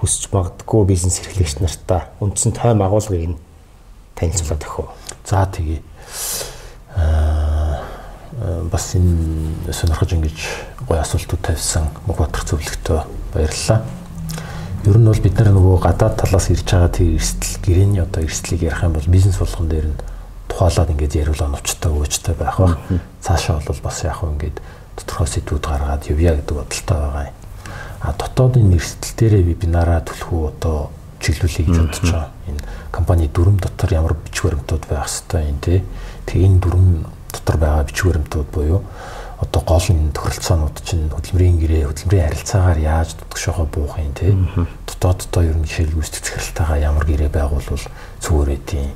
хүсч 0.00 0.32
магадгүй 0.32 0.86
бизнес 0.88 1.20
эрхлэгч 1.20 1.60
нартаа 1.60 2.08
үндсэн 2.24 2.56
тайм 2.56 2.80
агуулгыг 2.80 3.36
нь 3.36 3.40
танилцуулаад 4.16 4.64
өгөх 4.64 4.80
үү. 4.80 4.88
За 5.28 5.44
тэгье. 5.44 5.84
Аа 6.96 7.84
бас 8.72 8.96
энэ 8.96 9.72
сонирхож 9.72 10.16
ингэж 10.16 10.38
гоё 10.88 11.04
асуултууд 11.04 11.44
тавьсан 11.44 11.92
Мөнхбаатар 12.08 12.48
зөвлөгтөө 12.48 13.00
баярлалаа. 13.36 13.84
Ер 14.88 14.96
нь 14.96 15.04
бол 15.04 15.20
бид 15.20 15.36
нар 15.36 15.52
нөгөө 15.52 15.84
гадаад 15.84 16.16
талаас 16.16 16.48
ирж 16.48 16.64
байгаа 16.64 16.88
тэр 16.88 17.20
эрсдэл 17.20 17.60
гэрээний 17.60 18.00
одоо 18.00 18.24
эрсдлийг 18.24 18.64
ярих 18.64 18.80
юм 18.88 18.96
бол 18.96 19.12
бизнес 19.12 19.36
болгон 19.36 19.68
дээр 19.68 19.92
нь 19.92 20.00
тухайлаад 20.60 20.92
ингэж 20.92 21.12
яриулаа 21.16 21.48
нуцтай 21.56 21.88
өөчтэй 21.88 22.36
байх 22.36 22.60
ба. 22.60 22.76
Цаашаа 23.24 23.64
бол 23.64 23.80
бас 23.80 24.04
яг 24.04 24.20
хөө 24.20 24.36
ингэж 24.36 24.56
тодорхой 25.00 25.28
сэдвүүд 25.32 25.64
гаргаад 25.64 26.04
явъя 26.12 26.36
гэдэг 26.36 26.56
бодолтой 26.60 26.98
байгаа 27.00 27.24
юм. 27.32 27.36
А 28.04 28.12
дотоодын 28.12 28.76
эрсдэл 28.76 29.16
дээрээ 29.16 29.42
би 29.48 29.54
бинараа 29.56 30.04
түлхүү 30.04 30.40
одоо 30.52 30.92
чиглүүлэе 31.24 31.64
гэж 31.64 31.76
бодож 31.80 32.00
байгаа. 32.12 32.28
Энэ 32.52 32.60
компани 32.92 33.28
дүрм 33.32 33.56
дотор 33.56 33.88
ямар 33.96 34.14
бичиг 34.20 34.52
баримтууд 34.52 34.84
байх 34.84 35.08
хэвээр 35.08 35.48
юм 35.48 35.58
те. 35.64 35.80
Тэгээ 36.28 36.44
энэ 36.44 36.60
дүрм 36.60 36.86
дотор 37.32 37.56
байгаа 37.56 37.84
бичиг 37.88 38.06
баримтууд 38.12 38.48
буюу 38.52 38.84
одоо 39.40 39.62
гол 39.64 39.86
нь 39.88 40.12
тохиролцоонууд 40.12 40.76
чинь 40.84 41.08
хөдөлмөрийн 41.08 41.56
гэрээ 41.56 41.88
хөдөлмөрийн 41.88 42.26
харилцаагаар 42.28 42.80
яаж 42.84 43.16
дутгшоогоо 43.16 43.64
буух 43.72 43.96
юм 43.96 44.12
те 44.12 44.36
дотооддоо 44.84 45.42
ер 45.48 45.56
нь 45.56 45.64
жишээл 45.64 45.96
гүйцэтгэх 45.96 46.44
захиралтайгаа 46.44 46.78
ямар 46.84 47.04
гэрээ 47.08 47.32
байгуулвал 47.32 47.84
зүгээр 48.20 48.50
эдийн 48.60 48.92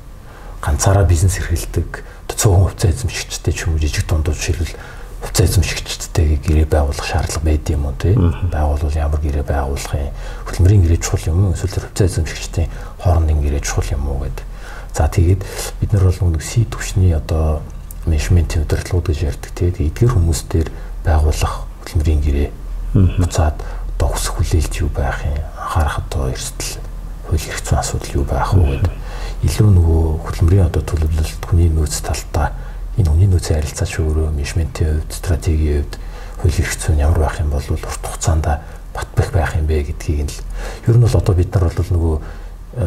ганцаараа 0.65 1.05
бизнес 1.05 1.37
эрхэлдэг 1.37 2.05
цөөхөн 2.45 2.65
хувьцаа 2.69 2.91
эзэмшигчтэй 2.93 3.53
ч 3.57 3.65
юм 3.65 3.77
уу 3.77 3.81
жижиг 3.81 4.05
дундууд 4.05 4.37
жишээлбэл 4.37 4.77
хувьцаа 5.25 5.47
эзэмшигчтэй 5.49 6.29
гэрээ 6.45 6.69
байгуулах 6.69 7.09
шаардлага 7.09 7.41
байд 7.41 7.65
юм 7.73 7.89
уу 7.89 7.97
те? 7.97 8.13
Байгуулвал 8.53 8.93
ямар 8.93 9.21
гэрээ 9.25 9.49
байгуулах 9.49 9.97
юм? 9.97 10.13
Хөдөлмөрийн 10.45 10.85
гэрээ 10.85 11.01
чухал 11.01 11.25
юм 11.33 11.41
уу? 11.41 11.57
Эсвэл 11.57 11.89
хувьцаа 11.89 12.05
эзэмшигчдийн 12.05 12.69
хоорондын 13.01 13.41
гэрээ 13.41 13.63
чухал 13.65 13.89
юм 13.97 14.05
уу 14.13 14.29
гэдэг 14.29 14.45
за 14.93 15.09
тэгээд 15.09 15.41
бид 15.81 15.91
нар 15.97 16.05
бол 16.05 16.37
нэг 16.37 16.45
C 16.45 16.69
төвшний 16.69 17.17
одоо 17.17 17.65
менежментийн 18.05 18.69
удирдлагууд 18.69 19.09
гэж 19.09 19.19
ярьдаг 19.25 19.53
тэгээд 19.57 19.81
эдгээр 19.89 20.13
хүмүүс 20.13 20.41
дээр 20.53 20.69
байгуулах 21.01 21.55
хөдөлмөрийн 21.89 22.21
гэрээ 22.21 22.49
буцаад 23.25 23.57
одоо 23.97 24.09
хүсэх 24.13 24.37
хүлээлт 24.37 24.75
юу 24.85 24.93
байх 24.93 25.25
юм? 25.25 25.41
Анхаарах 25.57 26.05
одоо 26.05 26.29
эрсдэл 26.29 26.77
хууль 27.25 27.49
эрх 27.49 27.61
зүйн 27.65 27.81
асуудал 27.81 28.13
юу 28.21 28.25
байх 28.29 28.53
вэ 28.53 28.85
гэдэг 28.85 29.04
илүү 29.45 29.69
нөгөө 29.77 30.05
хөдөлмөрийн 30.25 30.69
одоо 30.69 30.83
төлөвлөлт 30.83 31.43
хүний 31.45 31.69
нөөц 31.69 32.01
талдаа 32.01 32.57
энэ 32.97 33.11
хүний 33.13 33.29
нөөцийн 33.29 33.61
харилцаач 33.61 33.93
өөрөө 34.01 34.33
менежментийн 34.33 35.05
хувьд 35.05 35.13
стратегийн 35.13 35.85
хувьд 35.85 35.95
хууль 36.41 36.61
эрх 36.65 36.75
зүйн 36.81 37.03
ямар 37.05 37.19
байх 37.21 37.41
юм 37.41 37.51
бол 37.53 37.69
урт 37.69 37.85
хугацаанд 37.85 38.47
батбах 38.95 39.31
байх 39.35 39.53
юм 39.59 39.67
бэ 39.67 39.85
гэдгийг 39.91 40.25
нь 40.25 40.33
л 40.33 40.41
ер 40.89 40.97
нь 40.97 41.05
бол 41.05 41.19
одоо 41.19 41.35
бид 41.35 41.53
нар 41.53 41.69
бол 41.69 41.91
нөгөө 41.93 42.17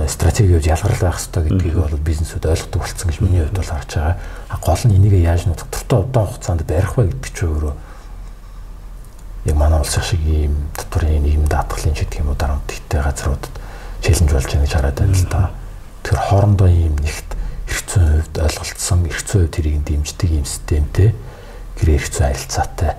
стратеги 0.07 0.55
хувьд 0.55 0.71
ялгарл 0.71 1.01
байх 1.03 1.19
хэрэгтэй 1.19 1.43
гэдгийг 1.45 1.77
бол 1.77 2.07
бизнесүүд 2.07 2.45
ойлгодог 2.47 2.81
болсон 2.81 3.07
гэж 3.07 3.17
миний 3.21 3.41
хувьд 3.43 3.59
бол 3.59 3.71
харж 3.71 3.91
байгаа. 3.95 4.15
Гол 4.63 4.83
нь 4.87 4.95
энийг 4.95 5.15
яаж 5.19 5.45
нутаг 5.45 5.67
дуртай 5.71 5.99
удаан 5.99 6.27
хугацаанд 6.27 6.61
барих 6.67 6.97
вэ 6.97 7.03
гэдэг 7.11 7.31
чинь 7.35 7.51
өөрөө 7.51 7.73
яг 9.47 9.55
манай 9.55 9.79
улс 9.79 9.95
шиг 9.95 10.21
ийм 10.27 10.55
татварын 10.75 11.23
ийм 11.23 11.43
даатгалын 11.47 11.95
гэх 11.95 12.19
юм 12.19 12.31
уу 12.31 12.35
дарамттай 12.35 12.99
газруудад 13.03 13.53
челленж 14.03 14.31
болж 14.31 14.47
байгаа 14.47 14.63
гэж 14.63 14.73
хараад 14.75 14.99
байна 14.99 15.15
л 15.15 15.27
да. 15.31 15.51
Тэр 16.07 16.23
хоорондоо 16.23 16.71
ийм 16.71 16.95
нэгт 17.03 17.35
эрхцэн 17.67 18.23
хувьд 18.23 18.35
ойлголцсон 18.39 18.99
эрхцэн 19.11 19.43
хувьд 19.43 19.55
тэрийг 19.59 19.83
дэмждэг 19.83 20.31
ийм 20.31 20.47
системтэй 20.47 21.11
гэр 21.75 21.99
эрхцэн 21.99 22.31
харилцаатай 22.31 22.95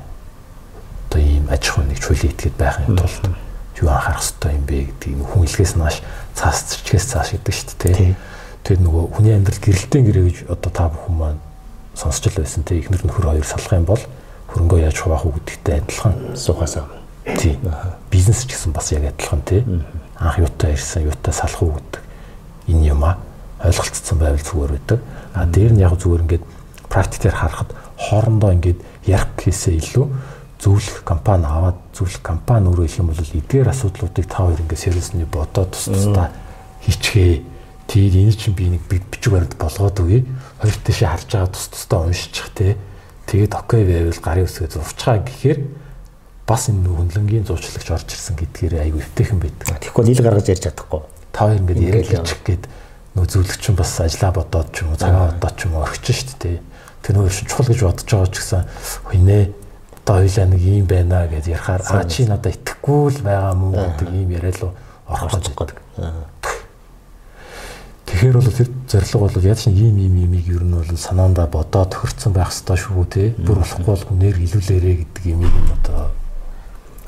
одоо 1.09 1.21
ийм 1.25 1.49
аж 1.49 1.65
ахуй 1.73 1.89
нэг 1.89 2.05
чөлөө 2.05 2.29
итгээд 2.37 2.57
байх 2.61 2.77
юм 2.85 3.01
тулд 3.01 3.33
юу 3.81 3.89
анхаарах 3.89 4.21
хэрэгтэй 4.21 4.53
юм 4.53 4.65
бэ 4.69 4.77
гэдгийг 4.93 5.25
хүн 5.25 5.45
илгээс 5.49 5.73
нааш 5.81 5.97
цаас 6.37 6.59
зэрчгээс 6.69 7.07
цааш 7.09 7.29
гэдэг 7.33 7.55
шүү 7.57 7.77
дээ. 7.81 8.13
Тэр 8.61 8.77
нөгөө 8.85 9.05
хүний 9.17 9.33
амьдрал 9.33 9.57
гэрэлтэн 9.57 10.05
гэрээ 10.05 10.25
гэж 10.29 10.37
одоо 10.53 10.69
та 10.69 10.93
бүхэн 10.93 11.17
маань 11.17 11.41
сонсч 11.97 12.29
л 12.29 12.37
байсан 12.37 12.61
те 12.69 12.77
ихнэр 12.77 13.09
нөхөр 13.09 13.25
хоёр 13.33 13.47
салах 13.49 13.73
юм 13.73 13.89
бол 13.89 14.05
хөрөнгөө 14.53 14.85
яаж 14.85 14.97
хуваах 15.01 15.25
уу 15.25 15.33
гэдэгтэй 15.41 15.81
адилхан 15.81 16.37
сухасаа. 16.37 16.85
Тий. 17.25 17.57
Бизнес 18.13 18.45
ч 18.45 18.53
гэсэн 18.53 18.77
бас 18.77 18.93
яг 18.93 19.09
адилхан 19.09 19.41
тий. 19.49 19.65
Анх 20.21 20.37
юутай 20.37 20.77
ирсэн, 20.77 21.09
юутай 21.09 21.33
салах 21.33 21.63
уу 21.65 21.73
гэдэг 21.81 22.08
энэ 22.69 22.93
юм 22.93 23.03
а 23.05 23.19
ойлголцсон 23.65 24.19
байвал 24.19 24.45
зүгээр 24.45 24.73
байдаг. 24.77 25.01
А 25.35 25.47
дээр 25.47 25.73
нь 25.73 25.83
яг 25.83 25.99
зүгээр 25.99 26.25
ингээд 26.25 26.45
практикээр 26.89 27.35
харахад 27.35 27.71
хоорондоо 27.99 28.51
ингээд 28.55 28.81
ярих 29.07 29.29
гэхээсээ 29.37 29.75
илүү 29.83 30.07
зөвлөх 30.59 31.03
компани 31.05 31.47
аваад 31.47 31.79
зөвлөх 31.95 32.23
компани 32.23 32.69
өөрөө 32.71 32.87
их 32.87 32.99
юм 32.99 33.11
бол 33.11 33.19
эдгээр 33.19 33.69
асуудлуудыг 33.71 34.27
та 34.27 34.47
хоёр 34.47 34.61
ингээд 34.63 34.85
сервисний 34.85 35.27
бодоод 35.27 35.75
тус 35.75 35.87
тусдаа 35.87 36.31
хийчихээ. 36.83 37.43
Тэгээд 37.89 38.15
энэ 38.21 38.37
чинь 38.37 38.55
би 38.55 38.69
нэг 38.69 38.83
бичиг 38.91 39.33
баримт 39.33 39.57
болгоод 39.57 39.97
өгье. 40.03 40.27
Хоёр 40.61 40.77
тийшээ 40.83 41.09
харж 41.09 41.29
байгаа 41.31 41.51
тус 41.55 41.67
тусдаа 41.73 42.01
уншчих 42.05 42.51
те. 42.55 42.77
Тэгээд 43.27 43.55
окей 43.55 43.83
байвал 43.87 44.21
гарын 44.23 44.45
үсгээ 44.45 44.69
зурчгаа 44.77 45.19
гэхээр 45.25 45.59
бас 46.45 46.69
энэ 46.69 46.89
хүнлэнгийн 46.89 47.45
зуучлагч 47.49 47.89
орж 47.93 48.09
ирсэн 48.13 48.37
гэдгээр 48.37 48.83
айгүй 48.83 49.03
өвтэйхэн 49.05 49.41
байдаг. 49.41 49.79
Тэгэхгүй 49.79 50.05
ил 50.11 50.25
гаргаж 50.25 50.47
ярьж 50.49 50.65
чадахгүй. 50.69 51.03
Та 51.39 51.47
хоёр 51.47 51.63
ингээд 51.63 51.79
яриад 51.79 52.27
ичих 52.27 52.43
гээд 52.43 52.65
нөө 53.15 53.27
зөвлөгч 53.31 53.65
нь 53.71 53.79
бас 53.79 53.95
ажиллаа 54.03 54.35
бодоод 54.35 54.75
ч 54.75 54.83
юм 54.83 54.91
уу 54.91 54.99
цагаа 54.99 55.31
бодоод 55.39 55.55
ч 55.55 55.71
юм 55.71 55.79
уу 55.79 55.87
орхиж 55.87 56.11
штт 56.11 56.35
те. 56.43 56.59
Тэр 57.07 57.15
нөө 57.15 57.31
чухал 57.31 57.71
гэж 57.71 57.79
бодож 57.87 58.11
байгаа 58.11 58.27
ч 58.27 58.37
гэсэн 58.43 58.63
хийнэ 59.07 59.39
одоо 60.03 60.19
хоёлаа 60.19 60.47
нэг 60.51 60.63
юм 60.67 60.87
байна 60.91 61.31
гэж 61.31 61.45
ярихаар 61.47 61.83
а 61.87 62.03
чи 62.11 62.27
надад 62.27 62.59
итгэхгүй 62.59 63.03
л 63.15 63.23
байгаа 63.23 63.55
мүү 63.55 63.71
гэдэг 63.71 64.09
юм 64.19 64.31
яриа 64.35 64.51
л 64.51 64.75
орох 65.07 65.39
гэдэг. 65.39 65.79
Тэгэхээр 68.03 68.35
бол 68.35 68.51
тэр 68.51 68.69
зорилго 68.91 69.19
бол 69.31 69.47
яаж 69.47 69.63
нэг 69.71 69.79
ийм 69.79 69.95
ийм 69.95 70.15
юмыг 70.27 70.43
ер 70.43 70.67
нь 70.67 70.75
бол 70.75 70.91
санаандаа 70.91 71.47
бодоод 71.47 71.95
тохирцсон 71.95 72.35
байх 72.35 72.51
ёстой 72.51 72.83
шүү 72.83 73.07
те. 73.07 73.31
Бүр 73.39 73.63
болохгүй 73.63 73.87
бол 73.95 74.07
хүнээр 74.11 74.43
илүүлээрэ 74.43 75.07
гэдэг 75.07 75.25
юмыг 75.39 75.55
нь 75.55 75.71
одоо 75.87 76.11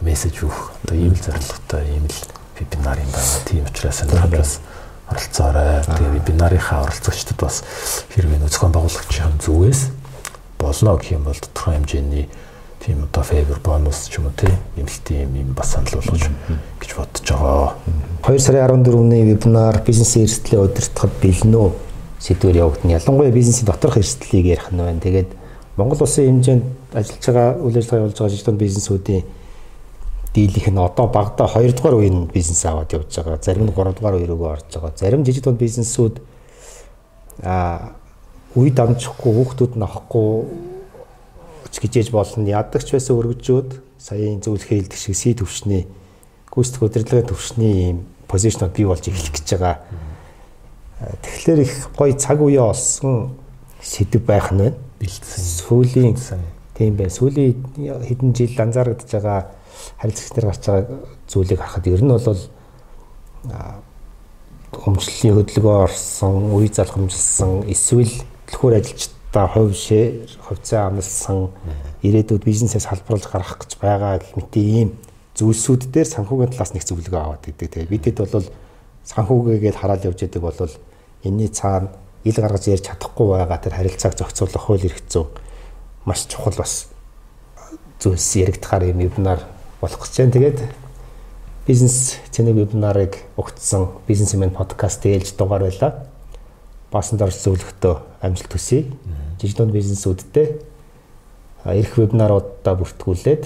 мессеж 0.07 0.39
өгөх 0.47 0.70
одоо 0.87 0.95
ийм 0.95 1.18
л 1.18 1.24
зорилготой 1.24 1.83
ийм 1.99 2.07
л 2.07 2.39
вебинар 2.61 2.98
юм 3.00 3.11
байна. 3.11 3.32
Тийм 3.48 3.64
учраас 3.64 3.96
сонирхолтой 4.04 4.44
оролцоорой. 5.11 5.82
Тэгээ 5.82 6.14
вебинарынхаа 6.20 6.84
оролцогчдод 6.86 7.38
бас 7.40 7.64
хэрвээ 8.14 8.38
нөхцөл 8.38 8.70
байгуулагчийн 8.70 9.40
зүгээс 9.42 9.80
болно 10.61 10.96
гэх 10.96 11.16
юм 11.16 11.24
бол 11.24 11.34
тодорхой 11.34 11.74
хэмжээний 11.74 12.28
тийм 12.84 13.04
одоо 13.04 13.22
фейвер 13.24 13.58
бонус 13.64 14.08
ч 14.08 14.18
юм 14.18 14.30
уу 14.30 14.36
тийм 14.36 14.54
эмэлтийн 14.76 15.26
юм 15.26 15.34
юм 15.40 15.52
бас 15.56 15.74
санал 15.74 15.98
болгож 15.98 16.30
гэж 16.80 16.90
бодож 16.96 17.26
байгаа. 17.26 17.74
2 18.22 18.38
сарын 18.38 18.84
14-ний 18.84 19.24
вебинар 19.24 19.82
бизнесийн 19.82 20.24
эрсдлээ 20.24 20.61
удирдахад 20.61 21.12
бэлэн 21.22 21.54
үү 21.54 21.70
сэдвээр 22.20 22.56
явагдана. 22.56 22.96
Ялангуяа 23.00 23.32
бизнесийн 23.32 23.66
доторх 23.66 23.96
эрсдлийг 23.96 24.46
ярих 24.46 24.70
нь 24.70 24.78
байна. 24.78 25.00
Тэгээд 25.00 25.30
Монгол 25.76 26.00
улсын 26.00 26.28
хэмжээнд 26.28 26.64
ажиллаж 26.92 27.24
байгаа 27.26 27.48
үйл 27.64 27.76
ажиллагаа 27.76 28.00
явуулж 28.04 28.18
байгаа 28.20 28.32
жижиг 28.36 28.56
бизнесүүдийн 28.56 29.24
дийлэх 30.35 30.70
нь 30.70 30.78
одоо 30.78 31.07
багада 31.11 31.51
2 31.51 31.74
дугаар 31.74 31.99
үеийн 31.99 32.31
бизнес 32.31 32.64
аваад 32.64 32.93
явж 32.93 33.11
байгаа. 33.11 33.43
Зарим 33.43 33.66
нь 33.66 33.74
3 33.74 33.95
дугаар 33.99 34.14
үе 34.14 34.26
рүүгээ 34.31 34.53
орж 34.55 34.68
байгаа. 34.74 34.95
Зарим 34.95 35.24
жижиг 35.26 35.45
дунд 35.45 35.59
бизнесүүд 35.59 36.20
а 37.43 37.99
үе 38.55 38.70
дамжихгүй 38.70 39.33
хүүхдүүд 39.35 39.74
нь 39.74 39.83
авахгүй 39.83 40.47
гэж 41.83 42.11
болно. 42.14 42.47
Ядагч 42.47 42.89
байсан 42.95 43.18
өргөжөөд 43.18 43.70
саяын 43.99 44.39
зөвлөх 44.39 44.70
хэлдэг 44.70 44.99
шиг 44.99 45.18
C 45.18 45.35
төвшний 45.35 45.87
гүйцэтгэх 46.51 46.83
удирдлагын 46.83 47.31
төвшний 47.31 47.74
ийм 47.91 47.99
позишнод 48.31 48.70
бий 48.74 48.87
болж 48.87 49.03
эхлэх 49.07 49.35
гэж 49.35 49.49
байгаа. 49.59 49.76
Тэгэхээр 51.26 51.61
их 51.62 51.74
гоё 51.99 52.14
цаг 52.14 52.39
үе 52.43 52.62
олсон 52.62 53.35
сэдв 53.83 54.22
байх 54.22 54.55
нь 54.55 54.59
байна. 54.59 54.78
Бэлдсэн. 54.99 55.43
Сүүлийн 55.66 56.14
тийм 56.74 56.95
байна. 56.95 57.11
Сүүлийн 57.11 57.55
хэдэн 58.07 58.31
жил 58.35 58.55
анзаарэгдэж 58.59 59.11
байгаа 59.14 59.59
харилцагчдаар 60.01 60.47
гарч 60.47 60.64
байгаа 60.66 60.85
зүйлийг 61.29 61.61
харахад 61.61 61.87
ер 61.87 62.03
нь 62.05 62.12
бол 62.12 62.39
өмчлөлийн 64.71 65.35
хөдөлгөөн 65.35 65.85
орсон, 65.85 66.55
үе 66.55 66.71
залхамжилсан, 66.71 67.66
эсвэл 67.66 68.14
хөтөлбөр 68.47 68.79
ажилчдаа 68.79 69.47
хувь 69.51 69.75
шээ 69.75 70.31
хувьцаа 70.47 70.89
амлсан 70.89 71.51
ирээдүйд 72.07 72.45
бизнесээс 72.47 72.87
салбарлаж 72.87 73.27
гарах 73.27 73.59
гэж 73.59 73.77
байгаа 73.83 74.23
гэх 74.23 74.37
мэт 74.39 74.55
ийм 74.57 74.95
зүйлсүүд 75.35 75.91
дээр 75.91 76.09
санхүүгийн 76.09 76.53
талаас 76.55 76.73
нэг 76.75 76.85
зөвлөгөө 76.87 77.21
аваад 77.21 77.45
идэг. 77.51 77.68
Тэгээ 77.71 77.93
бидэд 77.93 78.18
бол 78.31 78.47
санхүүгээгээд 79.05 79.77
хараад 79.81 80.07
явж 80.07 80.21
идэг 80.23 80.43
бол 80.43 80.59
энэний 81.25 81.51
цаана 81.51 81.91
ил 82.25 82.37
гаргаж 82.37 82.64
ярьж 82.68 82.85
чадахгүй 82.87 83.27
байгаа 83.33 83.59
тэр 83.59 83.75
харилцааг 83.75 84.14
зохицуулах 84.16 84.64
хууль 84.64 84.85
эрх 84.85 85.01
зүйн 85.09 85.29
маш 86.05 86.29
чухал 86.29 86.55
бас 86.57 86.93
зүйлс 88.01 88.37
яригдахаар 88.37 88.93
юм 88.93 88.99
вебинар 89.01 89.41
болох 89.81 90.01
гэж 90.01 90.14
байна. 90.16 90.33
Тэгээд 90.33 90.61
бизнес 91.66 92.20
цэник 92.31 92.57
вебинарыг 92.57 93.16
өгцсөн 93.37 93.89
бизнесмен 94.07 94.51
подкаст 94.53 95.05
ээлж 95.07 95.35
дугаар 95.37 95.64
байлаа. 95.68 96.07
Баасанд 96.93 97.22
орж 97.22 97.41
зөвлөختөө 97.41 97.95
амжилт 98.20 98.53
хүсье. 98.53 98.93
Жижиг 99.41 99.57
дунд 99.57 99.72
бизнесүүдтэй 99.72 100.61
ирэх 101.64 101.97
вебинаруудаа 101.97 102.74
бүртгүүлээд 102.76 103.45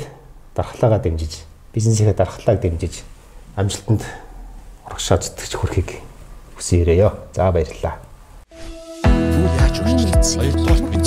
дархлаагаа 0.54 0.98
дэмжиж, 1.02 1.42
бизнесийнхээ 1.74 2.14
дархлааг 2.14 2.62
дэмжиж 2.62 3.02
амжилтанд 3.54 4.02
урагшаа 4.86 5.18
зүтгэж 5.18 5.52
хүрэхийг 5.58 5.90
хүсээрээ. 6.58 7.10
За 7.34 7.50
баярлалаа. 7.50 7.98
Яаж 9.04 9.76
үргэлжлүүлсэн? 9.82 10.40
Хоёрдугаар 10.40 10.80
бид 10.90 11.04